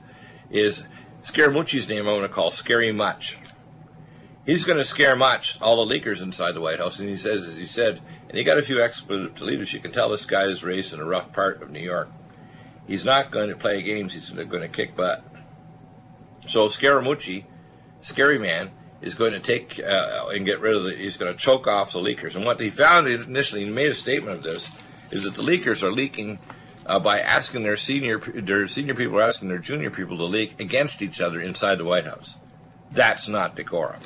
Is 0.49 0.83
Scaramucci's 1.23 1.89
name 1.89 2.07
I'm 2.07 2.15
going 2.15 2.21
to 2.21 2.29
call 2.29 2.51
Scary 2.51 2.91
Much. 2.91 3.37
He's 4.45 4.63
going 4.63 4.77
to 4.77 4.83
scare 4.83 5.15
much 5.15 5.59
all 5.59 5.83
the 5.83 5.93
leakers 5.93 6.21
inside 6.21 6.51
the 6.51 6.61
White 6.61 6.77
House, 6.77 6.99
and 6.99 7.09
he 7.09 7.17
says, 7.17 7.49
as 7.49 7.57
he 7.57 7.65
said, 7.65 7.99
and 8.29 8.37
he 8.37 8.43
got 8.43 8.59
a 8.59 8.63
few 8.63 8.81
expletive 8.81 9.41
leaders. 9.41 9.73
You 9.73 9.79
can 9.79 9.91
tell 9.91 10.09
this 10.09 10.25
guy 10.25 10.43
is 10.43 10.63
raised 10.63 10.93
in 10.93 10.99
a 10.99 11.05
rough 11.05 11.33
part 11.33 11.63
of 11.63 11.71
New 11.71 11.79
York. 11.79 12.11
He's 12.87 13.03
not 13.03 13.31
going 13.31 13.49
to 13.49 13.55
play 13.55 13.81
games. 13.81 14.13
He's 14.13 14.29
going 14.29 14.61
to 14.61 14.67
kick 14.67 14.95
butt. 14.95 15.25
So 16.47 16.67
Scaramucci, 16.67 17.45
scary 18.01 18.37
man, 18.37 18.69
is 19.05 19.15
going 19.15 19.33
to 19.33 19.39
take 19.39 19.79
uh, 19.79 20.25
and 20.33 20.45
get 20.45 20.59
rid 20.59 20.75
of 20.75 20.83
the. 20.83 20.95
He's 20.95 21.15
going 21.15 21.31
to 21.31 21.37
choke 21.37 21.67
off 21.67 21.93
the 21.93 21.99
leakers. 21.99 22.35
And 22.35 22.43
what 22.43 22.59
he 22.59 22.71
found 22.71 23.07
initially, 23.07 23.63
he 23.63 23.69
made 23.69 23.91
a 23.91 23.95
statement 23.95 24.37
of 24.37 24.43
this, 24.43 24.69
is 25.11 25.23
that 25.23 25.35
the 25.35 25.43
leakers 25.43 25.83
are 25.83 25.91
leaking 25.91 26.39
uh, 26.87 26.99
by 26.99 27.19
asking 27.19 27.61
their 27.61 27.77
senior 27.77 28.19
their 28.19 28.67
senior 28.67 28.95
people 28.95 29.17
are 29.17 29.21
asking 29.21 29.47
their 29.47 29.59
junior 29.59 29.91
people 29.91 30.17
to 30.17 30.25
leak 30.25 30.59
against 30.59 31.01
each 31.01 31.21
other 31.21 31.39
inside 31.39 31.77
the 31.77 31.85
White 31.85 32.05
House. 32.05 32.37
That's 32.91 33.27
not 33.27 33.55
decorum. 33.55 34.01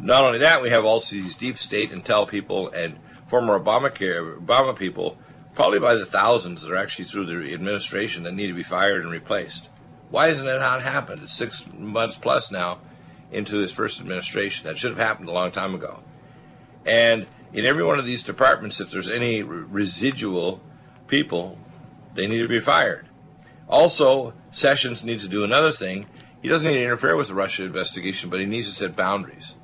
Not 0.00 0.24
only 0.24 0.38
that, 0.40 0.62
we 0.62 0.70
have 0.70 0.84
also 0.84 1.16
these 1.16 1.34
deep 1.34 1.58
state 1.58 1.90
intel 1.90 2.28
people 2.28 2.70
and 2.70 2.98
former 3.28 3.58
Obamacare 3.58 4.38
Obama 4.38 4.76
people, 4.76 5.16
probably 5.54 5.78
by 5.78 5.94
the 5.94 6.06
thousands 6.06 6.62
that 6.62 6.72
are 6.72 6.76
actually 6.76 7.04
through 7.04 7.26
the 7.26 7.54
administration 7.54 8.24
that 8.24 8.34
need 8.34 8.48
to 8.48 8.54
be 8.54 8.62
fired 8.62 9.02
and 9.02 9.10
replaced. 9.10 9.68
Why 10.10 10.28
hasn't 10.28 10.48
it 10.48 10.58
not 10.58 10.82
happened? 10.82 11.22
It's 11.22 11.34
six 11.34 11.64
months 11.76 12.16
plus 12.16 12.50
now 12.50 12.78
into 13.30 13.58
his 13.58 13.72
first 13.72 14.00
administration. 14.00 14.66
That 14.66 14.78
should 14.78 14.90
have 14.90 14.98
happened 14.98 15.28
a 15.28 15.32
long 15.32 15.50
time 15.50 15.74
ago. 15.74 16.02
And 16.86 17.26
in 17.52 17.64
every 17.64 17.84
one 17.84 17.98
of 17.98 18.06
these 18.06 18.22
departments, 18.22 18.80
if 18.80 18.90
there's 18.90 19.10
any 19.10 19.42
residual 19.42 20.60
people, 21.06 21.58
they 22.14 22.26
need 22.26 22.40
to 22.40 22.48
be 22.48 22.60
fired. 22.60 23.06
Also, 23.68 24.32
Sessions 24.50 25.04
needs 25.04 25.24
to 25.24 25.28
do 25.28 25.44
another 25.44 25.72
thing. 25.72 26.06
He 26.42 26.48
doesn't 26.48 26.66
need 26.66 26.78
to 26.78 26.84
interfere 26.84 27.16
with 27.16 27.28
the 27.28 27.34
Russia 27.34 27.64
investigation, 27.64 28.30
but 28.30 28.40
he 28.40 28.46
needs 28.46 28.68
to 28.68 28.74
set 28.74 28.96
boundaries. 28.96 29.54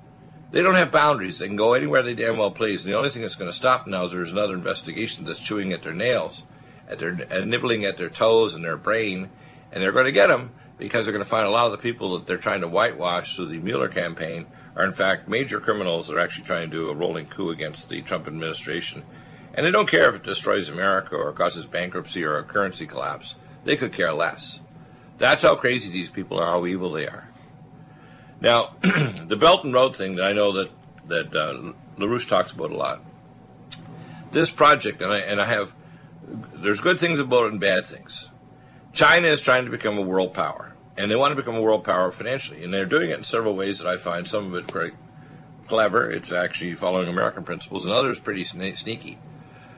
They 0.50 0.60
don't 0.60 0.74
have 0.74 0.92
boundaries. 0.92 1.38
They 1.38 1.46
can 1.46 1.56
go 1.56 1.72
anywhere 1.72 2.02
they 2.02 2.14
damn 2.14 2.36
well 2.36 2.50
please. 2.50 2.84
And 2.84 2.92
the 2.92 2.96
only 2.96 3.10
thing 3.10 3.22
that's 3.22 3.34
going 3.34 3.50
to 3.50 3.56
stop 3.56 3.86
now 3.86 4.04
is 4.04 4.12
there's 4.12 4.32
another 4.32 4.54
investigation 4.54 5.24
that's 5.24 5.40
chewing 5.40 5.72
at 5.72 5.82
their 5.82 5.94
nails, 5.94 6.44
at 6.88 6.98
their 6.98 7.12
nibbling 7.44 7.84
at 7.84 7.96
their 7.96 8.10
toes 8.10 8.54
and 8.54 8.64
their 8.64 8.76
brain, 8.76 9.30
and 9.72 9.82
they're 9.82 9.92
going 9.92 10.04
to 10.04 10.12
get 10.12 10.28
them 10.28 10.50
because 10.78 11.04
they're 11.04 11.12
going 11.12 11.24
to 11.24 11.30
find 11.30 11.46
a 11.46 11.50
lot 11.50 11.66
of 11.66 11.72
the 11.72 11.78
people 11.78 12.18
that 12.18 12.26
they're 12.26 12.36
trying 12.36 12.60
to 12.62 12.68
whitewash 12.68 13.36
through 13.36 13.48
the 13.48 13.58
Mueller 13.58 13.88
campaign 13.88 14.46
are 14.76 14.84
in 14.84 14.92
fact 14.92 15.28
major 15.28 15.60
criminals 15.60 16.08
that 16.08 16.16
are 16.16 16.20
actually 16.20 16.44
trying 16.44 16.70
to 16.70 16.76
do 16.76 16.90
a 16.90 16.94
rolling 16.94 17.26
coup 17.26 17.50
against 17.50 17.88
the 17.88 18.02
Trump 18.02 18.26
administration. 18.26 19.04
And 19.54 19.64
they 19.64 19.70
don't 19.70 19.88
care 19.88 20.08
if 20.08 20.16
it 20.16 20.24
destroys 20.24 20.68
America 20.68 21.14
or 21.14 21.32
causes 21.32 21.66
bankruptcy 21.66 22.24
or 22.24 22.38
a 22.38 22.42
currency 22.42 22.86
collapse. 22.86 23.36
They 23.64 23.76
could 23.76 23.92
care 23.92 24.12
less. 24.12 24.60
That's 25.18 25.42
how 25.42 25.54
crazy 25.54 25.92
these 25.92 26.10
people 26.10 26.40
are, 26.40 26.46
how 26.46 26.66
evil 26.66 26.90
they 26.92 27.06
are. 27.06 27.28
Now, 28.40 28.74
the 28.82 29.36
Belt 29.38 29.64
and 29.64 29.72
Road 29.72 29.96
thing 29.96 30.16
that 30.16 30.26
I 30.26 30.32
know 30.32 30.52
that 30.52 30.70
that 31.06 31.36
uh, 31.36 31.72
LaRouche 31.98 32.28
talks 32.28 32.52
about 32.52 32.70
a 32.70 32.76
lot. 32.76 33.02
This 34.32 34.50
project, 34.50 35.00
and 35.02 35.12
I 35.12 35.18
and 35.18 35.40
I 35.40 35.46
have, 35.46 35.72
there's 36.54 36.80
good 36.80 36.98
things 36.98 37.20
about 37.20 37.46
it 37.46 37.52
and 37.52 37.60
bad 37.60 37.86
things. 37.86 38.28
China 38.94 39.26
is 39.26 39.40
trying 39.40 39.64
to 39.64 39.72
become 39.72 39.98
a 39.98 40.02
world 40.02 40.32
power, 40.32 40.72
and 40.96 41.10
they 41.10 41.16
want 41.16 41.32
to 41.32 41.36
become 41.36 41.56
a 41.56 41.60
world 41.60 41.82
power 41.82 42.12
financially, 42.12 42.62
and 42.62 42.72
they're 42.72 42.86
doing 42.86 43.10
it 43.10 43.18
in 43.18 43.24
several 43.24 43.56
ways 43.56 43.80
that 43.80 43.88
I 43.88 43.96
find 43.96 44.26
some 44.26 44.46
of 44.46 44.54
it 44.54 44.72
quite 44.72 44.94
clever. 45.66 46.08
It's 46.10 46.30
actually 46.30 46.76
following 46.76 47.08
American 47.08 47.42
principles, 47.42 47.84
and 47.84 47.92
others 47.92 48.20
pretty 48.20 48.44
sneaky. 48.44 49.18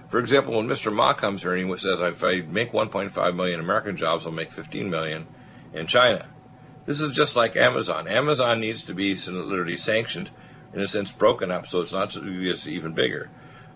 For 0.09 0.19
example, 0.19 0.55
when 0.55 0.69
Mr. 0.69 0.93
Ma 0.93 1.15
comes 1.15 1.43
here 1.43 1.55
and 1.55 1.69
he 1.69 1.77
says, 1.79 1.99
"If 1.99 2.23
I 2.23 2.43
make 2.43 2.73
1.5 2.73 3.35
million 3.35 3.59
American 3.59 3.97
jobs, 3.97 4.27
I'll 4.27 4.33
make 4.33 4.53
15 4.53 4.91
million 4.91 5.27
in 5.73 5.87
China." 5.87 6.27
This 6.85 7.01
is 7.01 7.17
just 7.17 7.37
like 7.37 7.57
Amazon. 7.57 8.07
Amazon 8.07 8.61
needs 8.61 8.85
to 8.85 8.95
be 8.95 9.17
literally 9.17 9.79
sanctioned, 9.79 10.31
in 10.75 10.81
a 10.81 10.87
sense, 10.87 11.11
broken 11.11 11.51
up, 11.51 11.67
so 11.67 11.81
it's 11.81 11.93
not 11.93 12.15
it's 12.15 12.67
even 12.67 12.93
bigger. 12.93 13.31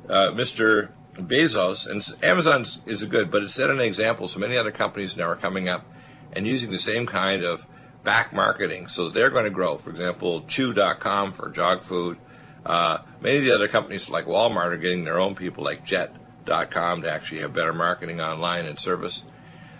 Uh, 0.08 0.30
Mr. 0.32 0.90
Bezos, 1.28 1.86
and 1.86 2.04
Amazon 2.22 2.64
is 2.86 3.04
good, 3.04 3.30
but 3.30 3.42
it's 3.42 3.54
set 3.54 3.70
an 3.70 3.80
example. 3.80 4.28
So 4.28 4.38
many 4.38 4.56
other 4.56 4.70
companies 4.70 5.16
now 5.16 5.28
are 5.28 5.36
coming 5.36 5.68
up 5.68 5.84
and 6.32 6.46
using 6.46 6.70
the 6.70 6.78
same 6.78 7.06
kind 7.06 7.44
of 7.44 7.64
back 8.02 8.32
marketing 8.32 8.88
so 8.88 9.10
they're 9.10 9.30
going 9.30 9.44
to 9.44 9.50
grow. 9.50 9.76
For 9.76 9.90
example, 9.90 10.42
Chewy.com 10.42 11.32
for 11.32 11.50
jog 11.50 11.82
food. 11.82 12.18
Uh, 12.64 12.98
many 13.20 13.38
of 13.38 13.44
the 13.44 13.54
other 13.54 13.68
companies 13.68 14.10
like 14.10 14.26
Walmart 14.26 14.72
are 14.72 14.76
getting 14.76 15.04
their 15.04 15.18
own 15.18 15.34
people 15.34 15.64
like 15.64 15.84
Jet.com 15.84 17.02
to 17.02 17.10
actually 17.10 17.40
have 17.40 17.52
better 17.52 17.72
marketing 17.72 18.20
online 18.20 18.66
and 18.66 18.78
service. 18.78 19.22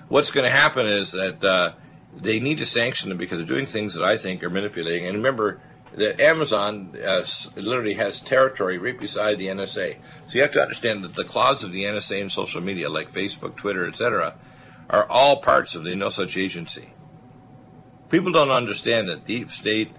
What's 0.08 0.30
going 0.30 0.44
to 0.44 0.50
happen 0.50 0.86
is 0.86 1.12
that 1.12 1.44
uh, 1.44 1.72
they 2.16 2.40
need 2.40 2.58
to 2.58 2.66
sanction 2.66 3.10
them 3.10 3.18
because 3.18 3.38
they're 3.38 3.46
doing 3.46 3.66
things 3.66 3.94
that 3.94 4.04
I 4.04 4.16
think 4.16 4.42
are 4.42 4.50
manipulating. 4.50 5.06
And 5.06 5.16
remember, 5.16 5.60
that 5.94 6.20
Amazon 6.20 6.96
uh, 7.04 7.24
literally 7.56 7.94
has 7.94 8.20
territory 8.20 8.78
right 8.78 8.98
beside 8.98 9.38
the 9.38 9.48
NSA. 9.48 9.96
So 10.26 10.34
you 10.34 10.42
have 10.42 10.52
to 10.52 10.62
understand 10.62 11.04
that 11.04 11.14
the 11.14 11.24
claws 11.24 11.64
of 11.64 11.72
the 11.72 11.84
NSA 11.84 12.20
and 12.20 12.30
social 12.30 12.60
media, 12.60 12.88
like 12.88 13.10
Facebook, 13.10 13.56
Twitter, 13.56 13.86
etc., 13.86 14.34
are 14.88 15.08
all 15.08 15.40
parts 15.40 15.74
of 15.74 15.84
the 15.84 15.94
No 15.96 16.08
Such 16.08 16.36
Agency. 16.36 16.92
People 18.08 18.32
don't 18.32 18.50
understand 18.50 19.08
that 19.08 19.26
deep 19.26 19.52
state 19.52 19.92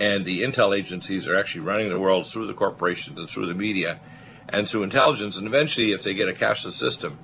and 0.00 0.24
the 0.24 0.42
intel 0.42 0.76
agencies 0.76 1.28
are 1.28 1.36
actually 1.36 1.60
running 1.60 1.88
the 1.88 1.98
world 1.98 2.26
through 2.26 2.46
the 2.46 2.54
corporations 2.54 3.18
and 3.18 3.28
through 3.28 3.46
the 3.46 3.54
media 3.54 4.00
and 4.48 4.68
through 4.68 4.82
intelligence. 4.82 5.36
And 5.36 5.46
eventually, 5.46 5.92
if 5.92 6.02
they 6.02 6.14
get 6.14 6.28
a 6.28 6.32
cashless 6.32 6.72
system, 6.72 7.18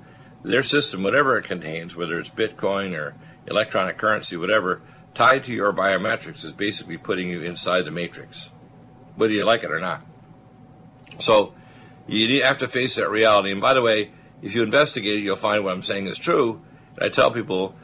their 0.44 0.62
system, 0.62 1.02
whatever 1.02 1.36
it 1.38 1.44
contains, 1.44 1.96
whether 1.96 2.18
it's 2.18 2.30
Bitcoin 2.30 2.96
or 2.96 3.14
electronic 3.46 3.98
currency, 3.98 4.36
whatever, 4.36 4.82
tied 5.18 5.42
to 5.42 5.52
your 5.52 5.72
biometrics 5.72 6.44
is 6.44 6.52
basically 6.52 6.96
putting 6.96 7.28
you 7.28 7.42
inside 7.42 7.84
the 7.84 7.90
matrix, 7.90 8.50
whether 9.16 9.32
you 9.32 9.44
like 9.44 9.64
it 9.64 9.72
or 9.72 9.80
not. 9.80 10.00
So 11.18 11.54
you 12.06 12.44
have 12.44 12.58
to 12.58 12.68
face 12.68 12.94
that 12.94 13.10
reality. 13.10 13.50
And 13.50 13.60
by 13.60 13.74
the 13.74 13.82
way, 13.82 14.12
if 14.42 14.54
you 14.54 14.62
investigate 14.62 15.18
it, 15.18 15.22
you'll 15.22 15.34
find 15.34 15.64
what 15.64 15.74
I'm 15.74 15.82
saying 15.82 16.06
is 16.06 16.18
true. 16.18 16.62
And 16.94 17.04
I 17.04 17.08
tell 17.08 17.32
people, 17.32 17.74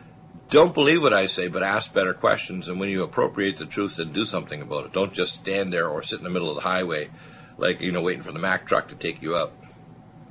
don't 0.48 0.72
believe 0.72 1.02
what 1.02 1.12
I 1.12 1.26
say, 1.26 1.48
but 1.48 1.64
ask 1.64 1.92
better 1.92 2.14
questions. 2.14 2.68
And 2.68 2.78
when 2.78 2.88
you 2.88 3.02
appropriate 3.02 3.56
the 3.56 3.66
truth, 3.66 3.96
then 3.96 4.12
do 4.12 4.24
something 4.24 4.62
about 4.62 4.84
it. 4.84 4.92
Don't 4.92 5.12
just 5.12 5.34
stand 5.34 5.72
there 5.72 5.88
or 5.88 6.04
sit 6.04 6.18
in 6.18 6.24
the 6.24 6.30
middle 6.30 6.50
of 6.50 6.54
the 6.54 6.60
highway, 6.60 7.10
like 7.58 7.80
you 7.80 7.90
know, 7.90 8.00
waiting 8.00 8.22
for 8.22 8.30
the 8.30 8.38
Mack 8.38 8.64
truck 8.64 8.86
to 8.90 8.94
take 8.94 9.20
you 9.22 9.34
up. 9.34 9.52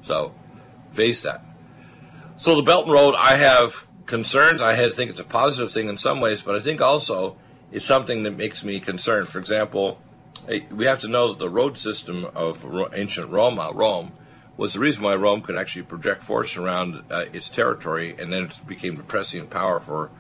So 0.04 0.34
face 0.92 1.24
that. 1.24 1.44
So 2.38 2.56
the 2.56 2.64
Belt 2.64 2.86
and 2.86 2.94
Road, 2.94 3.16
I 3.18 3.36
have 3.36 3.88
concerns. 4.06 4.62
I 4.62 4.90
think 4.90 5.10
it's 5.10 5.20
a 5.20 5.24
positive 5.24 5.72
thing 5.72 5.90
in 5.90 5.98
some 5.98 6.20
ways, 6.22 6.42
but 6.42 6.56
I 6.56 6.60
think 6.60 6.82
also 6.82 7.38
it's 7.72 7.86
something 7.86 8.24
that 8.24 8.38
makes 8.38 8.64
me 8.64 8.80
concerned. 8.80 9.28
For 9.28 9.40
example, 9.40 10.00
we 10.72 10.86
have 10.86 11.00
to 11.00 11.08
know 11.08 11.30
that 11.30 11.40
the 11.40 11.50
road 11.50 11.78
system 11.78 12.26
of 12.36 12.66
ancient 12.94 13.30
Roma, 13.30 13.72
Rome, 13.74 14.12
was 14.58 14.74
the 14.74 14.80
reason 14.80 15.02
why 15.04 15.16
Rome 15.16 15.42
could 15.42 15.58
actually 15.58 15.84
project 15.84 16.24
force 16.24 16.58
around 16.58 17.04
uh, 17.10 17.26
its 17.34 17.50
territory, 17.50 18.16
and 18.20 18.32
then 18.32 18.44
it 18.44 18.68
became 18.68 18.96
the 18.96 19.04
prescient 19.04 19.50
power 19.50 19.80
for, 19.80 20.12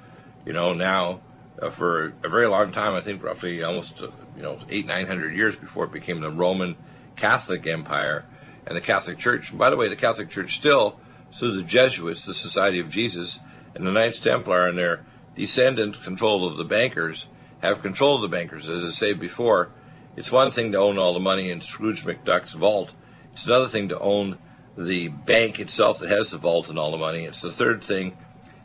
you 0.46 0.54
know, 0.54 0.74
now 0.74 1.20
uh, 1.62 1.70
for 1.70 2.14
a 2.24 2.30
very 2.30 2.48
long 2.48 2.72
time. 2.72 2.96
I 2.96 3.02
think 3.02 3.24
roughly 3.24 3.62
almost 3.64 4.02
uh, 4.02 4.08
you 4.36 4.42
know 4.42 4.60
eight 4.70 4.88
nine 4.88 5.06
hundred 5.06 5.36
years 5.36 5.56
before 5.56 5.86
it 5.86 5.92
became 5.92 6.20
the 6.20 6.32
Roman 6.32 6.76
Catholic 7.16 7.68
Empire 7.68 8.26
and 8.66 8.76
the 8.76 8.82
Catholic 8.82 9.20
Church. 9.20 9.52
And 9.52 9.60
by 9.60 9.70
the 9.70 9.78
way, 9.78 9.88
the 9.88 9.96
Catholic 9.96 10.30
Church 10.30 10.56
still, 10.56 11.00
through 11.34 11.56
the 11.56 11.64
Jesuits, 11.64 12.26
the 12.26 12.34
Society 12.34 12.80
of 12.80 12.90
Jesus, 12.90 13.40
and 13.76 13.86
the 13.86 13.92
Knights 13.92 14.20
Templar 14.20 14.68
and 14.68 14.78
their 14.78 15.06
descendant 15.36 16.02
control 16.04 16.48
of 16.48 16.58
the 16.58 16.64
bankers 16.64 17.28
have 17.62 17.82
control 17.82 18.16
of 18.16 18.22
the 18.22 18.28
bankers. 18.28 18.70
As 18.70 18.84
I 18.84 18.90
said 18.90 19.20
before, 19.20 19.70
it's 20.16 20.32
one 20.32 20.52
thing 20.52 20.72
to 20.74 20.78
own 20.78 21.00
all 21.00 21.14
the 21.14 21.20
money 21.20 21.50
in 21.50 21.62
Scrooge 21.62 22.04
McDuck's 22.04 22.54
vault. 22.54 22.92
It's 23.34 23.46
another 23.46 23.68
thing 23.68 23.90
to 23.90 24.00
own 24.00 24.38
the 24.78 25.08
bank 25.08 25.60
itself 25.60 26.00
that 26.00 26.10
has 26.10 26.32
the 26.32 26.38
vault 26.38 26.70
and 26.70 26.78
all 26.78 26.92
the 26.92 26.98
money. 26.98 27.26
It's 27.26 27.42
the 27.42 27.52
third 27.52 27.84
thing. 27.84 28.18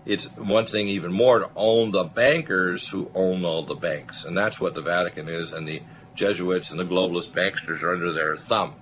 It's 0.04 0.24
one 0.36 0.66
thing 0.66 0.88
even 0.88 1.12
more 1.12 1.38
to 1.38 1.50
own 1.54 1.90
the 1.90 2.04
bankers 2.04 2.88
who 2.88 3.10
own 3.14 3.44
all 3.44 3.62
the 3.62 3.74
banks. 3.74 4.24
And 4.24 4.36
that's 4.36 4.60
what 4.60 4.74
the 4.74 4.82
Vatican 4.82 5.28
is, 5.28 5.52
and 5.52 5.66
the 5.66 5.82
Jesuits 6.14 6.70
and 6.70 6.80
the 6.80 6.84
globalist 6.84 7.30
banksters 7.30 7.82
are 7.82 7.92
under 7.92 8.12
their 8.12 8.36
thumb. 8.36 8.74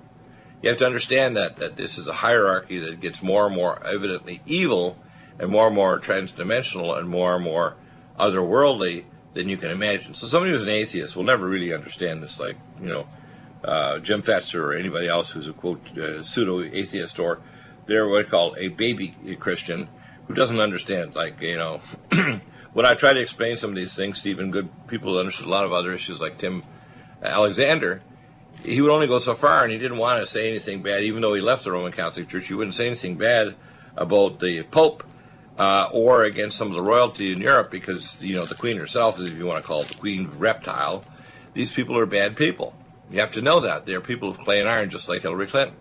You 0.62 0.70
have 0.70 0.78
to 0.78 0.86
understand 0.86 1.36
that, 1.36 1.56
that 1.58 1.76
this 1.76 1.98
is 1.98 2.08
a 2.08 2.12
hierarchy 2.12 2.78
that 2.78 3.00
gets 3.00 3.22
more 3.22 3.46
and 3.46 3.54
more 3.54 3.84
evidently 3.84 4.40
evil 4.46 4.98
and 5.38 5.50
more 5.50 5.66
and 5.66 5.76
more 5.76 5.98
transdimensional 6.00 6.98
and 6.98 7.08
more 7.08 7.34
and 7.34 7.44
more 7.44 7.76
otherworldly 8.18 9.04
than 9.34 9.48
you 9.48 9.56
can 9.56 9.70
imagine. 9.70 10.14
So 10.14 10.26
somebody 10.26 10.52
who's 10.52 10.62
an 10.62 10.68
atheist 10.70 11.14
will 11.14 11.24
never 11.24 11.46
really 11.46 11.72
understand 11.72 12.22
this, 12.22 12.40
like 12.40 12.56
you 12.80 12.88
know 12.88 13.06
uh, 13.64 13.98
Jim 13.98 14.22
Fetzer 14.22 14.60
or 14.60 14.74
anybody 14.74 15.08
else 15.08 15.30
who's 15.30 15.48
a 15.48 15.52
quote 15.52 15.96
uh, 15.98 16.22
pseudo 16.22 16.62
atheist 16.62 17.18
or 17.18 17.40
they're 17.86 18.08
what 18.08 18.26
I 18.26 18.28
call 18.28 18.54
a 18.58 18.68
baby 18.68 19.14
Christian 19.38 19.88
who 20.26 20.34
doesn't 20.34 20.60
understand. 20.60 21.14
Like 21.14 21.40
you 21.40 21.56
know, 21.56 21.80
when 22.72 22.86
I 22.86 22.94
try 22.94 23.12
to 23.12 23.20
explain 23.20 23.56
some 23.56 23.70
of 23.70 23.76
these 23.76 23.94
things, 23.94 24.22
to 24.22 24.30
even 24.30 24.50
good 24.50 24.68
people 24.88 25.12
who 25.12 25.20
understand 25.20 25.48
a 25.48 25.52
lot 25.52 25.64
of 25.64 25.72
other 25.72 25.92
issues 25.92 26.20
like 26.20 26.38
Tim 26.38 26.64
Alexander. 27.22 28.02
he 28.64 28.80
would 28.80 28.90
only 28.90 29.06
go 29.06 29.18
so 29.18 29.34
far, 29.34 29.62
and 29.62 29.72
he 29.72 29.78
didn't 29.78 29.98
want 29.98 30.20
to 30.20 30.26
say 30.26 30.48
anything 30.48 30.82
bad, 30.82 31.02
even 31.04 31.22
though 31.22 31.34
he 31.34 31.40
left 31.40 31.64
the 31.64 31.72
Roman 31.72 31.92
Catholic 31.92 32.28
Church. 32.28 32.48
He 32.48 32.54
wouldn't 32.54 32.74
say 32.74 32.86
anything 32.86 33.16
bad 33.16 33.54
about 33.96 34.40
the 34.40 34.62
Pope 34.64 35.04
uh, 35.58 35.88
or 35.92 36.24
against 36.24 36.58
some 36.58 36.68
of 36.68 36.74
the 36.74 36.82
royalty 36.82 37.32
in 37.32 37.40
Europe 37.40 37.70
because, 37.70 38.16
you 38.20 38.34
know, 38.36 38.44
the 38.44 38.54
Queen 38.54 38.76
herself 38.76 39.18
is, 39.18 39.30
if 39.30 39.38
you 39.38 39.46
want 39.46 39.62
to 39.62 39.66
call 39.66 39.80
it 39.82 39.88
the 39.88 39.94
Queen 39.94 40.30
reptile. 40.38 41.04
These 41.54 41.72
people 41.72 41.96
are 41.96 42.06
bad 42.06 42.36
people. 42.36 42.74
You 43.10 43.20
have 43.20 43.32
to 43.32 43.42
know 43.42 43.60
that. 43.60 43.86
They're 43.86 44.00
people 44.00 44.28
of 44.28 44.38
clay 44.38 44.60
and 44.60 44.68
iron, 44.68 44.90
just 44.90 45.08
like 45.08 45.22
Hillary 45.22 45.46
Clinton. 45.46 45.76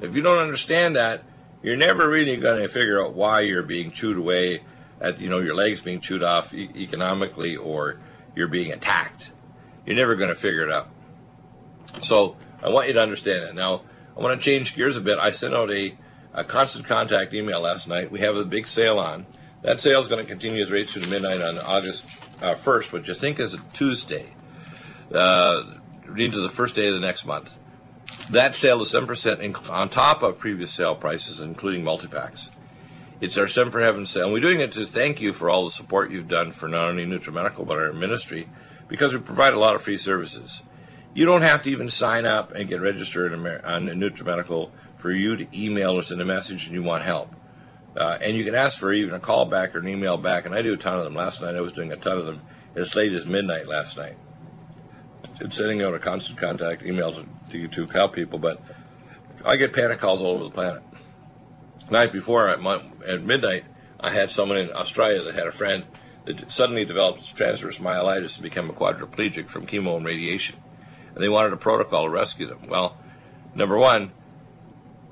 If 0.00 0.16
you 0.16 0.22
don't 0.22 0.38
understand 0.38 0.96
that, 0.96 1.22
you're 1.62 1.76
never 1.76 2.08
really 2.08 2.36
going 2.36 2.60
to 2.60 2.68
figure 2.68 3.04
out 3.04 3.14
why 3.14 3.40
you're 3.40 3.62
being 3.62 3.92
chewed 3.92 4.16
away 4.16 4.62
at, 5.00 5.20
you 5.20 5.28
know, 5.28 5.40
your 5.40 5.54
legs 5.54 5.80
being 5.80 6.00
chewed 6.00 6.22
off 6.22 6.54
e- 6.54 6.70
economically 6.76 7.56
or 7.56 8.00
you're 8.34 8.48
being 8.48 8.72
attacked. 8.72 9.30
You're 9.84 9.96
never 9.96 10.16
going 10.16 10.30
to 10.30 10.34
figure 10.34 10.62
it 10.62 10.72
out. 10.72 10.88
So 12.00 12.36
I 12.62 12.70
want 12.70 12.88
you 12.88 12.94
to 12.94 13.02
understand 13.02 13.44
that. 13.44 13.54
Now, 13.54 13.82
I 14.16 14.20
want 14.20 14.38
to 14.40 14.44
change 14.44 14.74
gears 14.74 14.96
a 14.96 15.00
bit. 15.00 15.18
I 15.18 15.32
sent 15.32 15.54
out 15.54 15.70
a, 15.70 15.94
a 16.36 16.44
constant 16.44 16.86
contact 16.86 17.34
email 17.34 17.60
last 17.60 17.88
night. 17.88 18.12
We 18.12 18.20
have 18.20 18.36
a 18.36 18.44
big 18.44 18.66
sale 18.66 18.98
on. 18.98 19.26
That 19.62 19.80
sale 19.80 19.98
is 19.98 20.06
going 20.06 20.22
to 20.22 20.28
continue 20.28 20.62
as 20.62 20.70
right 20.70 20.88
through 20.88 21.06
midnight 21.08 21.40
on 21.40 21.58
August 21.58 22.06
uh, 22.42 22.54
1st, 22.54 22.92
which 22.92 23.08
I 23.08 23.14
think 23.14 23.40
is 23.40 23.54
a 23.54 23.58
Tuesday, 23.72 24.26
uh, 25.12 25.62
into 26.16 26.40
the 26.40 26.50
first 26.50 26.76
day 26.76 26.88
of 26.88 26.94
the 26.94 27.00
next 27.00 27.24
month. 27.24 27.56
That 28.30 28.54
sale 28.54 28.80
is 28.82 28.92
7% 28.92 29.70
on 29.70 29.88
top 29.88 30.22
of 30.22 30.38
previous 30.38 30.72
sale 30.72 30.94
prices, 30.94 31.40
including 31.40 31.82
multi-packs. 31.82 32.50
It's 33.18 33.38
our 33.38 33.48
Seven 33.48 33.72
for 33.72 33.80
Heaven 33.80 34.04
sale. 34.04 34.24
And 34.24 34.32
we're 34.32 34.40
doing 34.40 34.60
it 34.60 34.72
to 34.72 34.84
thank 34.84 35.22
you 35.22 35.32
for 35.32 35.48
all 35.48 35.64
the 35.64 35.70
support 35.70 36.10
you've 36.10 36.28
done 36.28 36.52
for 36.52 36.68
not 36.68 36.90
only 36.90 37.06
NutriMedical, 37.06 37.66
but 37.66 37.78
our 37.78 37.92
ministry, 37.94 38.46
because 38.88 39.14
we 39.14 39.20
provide 39.20 39.54
a 39.54 39.58
lot 39.58 39.74
of 39.74 39.80
free 39.80 39.96
services. 39.96 40.62
You 41.14 41.24
don't 41.24 41.42
have 41.42 41.62
to 41.62 41.70
even 41.70 41.88
sign 41.88 42.26
up 42.26 42.52
and 42.52 42.68
get 42.68 42.82
registered 42.82 43.32
on 43.32 43.86
NutriMedical 43.86 44.70
for 44.96 45.10
you 45.10 45.36
to 45.36 45.46
email 45.58 45.92
or 45.92 46.02
send 46.02 46.20
a 46.20 46.24
message 46.24 46.66
and 46.66 46.74
you 46.74 46.82
want 46.82 47.04
help. 47.04 47.34
Uh, 47.96 48.18
and 48.20 48.36
you 48.36 48.44
can 48.44 48.54
ask 48.54 48.78
for 48.78 48.92
even 48.92 49.14
a 49.14 49.20
call 49.20 49.46
back 49.46 49.74
or 49.74 49.78
an 49.78 49.88
email 49.88 50.16
back, 50.16 50.44
and 50.44 50.54
I 50.54 50.62
do 50.62 50.74
a 50.74 50.76
ton 50.76 50.98
of 50.98 51.04
them. 51.04 51.14
Last 51.14 51.40
night 51.40 51.54
I 51.54 51.60
was 51.60 51.72
doing 51.72 51.92
a 51.92 51.96
ton 51.96 52.18
of 52.18 52.26
them 52.26 52.42
as 52.74 52.94
late 52.94 53.12
as 53.12 53.26
midnight 53.26 53.66
last 53.66 53.96
night. 53.96 54.16
And 55.40 55.52
sending 55.52 55.82
out 55.82 55.94
a 55.94 55.98
constant 55.98 56.38
contact 56.38 56.82
email 56.82 57.12
to, 57.12 57.26
to, 57.50 57.68
to 57.68 57.86
cow 57.86 58.06
people, 58.06 58.38
but 58.38 58.60
I 59.44 59.56
get 59.56 59.72
panic 59.72 59.98
calls 59.98 60.20
all 60.20 60.32
over 60.32 60.44
the 60.44 60.50
planet. 60.50 60.82
night 61.90 62.12
before 62.12 62.48
at, 62.48 62.60
my, 62.60 62.82
at 63.06 63.22
midnight, 63.22 63.64
I 63.98 64.10
had 64.10 64.30
someone 64.30 64.58
in 64.58 64.72
Australia 64.72 65.22
that 65.24 65.34
had 65.34 65.46
a 65.46 65.52
friend 65.52 65.84
that 66.26 66.52
suddenly 66.52 66.84
developed 66.84 67.34
transverse 67.34 67.78
myelitis 67.78 68.36
and 68.36 68.42
became 68.42 68.68
a 68.68 68.74
quadriplegic 68.74 69.48
from 69.48 69.66
chemo 69.66 69.96
and 69.96 70.04
radiation 70.04 70.56
and 71.16 71.24
they 71.24 71.30
wanted 71.30 71.54
a 71.54 71.56
protocol 71.56 72.04
to 72.04 72.10
rescue 72.10 72.46
them. 72.46 72.68
Well, 72.68 72.94
number 73.54 73.78
one, 73.78 74.12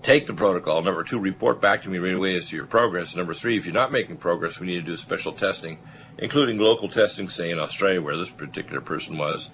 take 0.05 0.27
the 0.27 0.35
protocol. 0.35 0.83
Number 0.83 1.03
two, 1.03 1.19
report 1.19 1.61
back 1.61 1.83
to 1.83 1.89
me 1.89 1.99
right 1.99 2.15
away 2.15 2.37
as 2.37 2.49
to 2.51 2.57
your 2.57 2.67
progress. 2.67 3.17
Number 3.17 3.35
three, 3.35 3.57
if 3.57 3.67
you're 3.67 3.75
not 3.75 3.91
making 3.91 4.19
progress, 4.19 4.61
we 4.61 4.69
need 4.69 4.77
to 4.77 4.93
do 4.93 4.97
special 4.97 5.33
testing, 5.33 5.79
including 6.19 6.59
local 6.59 6.89
testing, 6.89 7.29
say 7.29 7.51
in 7.51 7.59
Australia, 7.59 8.01
where 8.01 8.17
this 8.17 8.31
particular 8.31 8.81
person 8.81 9.19
was, 9.19 9.51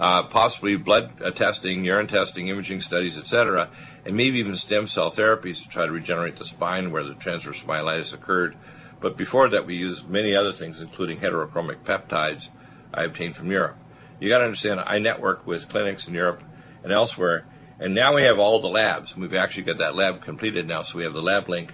uh, 0.00 0.24
possibly 0.24 0.76
blood 0.76 1.12
uh, 1.22 1.30
testing, 1.30 1.84
urine 1.84 2.08
testing, 2.08 2.48
imaging 2.48 2.80
studies, 2.80 3.18
etc., 3.18 3.70
and 4.04 4.16
maybe 4.16 4.40
even 4.40 4.56
stem 4.56 4.88
cell 4.88 5.10
therapies 5.10 5.62
to 5.62 5.68
try 5.68 5.86
to 5.86 5.92
regenerate 5.92 6.36
the 6.36 6.44
spine 6.44 6.90
where 6.90 7.04
the 7.04 7.14
transverse 7.14 7.62
myelitis 7.62 8.12
occurred. 8.12 8.56
But 9.00 9.16
before 9.16 9.48
that, 9.50 9.66
we 9.66 9.76
used 9.76 10.08
many 10.08 10.34
other 10.34 10.52
things, 10.52 10.80
including 10.80 11.20
heterochromic 11.20 11.84
peptides 11.84 12.48
I 12.92 13.04
obtained 13.04 13.36
from 13.36 13.50
Europe 13.50 13.76
you 14.22 14.28
got 14.28 14.38
to 14.38 14.44
understand, 14.44 14.80
I 14.86 15.00
network 15.00 15.44
with 15.48 15.68
clinics 15.68 16.06
in 16.06 16.14
Europe 16.14 16.44
and 16.84 16.92
elsewhere, 16.92 17.44
and 17.82 17.94
now 17.94 18.14
we 18.14 18.22
have 18.22 18.38
all 18.38 18.60
the 18.60 18.68
labs. 18.68 19.16
We've 19.16 19.34
actually 19.34 19.64
got 19.64 19.78
that 19.78 19.96
lab 19.96 20.22
completed 20.22 20.66
now, 20.66 20.82
so 20.82 20.98
we 20.98 21.04
have 21.04 21.12
the 21.12 21.22
lab 21.22 21.48
link 21.48 21.72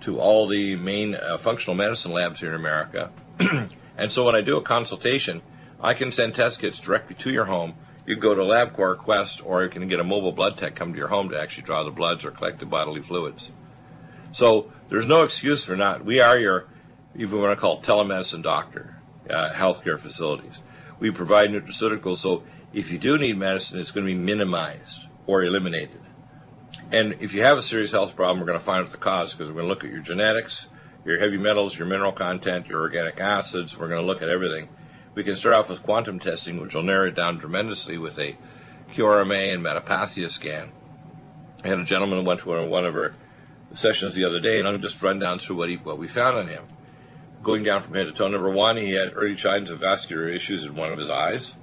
to 0.00 0.20
all 0.20 0.46
the 0.46 0.76
main 0.76 1.14
uh, 1.14 1.38
functional 1.38 1.74
medicine 1.74 2.12
labs 2.12 2.40
here 2.40 2.50
in 2.50 2.54
America. 2.54 3.10
and 3.96 4.12
so 4.12 4.24
when 4.24 4.34
I 4.34 4.42
do 4.42 4.56
a 4.56 4.62
consultation, 4.62 5.42
I 5.80 5.94
can 5.94 6.12
send 6.12 6.34
test 6.34 6.60
kits 6.60 6.78
directly 6.78 7.16
to 7.16 7.30
your 7.30 7.46
home. 7.46 7.74
You 8.06 8.14
can 8.14 8.22
go 8.22 8.34
to 8.34 8.42
LabCorp 8.42 8.98
Quest, 8.98 9.44
or 9.44 9.64
you 9.64 9.70
can 9.70 9.88
get 9.88 9.98
a 9.98 10.04
mobile 10.04 10.32
blood 10.32 10.58
tech 10.58 10.74
come 10.74 10.92
to 10.92 10.98
your 10.98 11.08
home 11.08 11.30
to 11.30 11.40
actually 11.40 11.64
draw 11.64 11.82
the 11.82 11.90
bloods 11.90 12.24
or 12.24 12.30
collect 12.30 12.60
the 12.60 12.66
bodily 12.66 13.00
fluids. 13.00 13.50
So 14.32 14.70
there's 14.90 15.06
no 15.06 15.22
excuse 15.22 15.64
for 15.64 15.76
not. 15.76 16.04
We 16.04 16.20
are 16.20 16.38
your, 16.38 16.66
if 17.14 17.32
we 17.32 17.40
want 17.40 17.56
to 17.56 17.60
call 17.60 17.78
it 17.78 17.82
telemedicine 17.82 18.42
doctor, 18.42 18.96
uh, 19.28 19.50
healthcare 19.50 19.98
facilities 19.98 20.60
we 20.98 21.10
provide 21.10 21.50
nutraceuticals. 21.50 22.16
So 22.16 22.44
if 22.72 22.90
you 22.90 22.98
do 22.98 23.18
need 23.18 23.38
medicine, 23.38 23.78
it's 23.78 23.90
going 23.90 24.06
to 24.06 24.12
be 24.12 24.18
minimized 24.18 25.06
or 25.26 25.42
eliminated. 25.42 26.00
And 26.92 27.16
if 27.20 27.34
you 27.34 27.42
have 27.42 27.58
a 27.58 27.62
serious 27.62 27.90
health 27.90 28.14
problem, 28.14 28.40
we're 28.40 28.46
going 28.46 28.58
to 28.58 28.64
find 28.64 28.84
out 28.84 28.92
the 28.92 28.98
cause 28.98 29.32
because 29.32 29.48
we're 29.48 29.56
going 29.56 29.66
to 29.66 29.68
look 29.68 29.84
at 29.84 29.90
your 29.90 30.00
genetics, 30.00 30.68
your 31.04 31.18
heavy 31.18 31.36
metals, 31.36 31.76
your 31.76 31.86
mineral 31.86 32.12
content, 32.12 32.66
your 32.66 32.80
organic 32.80 33.18
acids. 33.18 33.76
We're 33.76 33.88
going 33.88 34.00
to 34.00 34.06
look 34.06 34.22
at 34.22 34.28
everything. 34.28 34.68
We 35.14 35.24
can 35.24 35.36
start 35.36 35.56
off 35.56 35.68
with 35.68 35.82
quantum 35.82 36.18
testing, 36.20 36.60
which 36.60 36.74
will 36.74 36.82
narrow 36.82 37.08
it 37.08 37.16
down 37.16 37.38
tremendously 37.38 37.98
with 37.98 38.18
a 38.18 38.36
QRMA 38.92 39.54
and 39.54 39.64
metapathia 39.64 40.30
scan. 40.30 40.72
I 41.64 41.68
had 41.68 41.80
a 41.80 41.84
gentleman 41.84 42.20
who 42.20 42.24
went 42.24 42.40
to 42.40 42.66
one 42.66 42.84
of 42.84 42.94
our 42.94 43.14
sessions 43.74 44.14
the 44.14 44.24
other 44.24 44.40
day, 44.40 44.58
and 44.58 44.68
I'll 44.68 44.78
just 44.78 45.02
run 45.02 45.18
down 45.18 45.38
through 45.38 45.56
what, 45.56 45.68
he, 45.68 45.76
what 45.76 45.98
we 45.98 46.06
found 46.06 46.36
on 46.36 46.48
him 46.48 46.64
going 47.46 47.62
down 47.62 47.80
from 47.80 47.94
head 47.94 48.06
to 48.06 48.12
toe. 48.12 48.26
Number 48.26 48.50
one, 48.50 48.76
he 48.76 48.90
had 48.92 49.12
early 49.14 49.36
signs 49.36 49.70
of 49.70 49.78
vascular 49.78 50.28
issues 50.28 50.64
in 50.64 50.74
one 50.74 50.92
of 50.92 50.98
his 50.98 51.08
eyes. 51.08 51.54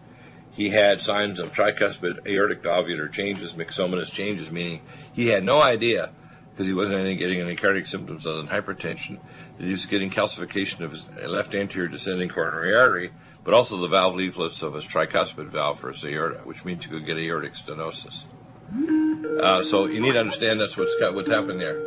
He 0.53 0.69
had 0.69 1.01
signs 1.01 1.39
of 1.39 1.51
tricuspid 1.51 2.27
aortic 2.27 2.61
valvular 2.61 3.07
changes, 3.07 3.53
myxomatous 3.55 4.11
changes, 4.11 4.51
meaning 4.51 4.81
he 5.11 5.27
had 5.27 5.43
no 5.43 5.61
idea 5.61 6.11
because 6.51 6.67
he 6.67 6.73
wasn't 6.73 7.17
getting 7.17 7.41
any 7.41 7.55
cardiac 7.55 7.87
symptoms 7.87 8.27
other 8.27 8.37
than 8.37 8.47
hypertension. 8.47 9.19
That 9.57 9.65
he 9.65 9.71
was 9.71 9.87
getting 9.87 10.11
calcification 10.11 10.81
of 10.81 10.91
his 10.91 11.05
left 11.25 11.55
anterior 11.55 11.87
descending 11.87 12.29
coronary 12.29 12.75
artery, 12.75 13.11
but 13.43 13.55
also 13.55 13.77
the 13.77 13.87
valve 13.87 14.15
leaflets 14.15 14.61
of 14.61 14.75
his 14.75 14.85
tricuspid 14.85 15.47
valve 15.47 15.79
for 15.79 15.91
his 15.91 16.05
aorta, 16.05 16.41
which 16.43 16.63
means 16.63 16.85
you 16.85 16.91
could 16.91 17.05
get 17.05 17.17
aortic 17.17 17.53
stenosis. 17.53 18.25
Uh, 19.41 19.63
so 19.63 19.85
you 19.85 19.99
need 19.99 20.13
to 20.13 20.19
understand 20.19 20.59
that's 20.59 20.77
what's 20.77 20.95
what's 20.99 21.29
happening 21.29 21.57
there. 21.57 21.81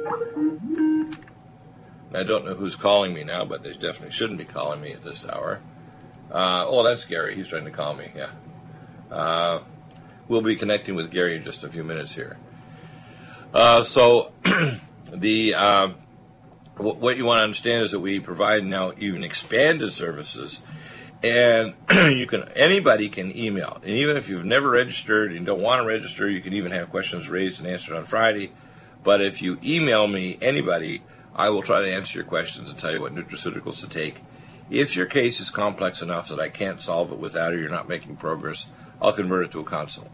I 2.13 2.23
don't 2.23 2.45
know 2.45 2.55
who's 2.55 2.77
calling 2.77 3.15
me 3.15 3.25
now, 3.25 3.45
but 3.45 3.63
they 3.63 3.73
definitely 3.73 4.13
shouldn't 4.13 4.39
be 4.39 4.45
calling 4.45 4.81
me 4.81 4.93
at 4.93 5.05
this 5.05 5.25
hour. 5.25 5.61
Uh, 6.31 6.65
oh, 6.67 6.83
that's 6.83 7.05
Gary. 7.05 7.37
He's 7.37 7.49
trying 7.49 7.65
to 7.67 7.71
call 7.71 7.95
me. 7.95 8.11
Yeah. 8.15 8.31
Uh, 9.11 9.61
we'll 10.29 10.43
be 10.43 10.57
connecting 10.57 10.95
with 10.95 11.11
Gary 11.11 11.37
in 11.37 11.45
just 11.45 11.65
a 11.65 11.69
few 11.69 11.85
minutes 11.85 12.15
here. 12.15 12.39
Uh, 13.55 13.83
so, 13.83 14.33
the 15.13 15.55
uh, 15.55 15.89
w- 16.77 16.97
what 16.97 17.17
you 17.17 17.25
want 17.25 17.39
to 17.39 17.45
understand 17.45 17.83
is 17.83 17.93
that 17.93 18.01
we 18.01 18.21
provide 18.21 18.65
now 18.65 18.93
even 18.99 19.25
expanded 19.25 19.93
services, 19.93 20.61
and 21.23 21.75
you 21.91 22.27
can 22.27 22.45
anybody 22.55 23.09
can 23.09 23.37
email, 23.37 23.79
and 23.83 23.91
even 23.91 24.17
if 24.17 24.29
you've 24.29 24.45
never 24.45 24.71
registered 24.71 25.33
and 25.33 25.47
don't 25.47 25.63
want 25.63 25.81
to 25.81 25.87
register, 25.87 26.29
you 26.29 26.41
can 26.41 26.53
even 26.53 26.73
have 26.73 26.91
questions 26.91 27.29
raised 27.29 27.61
and 27.61 27.69
answered 27.69 27.97
on 27.97 28.05
Friday. 28.05 28.53
But 29.03 29.21
if 29.21 29.41
you 29.41 29.59
email 29.63 30.09
me, 30.09 30.37
anybody 30.43 31.03
I 31.37 31.51
will 31.51 31.63
try 31.63 31.81
to 31.81 31.93
answer 31.93 32.19
your 32.19 32.27
questions 32.27 32.71
and 32.71 32.79
tell 32.79 32.91
you 32.91 33.01
what 33.03 33.15
nutraceuticals 33.15 33.81
to 33.83 33.89
take. 33.89 34.23
If 34.71 34.97
your 34.97 35.05
case 35.05 35.39
is 35.39 35.51
complex 35.51 36.01
enough 36.01 36.29
that 36.29 36.41
I 36.41 36.49
can't 36.49 36.81
solve 36.81 37.13
it 37.13 37.19
without 37.19 37.53
or 37.53 37.59
you're 37.59 37.69
not 37.69 37.89
making 37.89 38.17
progress, 38.17 38.67
I'll 39.01 39.13
convert 39.13 39.47
it 39.47 39.51
to 39.53 39.61
a 39.61 39.65
consult. 39.65 40.11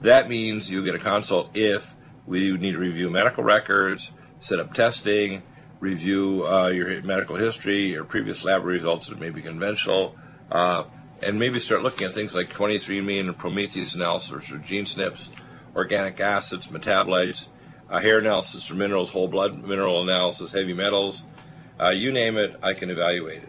That 0.00 0.28
means 0.28 0.70
you 0.70 0.84
get 0.84 0.94
a 0.94 0.98
consult 0.98 1.50
if 1.54 1.94
we 2.26 2.52
need 2.52 2.72
to 2.72 2.78
review 2.78 3.10
medical 3.10 3.44
records, 3.44 4.10
set 4.40 4.58
up 4.58 4.74
testing, 4.74 5.42
review 5.80 6.46
uh, 6.46 6.68
your 6.68 7.02
medical 7.02 7.36
history, 7.36 7.92
your 7.92 8.04
previous 8.04 8.44
lab 8.44 8.64
results 8.64 9.08
that 9.08 9.18
may 9.18 9.30
be 9.30 9.42
conventional, 9.42 10.16
uh, 10.50 10.84
and 11.22 11.38
maybe 11.38 11.60
start 11.60 11.82
looking 11.82 12.06
at 12.06 12.14
things 12.14 12.34
like 12.34 12.52
23andMe 12.52 13.20
and 13.20 13.38
Promethease 13.38 13.94
analysis 13.94 14.50
or 14.50 14.58
gene 14.58 14.84
SNPs, 14.84 15.28
organic 15.74 16.20
acids, 16.20 16.68
metabolites, 16.68 17.48
uh, 17.88 18.00
hair 18.00 18.18
analysis 18.18 18.66
for 18.66 18.74
minerals, 18.74 19.10
whole 19.10 19.28
blood 19.28 19.62
mineral 19.62 20.02
analysis, 20.02 20.52
heavy 20.52 20.74
metals, 20.74 21.24
uh, 21.80 21.90
you 21.90 22.10
name 22.10 22.36
it, 22.36 22.56
I 22.62 22.74
can 22.74 22.90
evaluate 22.90 23.42
it. 23.42 23.48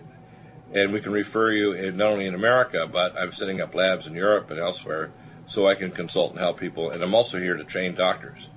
And 0.73 0.91
we 0.91 0.99
can 0.99 1.11
refer 1.11 1.51
you 1.51 1.73
in, 1.73 1.97
not 1.97 2.09
only 2.09 2.25
in 2.25 2.35
America, 2.35 2.87
but 2.91 3.17
I'm 3.17 3.31
setting 3.31 3.61
up 3.61 3.73
labs 3.73 4.07
in 4.07 4.13
Europe 4.13 4.51
and 4.51 4.59
elsewhere 4.59 5.11
so 5.45 5.67
I 5.67 5.75
can 5.75 5.91
consult 5.91 6.31
and 6.31 6.39
help 6.39 6.59
people. 6.59 6.91
And 6.91 7.01
I'm 7.01 7.15
also 7.15 7.39
here 7.39 7.55
to 7.55 7.63
train 7.63 7.95
doctors. 7.95 8.49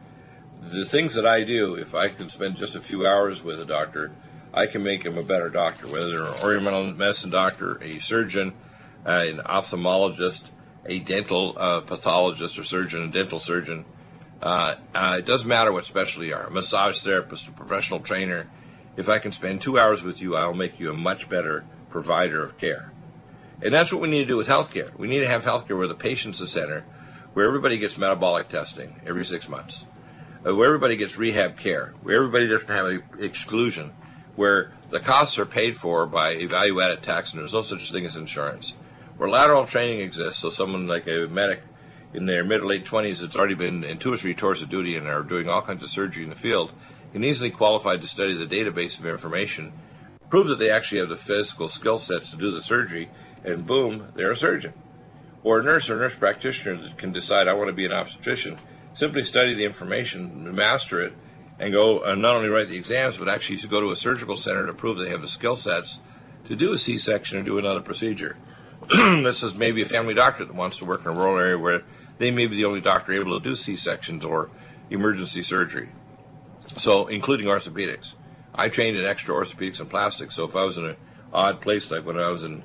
The 0.60 0.84
things 0.84 1.14
that 1.14 1.26
I 1.26 1.44
do, 1.44 1.74
if 1.74 1.94
I 1.94 2.08
can 2.08 2.28
spend 2.28 2.56
just 2.56 2.74
a 2.74 2.80
few 2.80 3.06
hours 3.06 3.42
with 3.42 3.60
a 3.60 3.64
doctor, 3.64 4.10
I 4.52 4.66
can 4.66 4.82
make 4.82 5.04
him 5.04 5.16
a 5.16 5.22
better 5.22 5.48
doctor, 5.48 5.86
whether 5.86 6.10
they're 6.10 6.24
an 6.24 6.40
oriental 6.42 6.92
medicine 6.92 7.30
doctor, 7.30 7.82
a 7.82 8.00
surgeon, 8.00 8.54
uh, 9.06 9.24
an 9.26 9.38
ophthalmologist, 9.38 10.42
a 10.84 10.98
dental 10.98 11.54
uh, 11.56 11.80
pathologist 11.80 12.58
or 12.58 12.64
surgeon, 12.64 13.04
a 13.04 13.08
dental 13.08 13.38
surgeon 13.38 13.84
uh, 14.42 14.74
uh, 14.94 15.16
it 15.18 15.26
doesn't 15.26 15.48
matter 15.48 15.72
what 15.72 15.84
specialty 15.84 16.28
you 16.28 16.34
are 16.34 16.46
a 16.46 16.50
massage 16.50 17.00
therapist, 17.00 17.48
a 17.48 17.52
professional 17.52 18.00
trainer. 18.00 18.48
If 18.96 19.08
I 19.08 19.18
can 19.18 19.32
spend 19.32 19.60
two 19.60 19.78
hours 19.78 20.02
with 20.02 20.20
you, 20.20 20.36
I'll 20.36 20.54
make 20.54 20.80
you 20.80 20.90
a 20.90 20.94
much 20.94 21.28
better 21.28 21.64
provider 21.90 22.42
of 22.42 22.58
care. 22.58 22.92
And 23.62 23.74
that's 23.74 23.92
what 23.92 24.00
we 24.00 24.08
need 24.08 24.22
to 24.22 24.28
do 24.28 24.36
with 24.36 24.48
healthcare. 24.48 24.96
We 24.96 25.08
need 25.08 25.20
to 25.20 25.28
have 25.28 25.44
healthcare 25.44 25.76
where 25.76 25.88
the 25.88 25.94
patient's 25.94 26.38
the 26.38 26.46
center, 26.46 26.84
where 27.34 27.46
everybody 27.46 27.78
gets 27.78 27.98
metabolic 27.98 28.48
testing 28.48 29.00
every 29.06 29.24
six 29.24 29.48
months, 29.48 29.84
uh, 30.46 30.54
where 30.54 30.68
everybody 30.68 30.96
gets 30.96 31.18
rehab 31.18 31.58
care, 31.58 31.94
where 32.02 32.16
everybody 32.16 32.48
doesn't 32.48 32.68
have 32.68 32.86
an 32.86 33.02
exclusion, 33.18 33.92
where 34.36 34.72
the 34.88 35.00
costs 35.00 35.38
are 35.38 35.46
paid 35.46 35.76
for 35.76 36.06
by 36.06 36.30
a 36.30 36.46
value 36.46 36.80
added 36.80 37.02
tax 37.02 37.32
and 37.32 37.40
there's 37.40 37.52
no 37.52 37.60
such 37.60 37.92
thing 37.92 38.06
as 38.06 38.16
insurance, 38.16 38.74
where 39.18 39.28
lateral 39.28 39.66
training 39.66 40.00
exists, 40.00 40.40
so 40.40 40.48
someone 40.48 40.86
like 40.86 41.06
a 41.06 41.28
medic 41.28 41.62
in 42.14 42.26
their 42.26 42.44
mid 42.44 42.60
to 42.60 42.66
late 42.66 42.84
20s 42.84 43.20
that's 43.20 43.36
already 43.36 43.54
been 43.54 43.84
in 43.84 43.98
two 43.98 44.12
or 44.12 44.16
three 44.16 44.34
tours 44.34 44.62
of 44.62 44.68
duty 44.68 44.96
and 44.96 45.06
are 45.06 45.22
doing 45.22 45.48
all 45.48 45.62
kinds 45.62 45.82
of 45.82 45.90
surgery 45.90 46.24
in 46.24 46.30
the 46.30 46.36
field 46.36 46.72
can 47.12 47.24
easily 47.24 47.50
qualify 47.50 47.96
to 47.96 48.06
study 48.06 48.34
the 48.34 48.46
database 48.46 48.98
of 48.98 49.06
information, 49.06 49.72
prove 50.30 50.46
that 50.46 50.58
they 50.58 50.70
actually 50.70 51.00
have 51.00 51.08
the 51.08 51.16
physical 51.16 51.68
skill 51.68 51.98
sets 51.98 52.30
to 52.30 52.36
do 52.36 52.50
the 52.50 52.60
surgery, 52.60 53.10
and 53.44 53.66
boom, 53.66 54.08
they're 54.14 54.30
a 54.30 54.36
surgeon. 54.36 54.72
Or 55.42 55.58
a 55.58 55.62
nurse 55.62 55.90
or 55.90 55.96
nurse 55.96 56.14
practitioner 56.14 56.80
that 56.82 56.96
can 56.96 57.12
decide, 57.12 57.48
I 57.48 57.54
want 57.54 57.68
to 57.68 57.74
be 57.74 57.84
an 57.84 57.92
obstetrician, 57.92 58.58
simply 58.94 59.24
study 59.24 59.54
the 59.54 59.64
information, 59.64 60.54
master 60.54 61.00
it, 61.00 61.12
and 61.58 61.72
go 61.72 62.00
and 62.02 62.22
not 62.22 62.36
only 62.36 62.48
write 62.48 62.68
the 62.68 62.76
exams, 62.76 63.16
but 63.16 63.28
actually 63.28 63.58
to 63.58 63.68
go 63.68 63.80
to 63.80 63.90
a 63.90 63.96
surgical 63.96 64.36
center 64.36 64.66
to 64.66 64.72
prove 64.72 64.98
they 64.98 65.10
have 65.10 65.20
the 65.20 65.28
skill 65.28 65.56
sets 65.56 66.00
to 66.46 66.56
do 66.56 66.72
a 66.72 66.78
C 66.78 66.96
section 66.96 67.38
or 67.38 67.42
do 67.42 67.58
another 67.58 67.80
procedure. 67.80 68.36
this 68.88 69.42
is 69.42 69.54
maybe 69.54 69.82
a 69.82 69.86
family 69.86 70.14
doctor 70.14 70.44
that 70.44 70.54
wants 70.54 70.78
to 70.78 70.86
work 70.86 71.02
in 71.02 71.08
a 71.08 71.12
rural 71.12 71.38
area 71.38 71.58
where 71.58 71.82
they 72.18 72.30
may 72.30 72.46
be 72.46 72.56
the 72.56 72.64
only 72.64 72.80
doctor 72.80 73.12
able 73.12 73.38
to 73.38 73.44
do 73.44 73.54
C 73.54 73.76
sections 73.76 74.24
or 74.24 74.50
emergency 74.88 75.42
surgery. 75.42 75.90
So, 76.76 77.06
including 77.06 77.46
orthopedics. 77.46 78.14
I 78.54 78.68
trained 78.68 78.96
in 78.96 79.06
extra 79.06 79.34
orthopedics 79.34 79.80
and 79.80 79.88
plastics, 79.88 80.34
so 80.36 80.44
if 80.44 80.56
I 80.56 80.64
was 80.64 80.76
in 80.78 80.86
an 80.86 80.96
odd 81.32 81.60
place 81.60 81.90
like 81.90 82.04
when 82.04 82.18
I 82.18 82.28
was 82.30 82.44
in 82.44 82.62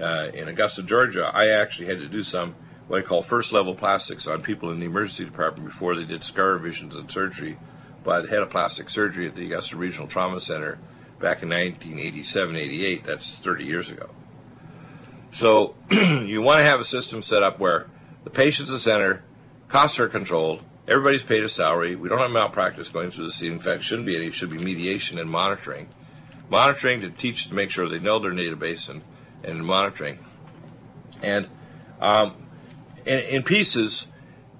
uh, 0.00 0.28
in 0.34 0.48
Augusta, 0.48 0.82
Georgia, 0.82 1.30
I 1.32 1.48
actually 1.48 1.86
had 1.86 2.00
to 2.00 2.08
do 2.08 2.22
some 2.22 2.54
what 2.88 2.98
I 2.98 3.02
call 3.02 3.22
first 3.22 3.52
level 3.52 3.74
plastics 3.74 4.26
on 4.26 4.42
people 4.42 4.70
in 4.70 4.80
the 4.80 4.86
emergency 4.86 5.24
department 5.24 5.66
before 5.66 5.94
they 5.94 6.04
did 6.04 6.22
scar 6.24 6.52
revisions 6.52 6.94
and 6.96 7.10
surgery. 7.10 7.58
But 8.02 8.26
I 8.26 8.28
had 8.28 8.42
a 8.42 8.46
plastic 8.46 8.90
surgery 8.90 9.26
at 9.26 9.34
the 9.34 9.46
Augusta 9.46 9.76
Regional 9.76 10.06
Trauma 10.06 10.40
Center 10.40 10.78
back 11.20 11.42
in 11.42 11.48
1987 11.48 12.56
88. 12.56 13.06
That's 13.06 13.34
30 13.36 13.64
years 13.64 13.90
ago. 13.90 14.10
So 15.30 15.74
you 15.90 16.42
want 16.42 16.60
to 16.60 16.64
have 16.64 16.80
a 16.80 16.84
system 16.84 17.22
set 17.22 17.42
up 17.42 17.58
where 17.58 17.86
the 18.24 18.30
patient's 18.30 18.70
the 18.70 18.78
center, 18.78 19.24
costs 19.68 19.98
are 19.98 20.08
controlled, 20.08 20.62
everybody's 20.88 21.22
paid 21.22 21.44
a 21.44 21.48
salary, 21.48 21.96
we 21.96 22.08
don't 22.08 22.18
have 22.18 22.30
malpractice 22.30 22.88
going 22.88 23.10
through 23.10 23.26
the 23.26 23.32
scene. 23.32 23.52
In 23.52 23.58
fact, 23.58 23.84
shouldn't 23.84 24.06
be 24.06 24.16
any, 24.16 24.26
it 24.26 24.34
should 24.34 24.50
be 24.50 24.58
mediation 24.58 25.18
and 25.18 25.30
monitoring. 25.30 25.88
Monitoring 26.50 27.00
to 27.00 27.10
teach 27.10 27.48
to 27.48 27.54
make 27.54 27.70
sure 27.70 27.88
they 27.88 27.98
know 27.98 28.18
their 28.18 28.32
database 28.32 28.88
and, 28.88 29.02
and 29.42 29.64
monitoring. 29.64 30.18
And 31.22 31.48
um, 32.00 32.34
in, 33.06 33.20
in 33.20 33.42
pieces, 33.42 34.06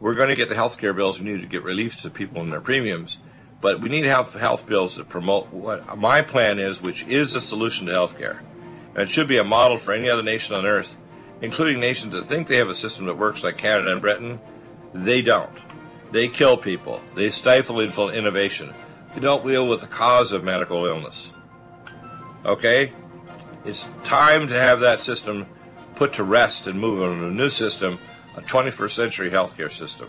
we're 0.01 0.15
going 0.15 0.31
to 0.31 0.35
get 0.35 0.49
the 0.49 0.55
health 0.55 0.79
care 0.79 0.95
bills 0.95 1.21
we 1.21 1.31
need 1.31 1.41
to 1.41 1.47
get 1.47 1.63
relief 1.63 2.01
to 2.03 2.11
people 2.11 2.43
in 2.43 2.51
their 2.51 2.61
premiums, 2.61 3.19
but 3.61 3.81
we 3.81 3.89
need 3.89 4.03
to 4.03 4.11
have 4.11 4.33
health 4.35 4.67
bills 4.67 4.97
that 4.97 5.09
promote 5.09 5.53
what 5.53 5.99
my 5.99 6.23
plan 6.23 6.59
is, 6.59 6.81
which 6.81 7.07
is 7.07 7.35
a 7.35 7.41
solution 7.41 7.87
to 7.87 7.93
health 7.93 8.19
care. 8.19 8.43
And 8.95 9.03
it 9.03 9.11
should 9.11 9.29
be 9.29 9.39
a 9.39 9.45
model 9.45 9.77
for 9.77 9.93
any 9.93 10.09
other 10.09 10.23
nation 10.23 10.55
on 10.55 10.67
earth 10.67 10.97
including 11.45 11.81
nations 11.81 12.15
that 12.15 12.27
think 12.27 12.49
they 12.49 12.57
have 12.57 12.69
a 12.69 12.75
system 12.75 13.07
that 13.07 13.19
works 13.19 13.45
like 13.45 13.59
Canada 13.59 13.93
and 13.93 14.01
Britain, 14.01 14.41
they 14.93 15.23
don't. 15.23 15.53
They 16.15 16.29
kill 16.29 16.57
people. 16.57 17.01
They 17.17 17.31
stifle 17.31 17.81
innovation. 17.81 18.73
They 19.13 19.21
don't 19.21 19.45
deal 19.45 19.67
with 19.67 19.81
the 19.81 19.89
cause 19.89 20.31
of 20.31 20.45
medical 20.45 20.87
illness. 20.87 21.33
Okay? 22.45 22.93
It's 23.65 23.89
time 24.05 24.47
to 24.47 24.55
have 24.55 24.79
that 24.79 25.01
system 25.01 25.45
put 25.97 26.13
to 26.13 26.23
rest 26.23 26.69
and 26.69 26.81
move 26.81 27.03
on 27.03 27.19
to 27.19 27.27
a 27.27 27.31
new 27.33 27.49
system, 27.49 27.99
a 28.37 28.43
21st 28.43 28.91
century 28.93 29.29
healthcare 29.29 29.73
system. 29.73 30.09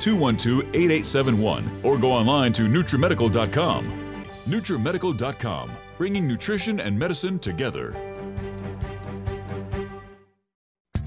212 0.00 0.74
8871 0.74 1.80
or 1.82 1.98
go 1.98 2.12
online 2.12 2.52
to 2.54 2.62
NutriMedical.com. 2.62 4.24
NutriMedical.com, 4.46 5.70
bringing 5.98 6.26
nutrition 6.26 6.80
and 6.80 6.98
medicine 6.98 7.38
together. 7.38 8.17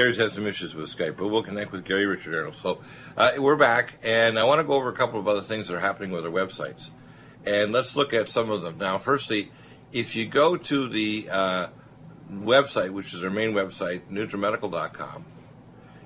Gary's 0.00 0.16
had 0.16 0.32
some 0.32 0.46
issues 0.46 0.74
with 0.74 0.88
Skype, 0.88 1.18
but 1.18 1.28
we'll 1.28 1.42
connect 1.42 1.72
with 1.72 1.84
Gary 1.84 2.06
Richard 2.06 2.34
Arnold. 2.34 2.56
So 2.56 2.80
uh, 3.18 3.32
we're 3.36 3.56
back, 3.56 3.98
and 4.02 4.38
I 4.38 4.44
want 4.44 4.58
to 4.58 4.64
go 4.64 4.72
over 4.72 4.88
a 4.88 4.94
couple 4.94 5.20
of 5.20 5.28
other 5.28 5.42
things 5.42 5.68
that 5.68 5.74
are 5.74 5.80
happening 5.80 6.10
with 6.10 6.24
our 6.24 6.30
websites. 6.30 6.88
And 7.44 7.70
let's 7.70 7.94
look 7.96 8.14
at 8.14 8.30
some 8.30 8.50
of 8.50 8.62
them 8.62 8.78
now. 8.78 8.96
Firstly, 8.96 9.52
if 9.92 10.16
you 10.16 10.24
go 10.24 10.56
to 10.56 10.88
the 10.88 11.28
uh, 11.30 11.66
website, 12.32 12.92
which 12.92 13.12
is 13.12 13.22
our 13.22 13.28
main 13.28 13.52
website, 13.52 14.00
NutriMedical.com, 14.10 15.26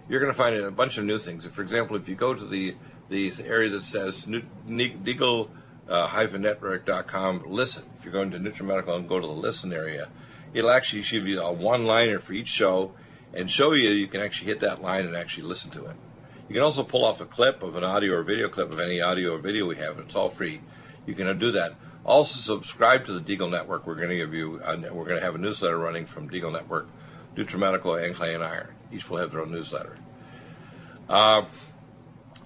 you're 0.09 0.19
going 0.19 0.33
to 0.33 0.37
find 0.37 0.57
a 0.57 0.73
bunch 0.73 0.99
of 0.99 1.05
new 1.05 1.21
things. 1.21 1.47
For 1.47 1.63
example, 1.63 1.95
if 1.95 2.09
you 2.09 2.17
go 2.17 2.35
to 2.35 2.45
the 2.45 2.75
the 3.11 3.33
area 3.45 3.71
that 3.71 3.85
says 3.85 4.27
Deagle 4.27 5.51
uh, 5.89 6.27
network.com 6.37 7.45
listen, 7.47 7.85
if 7.97 8.05
you're 8.05 8.13
going 8.13 8.33
to 8.33 8.41
NutriMedical 8.41 8.97
and 8.97 9.09
go 9.09 9.21
to 9.21 9.27
the 9.29 9.33
listen 9.33 9.73
area, 9.73 10.09
it'll 10.53 10.71
actually 10.71 11.03
give 11.03 11.29
you 11.29 11.41
a 11.41 11.53
one 11.53 11.85
liner 11.85 12.19
for 12.19 12.33
each 12.33 12.49
show 12.49 12.93
and 13.35 13.51
show 13.51 13.72
you 13.72 13.91
you 13.91 14.07
can 14.07 14.20
actually 14.20 14.49
hit 14.49 14.61
that 14.61 14.80
line 14.80 15.07
and 15.07 15.16
actually 15.16 15.45
listen 15.45 15.70
to 15.72 15.87
it. 15.87 15.97
You 16.49 16.55
can 16.55 16.62
also 16.62 16.82
pull 16.82 17.05
off 17.05 17.20
a 17.20 17.26
clip 17.26 17.62
of 17.62 17.74
an 17.76 17.85
audio 17.85 18.14
or 18.14 18.22
video 18.22 18.49
clip 18.49 18.70
of 18.70 18.80
any 18.80 19.01
audio 19.01 19.35
or 19.35 19.39
video 19.39 19.66
we 19.66 19.76
have. 19.76 19.99
It's 19.99 20.14
all 20.14 20.28
free. 20.28 20.61
You 21.07 21.14
can 21.14 21.39
do 21.39 21.53
that. 21.53 21.74
Also, 22.05 22.39
subscribe 22.39 23.07
to 23.07 23.18
the 23.18 23.20
Deagle 23.20 23.51
Network. 23.51 23.87
We're 23.87 23.95
going 23.95 24.11
to 24.11 24.16
give 24.16 24.35
you. 24.35 24.61
A, 24.62 24.76
we're 24.76 25.05
going 25.05 25.18
to 25.18 25.24
have 25.24 25.35
a 25.35 25.39
newsletter 25.39 25.78
running 25.78 26.05
from 26.05 26.28
Deagle 26.28 26.53
Network, 26.53 26.89
NutriMedical, 27.35 28.05
and 28.05 28.14
Clay 28.14 28.35
and 28.35 28.45
Iron. 28.45 28.68
Each 28.93 29.09
will 29.09 29.18
have 29.18 29.30
their 29.30 29.41
own 29.41 29.51
newsletter. 29.51 29.97
Uh, 31.09 31.45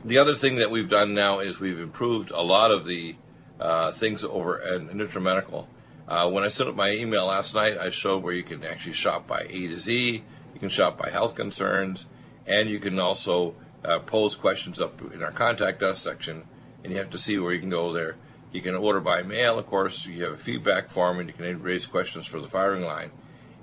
the 0.05 0.19
other 0.19 0.37
thing 0.37 0.57
that 0.57 0.71
we've 0.71 0.89
done 0.89 1.13
now 1.13 1.41
is 1.41 1.59
we've 1.59 1.81
improved 1.81 2.31
a 2.31 2.41
lot 2.41 2.71
of 2.71 2.87
the 2.87 3.17
uh, 3.59 3.91
things 3.93 4.25
over 4.25 4.63
at 4.63 4.81
NutriMedical. 4.81 5.67
Uh, 6.07 6.31
when 6.31 6.45
I 6.45 6.49
sent 6.49 6.71
up 6.71 6.77
my 6.77 6.91
email 6.91 7.27
last 7.27 7.55
night, 7.55 7.77
I 7.77 7.91
showed 7.91 8.23
where 8.23 8.33
you 8.33 8.45
can 8.45 8.65
actually 8.65 8.93
shop 8.93 9.27
by 9.27 9.41
A 9.41 9.67
to 9.67 9.77
Z, 9.79 10.23
you 10.59 10.61
can 10.63 10.71
shop 10.71 10.99
by 10.99 11.09
health 11.09 11.37
concerns, 11.37 12.07
and 12.45 12.69
you 12.69 12.81
can 12.81 12.99
also 12.99 13.55
uh, 13.85 14.01
pose 14.01 14.35
questions 14.35 14.81
up 14.81 15.01
in 15.15 15.23
our 15.23 15.31
contact 15.31 15.85
us 15.85 16.01
section, 16.01 16.43
and 16.83 16.93
you 16.93 16.99
have 16.99 17.11
to 17.11 17.19
see 17.19 17.39
where 17.39 17.53
you 17.53 17.61
can 17.61 17.71
go 17.71 17.93
there. 17.93 18.17
You 18.51 18.61
can 18.61 18.75
order 18.75 19.01
by 19.01 19.23
mail, 19.23 19.57
of 19.57 19.69
course. 19.69 20.05
You 20.05 20.25
have 20.25 20.33
a 20.33 20.37
feedback 20.37 20.91
form, 20.91 21.21
and 21.21 21.29
you 21.29 21.33
can 21.33 21.63
raise 21.63 21.87
questions 21.87 22.27
for 22.27 22.41
the 22.41 22.49
firing 22.49 22.83
line. 22.83 23.13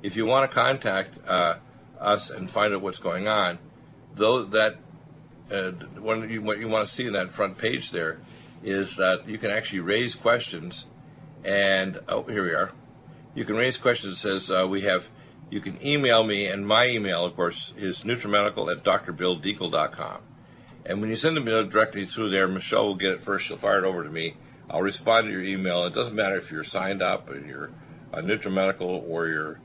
If 0.04 0.16
you 0.16 0.26
want 0.26 0.50
to 0.50 0.56
contact 0.56 1.18
uh, 1.28 1.56
us 2.00 2.30
and 2.30 2.50
find 2.50 2.74
out 2.74 2.82
what's 2.82 3.00
going 3.00 3.28
on, 3.28 3.60
though 4.16 4.46
that 4.46 4.78
uh, 5.52 5.72
you, 6.02 6.42
what 6.42 6.60
you 6.60 6.70
want 6.70 6.88
to 6.88 6.94
see 6.94 7.08
in 7.08 7.12
that 7.12 7.34
front 7.34 7.58
page 7.58 7.92
there 7.92 8.22
is 8.64 8.96
that 8.96 9.28
you 9.28 9.38
can 9.38 9.52
actually 9.52 9.82
raise 9.82 10.16
questions, 10.16 10.86
and 11.44 12.00
oh, 12.08 12.24
here 12.24 12.44
we 12.44 12.52
are. 12.52 12.72
You 13.34 13.44
can 13.44 13.58
raise 13.58 13.78
questions. 13.78 14.14
It 14.14 14.20
says 14.20 14.50
uh, 14.50 14.66
we 14.66 14.84
have. 14.84 15.10
You 15.50 15.62
can 15.62 15.84
email 15.86 16.24
me, 16.24 16.48
and 16.48 16.68
my 16.68 16.88
email, 16.88 17.24
of 17.24 17.36
course, 17.36 17.74
is 17.78 18.02
nutrimedical 18.02 18.72
at 18.72 18.84
drbilldeagle.com. 18.84 20.22
And 20.86 21.02
when 21.02 21.10
you 21.10 21.16
send 21.16 21.38
them 21.38 21.46
directly 21.70 22.06
through 22.06 22.32
there, 22.32 22.48
Michelle 22.48 22.88
will 22.88 22.96
get 22.96 23.12
it 23.12 23.22
first. 23.22 23.46
She'll 23.46 23.58
fire 23.58 23.84
it 23.84 23.88
over 23.88 24.04
to 24.04 24.10
me. 24.10 24.38
I'll 24.70 24.82
respond 24.82 25.28
to 25.28 25.32
your 25.32 25.44
email. 25.44 25.86
It 25.86 25.94
doesn't 25.94 26.16
matter 26.16 26.38
if 26.38 26.52
you're 26.52 26.64
signed 26.64 27.02
up 27.02 27.30
and 27.30 27.48
you're 27.48 27.72
a 28.12 28.22
NutriMedical 28.22 29.08
or 29.08 29.28
you're 29.28 29.60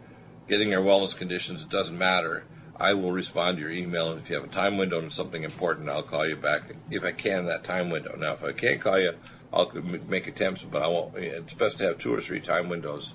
getting 0.48 0.70
your 0.70 0.82
wellness 0.82 1.16
conditions. 1.16 1.62
It 1.62 1.70
doesn't 1.70 1.96
matter. 1.96 2.44
I 2.76 2.94
will 2.94 3.12
respond 3.12 3.56
to 3.56 3.62
your 3.62 3.70
email, 3.70 4.10
and 4.10 4.20
if 4.20 4.30
you 4.30 4.36
have 4.36 4.44
a 4.44 4.48
time 4.48 4.78
window 4.78 4.98
and 4.98 5.12
something 5.12 5.44
important, 5.44 5.90
I'll 5.90 6.02
call 6.02 6.26
you 6.26 6.36
back 6.36 6.74
if 6.90 7.04
I 7.04 7.12
can 7.12 7.46
that 7.46 7.64
time 7.64 7.90
window. 7.90 8.16
Now, 8.16 8.32
if 8.32 8.42
I 8.42 8.52
can't 8.52 8.80
call 8.80 8.98
you, 8.98 9.12
I'll 9.52 9.70
make 10.08 10.26
attempts, 10.26 10.62
but 10.64 10.82
I 10.82 10.86
won't. 10.88 11.14
It's 11.16 11.52
best 11.52 11.78
to 11.78 11.84
have 11.84 11.98
two 11.98 12.14
or 12.14 12.20
three 12.20 12.40
time 12.40 12.68
windows 12.68 13.14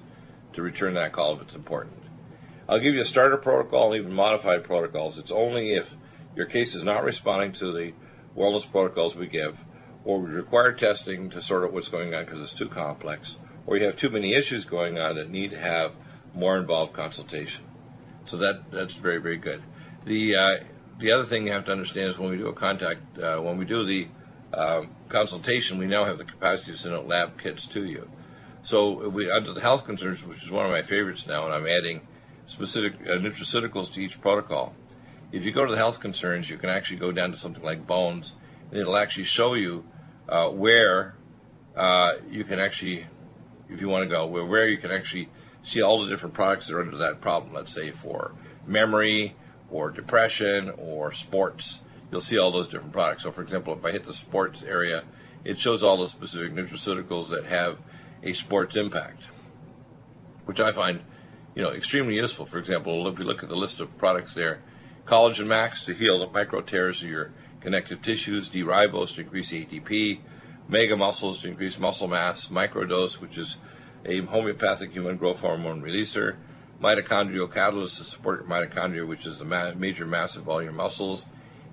to 0.53 0.61
return 0.61 0.93
that 0.95 1.13
call 1.13 1.36
if 1.36 1.41
it's 1.41 1.55
important. 1.55 2.05
I'll 2.68 2.80
give 2.80 2.95
you 2.95 3.01
a 3.01 3.05
starter 3.05 3.38
protocol 3.38 3.93
and 3.93 4.01
even 4.01 4.13
modified 4.13 4.63
protocols. 4.63 5.18
It's 5.18 5.32
only 5.32 5.74
if 5.74 5.95
your 6.36 6.47
case 6.47 6.76
is 6.76 6.84
not 6.84 7.03
responding 7.03 7.53
to 7.53 7.72
the 7.72 7.93
wellness 8.36 8.70
protocols 8.70 9.16
we 9.16 9.28
give, 9.28 9.63
or 10.03 10.20
we 10.20 10.30
require 10.30 10.72
testing 10.72 11.30
to 11.30 11.41
sort 11.41 11.63
out 11.63 11.74
what's 11.74 11.89
going 11.89 12.13
on 12.13 12.26
because 12.26 12.41
it's 12.41 12.53
too 12.53 12.68
complex, 12.68 13.38
or 13.66 13.78
you 13.78 13.86
have 13.86 13.95
too 13.95 14.09
many 14.09 14.34
issues 14.34 14.66
going 14.66 14.97
on 14.99 15.16
that 15.16 15.30
need 15.30 15.51
to 15.51 15.59
have 15.59 15.95
more 16.34 16.57
involved 16.57 16.93
consultation. 16.93 17.63
So 18.26 18.38
that 18.38 18.72
that's 18.72 18.95
very 18.95 19.20
very 19.20 19.38
good. 19.38 19.61
The 20.05 20.36
uh, 20.36 20.57
the 20.99 21.11
other 21.11 21.26
thing 21.26 21.45
you 21.45 21.53
have 21.53 21.66
to 21.66 21.72
understand 21.72 22.09
is 22.09 22.18
when 22.18 22.32
we 22.32 22.38
do 22.38 22.47
a 22.47 22.53
contact, 22.53 23.18
uh, 23.20 23.38
when 23.38 23.57
we 23.57 23.66
do 23.66 23.86
the 23.86 24.07
um, 24.53 24.89
consultation, 25.09 25.78
we 25.78 25.86
now 25.86 26.05
have 26.05 26.18
the 26.18 26.26
capacity 26.26 26.72
to 26.72 26.78
send 26.78 26.95
out 26.95 27.07
lab 27.07 27.39
kits 27.39 27.68
to 27.68 27.86
you. 27.86 28.09
So 28.63 29.09
we 29.09 29.30
under 29.30 29.53
the 29.53 29.61
health 29.61 29.86
concerns, 29.86 30.26
which 30.26 30.43
is 30.43 30.51
one 30.51 30.66
of 30.66 30.72
my 30.72 30.82
favorites 30.82 31.28
now, 31.28 31.45
and 31.45 31.53
I'm 31.53 31.68
adding 31.68 32.01
specific 32.47 32.93
uh, 33.01 33.13
nutraceuticals 33.13 33.93
to 33.93 34.01
each 34.01 34.21
protocol. 34.21 34.73
If 35.31 35.45
you 35.45 35.51
go 35.51 35.65
to 35.65 35.71
the 35.71 35.77
health 35.77 35.99
concerns, 35.99 36.49
you 36.49 36.57
can 36.57 36.69
actually 36.69 36.97
go 36.97 37.11
down 37.11 37.31
to 37.31 37.37
something 37.37 37.63
like 37.63 37.85
bones, 37.85 38.33
and 38.71 38.79
it'll 38.79 38.97
actually 38.97 39.25
show 39.25 39.53
you 39.53 39.83
uh, 40.29 40.49
where 40.49 41.15
uh, 41.75 42.13
you 42.29 42.43
can 42.43 42.59
actually, 42.59 43.05
if 43.69 43.81
you 43.81 43.89
want 43.89 44.03
to 44.03 44.09
go, 44.09 44.25
where, 44.25 44.45
where 44.45 44.67
you 44.67 44.77
can 44.77 44.91
actually 44.91 45.29
see 45.63 45.81
all 45.81 46.03
the 46.03 46.09
different 46.09 46.35
products 46.35 46.67
that 46.67 46.75
are 46.75 46.81
under 46.81 46.97
that 46.97 47.21
problem. 47.21 47.53
Let's 47.53 47.73
say 47.73 47.91
for 47.91 48.33
memory 48.67 49.35
or 49.69 49.89
depression 49.89 50.71
or 50.77 51.11
sports, 51.11 51.81
you'll 52.11 52.21
see 52.21 52.37
all 52.37 52.51
those 52.51 52.67
different 52.67 52.93
products. 52.93 53.23
So, 53.23 53.31
for 53.31 53.41
example, 53.41 53.73
if 53.73 53.83
I 53.83 53.91
hit 53.91 54.05
the 54.05 54.13
sports 54.13 54.63
area, 54.63 55.03
it 55.43 55.59
shows 55.59 55.83
all 55.83 55.97
the 55.97 56.07
specific 56.07 56.53
nutraceuticals 56.53 57.29
that 57.29 57.45
have 57.45 57.77
a 58.23 58.33
sports 58.33 58.75
impact, 58.75 59.23
which 60.45 60.59
I 60.59 60.71
find, 60.71 61.01
you 61.56 61.64
know, 61.64 61.72
extremely 61.72 62.16
useful. 62.16 62.45
For 62.45 62.60
example, 62.60 63.08
if 63.08 63.18
you 63.18 63.26
look 63.26 63.43
at 63.43 63.49
the 63.49 63.56
list 63.56 63.80
of 63.80 63.97
products 63.97 64.34
there, 64.34 64.62
collagen 65.06 65.47
max 65.47 65.86
to 65.86 65.93
heal 65.93 66.20
the 66.20 66.28
micro 66.28 66.62
tears 66.62 67.01
of 67.01 67.10
your 67.10 67.32
connective 67.62 68.01
tissues, 68.01 68.49
D-ribose 68.49 69.16
to 69.16 69.22
increase 69.22 69.51
ATP, 69.51 70.20
mega 70.68 70.97
muscles 70.97 71.41
to 71.41 71.47
increase 71.47 71.80
muscle 71.80 72.08
mass, 72.08 72.47
microdose, 72.47 73.20
which 73.20 73.38
is 73.38 73.58
a 74.06 74.22
homeopathic 74.22 74.91
human 74.91 75.18
growth 75.18 75.39
hormone 75.39 75.82
releaser, 75.82 76.36
mitochondrial 76.82 77.51
catalyst 77.51 77.97
to 77.97 78.03
support 78.03 78.41
your 78.41 78.49
mitochondria, 78.49 79.08
which 79.08 79.26
is 79.26 79.39
the 79.39 79.45
ma- 79.45 79.74
major 79.74 80.06
mass 80.06 80.36
of 80.36 80.47
all 80.49 80.62
your 80.62 80.72
muscles. 80.72 81.26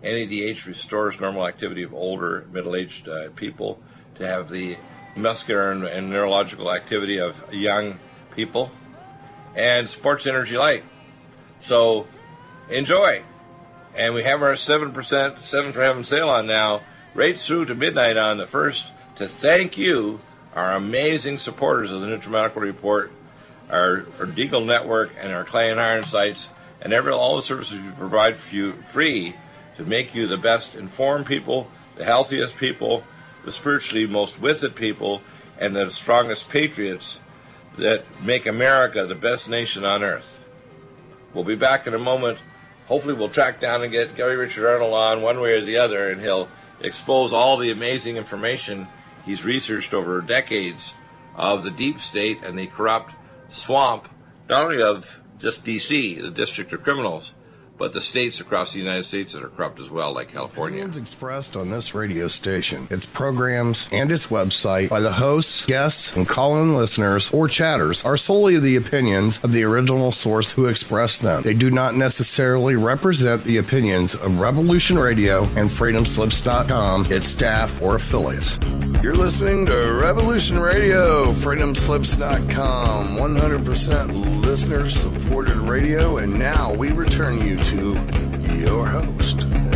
NADH 0.02 0.66
restores 0.66 1.20
normal 1.20 1.46
activity 1.46 1.82
of 1.82 1.94
older, 1.94 2.46
middle-aged 2.52 3.08
uh, 3.08 3.28
people 3.36 3.80
to 4.16 4.26
have 4.26 4.48
the 4.48 4.76
muscular 5.16 5.70
and, 5.70 5.84
and, 5.84 6.10
neurological 6.10 6.72
activity 6.72 7.18
of 7.18 7.42
young 7.52 7.98
people, 8.34 8.70
and 9.54 9.88
Sports 9.88 10.26
Energy 10.26 10.56
Light. 10.56 10.84
So 11.62 12.06
enjoy. 12.68 13.22
And 13.94 14.14
we 14.14 14.22
have 14.22 14.42
our 14.42 14.54
7% 14.54 15.44
7 15.44 15.72
for 15.72 15.82
Heaven 15.82 16.04
sale 16.04 16.30
on 16.30 16.46
now, 16.46 16.80
right 17.14 17.38
through 17.38 17.66
to 17.66 17.74
midnight 17.74 18.16
on 18.16 18.38
the 18.38 18.46
1st 18.46 18.90
to 19.16 19.28
thank 19.28 19.76
you 19.76 20.20
our 20.54 20.72
amazing 20.72 21.38
supporters 21.38 21.92
of 21.92 22.00
the 22.00 22.06
NutriMedical 22.06 22.56
Report, 22.56 23.10
our, 23.70 24.04
our 24.18 24.26
Deagle 24.26 24.66
Network, 24.66 25.12
and 25.18 25.32
our 25.32 25.44
Clay 25.44 25.70
and 25.70 25.80
Iron 25.80 26.04
sites, 26.04 26.50
and 26.80 26.92
every 26.92 27.12
all 27.12 27.36
the 27.36 27.42
services 27.42 27.80
we 27.80 27.90
provide 27.92 28.36
for 28.36 28.54
you 28.54 28.72
free 28.72 29.34
to 29.76 29.84
make 29.84 30.14
you 30.14 30.26
the 30.26 30.36
best 30.36 30.74
informed 30.74 31.26
people, 31.26 31.68
the 31.96 32.04
healthiest 32.04 32.56
people, 32.56 33.04
the 33.44 33.52
spiritually 33.52 34.06
most 34.06 34.40
with 34.40 34.62
it 34.62 34.74
people, 34.74 35.22
and 35.58 35.74
the 35.74 35.90
strongest 35.90 36.48
patriots 36.48 37.20
that 37.78 38.04
make 38.22 38.46
America 38.46 39.06
the 39.06 39.14
best 39.14 39.48
nation 39.48 39.84
on 39.84 40.02
earth. 40.02 40.40
We'll 41.34 41.44
be 41.44 41.56
back 41.56 41.86
in 41.86 41.94
a 41.94 41.98
moment. 41.98 42.38
Hopefully, 42.86 43.14
we'll 43.14 43.28
track 43.28 43.60
down 43.60 43.82
and 43.82 43.90
get 43.90 44.16
Gary 44.16 44.36
Richard 44.36 44.68
Arnold 44.68 44.94
on 44.94 45.22
one 45.22 45.40
way 45.40 45.54
or 45.54 45.64
the 45.64 45.78
other, 45.78 46.10
and 46.10 46.20
he'll 46.20 46.48
expose 46.80 47.32
all 47.32 47.56
the 47.56 47.70
amazing 47.70 48.16
information 48.16 48.88
He's 49.24 49.44
researched 49.44 49.94
over 49.94 50.20
decades 50.20 50.94
of 51.36 51.62
the 51.62 51.70
deep 51.70 52.00
state 52.00 52.42
and 52.42 52.58
the 52.58 52.66
corrupt 52.66 53.14
swamp, 53.50 54.08
not 54.48 54.64
only 54.64 54.82
of 54.82 55.20
just 55.38 55.64
D.C., 55.64 56.20
the 56.20 56.30
District 56.30 56.72
of 56.72 56.82
Criminals, 56.82 57.34
but 57.78 57.92
the 57.92 58.00
states 58.00 58.40
across 58.40 58.72
the 58.72 58.78
United 58.78 59.04
States 59.04 59.32
that 59.32 59.42
are 59.42 59.48
corrupt 59.48 59.80
as 59.80 59.90
well, 59.90 60.12
like 60.12 60.32
California. 60.32 60.78
Opinions 60.78 60.96
expressed 60.96 61.56
on 61.56 61.70
this 61.70 61.94
radio 61.94 62.28
station, 62.28 62.86
its 62.90 63.06
programs, 63.06 63.88
and 63.92 64.12
its 64.12 64.26
website 64.26 64.88
by 64.88 65.00
the 65.00 65.12
hosts, 65.12 65.66
guests, 65.66 66.14
and 66.16 66.28
call-in 66.28 66.76
listeners 66.76 67.30
or 67.32 67.48
chatters 67.48 68.04
are 68.04 68.16
solely 68.16 68.58
the 68.58 68.76
opinions 68.76 69.42
of 69.42 69.52
the 69.52 69.64
original 69.64 70.12
source 70.12 70.52
who 70.52 70.66
expressed 70.66 71.22
them. 71.22 71.42
They 71.42 71.54
do 71.54 71.70
not 71.70 71.94
necessarily 71.96 72.76
represent 72.76 73.44
the 73.44 73.58
opinions 73.58 74.14
of 74.14 74.38
Revolution 74.38 74.98
Radio 74.98 75.44
and 75.56 75.68
FreedomSlips.com, 75.68 77.06
its 77.10 77.28
staff, 77.28 77.80
or 77.82 77.96
affiliates. 77.96 78.58
You're 79.02 79.14
listening 79.14 79.66
to 79.66 79.92
Revolution 79.92 80.58
Radio, 80.58 81.32
FreedomSlips.com, 81.32 83.16
100% 83.16 84.42
listener 84.42 84.88
supported 84.88 85.56
radio, 85.56 86.18
and 86.18 86.38
now 86.38 86.72
we 86.72 86.92
return 86.92 87.40
you 87.44 87.56
to 87.72 87.94
your 88.54 88.84
host. 88.84 89.71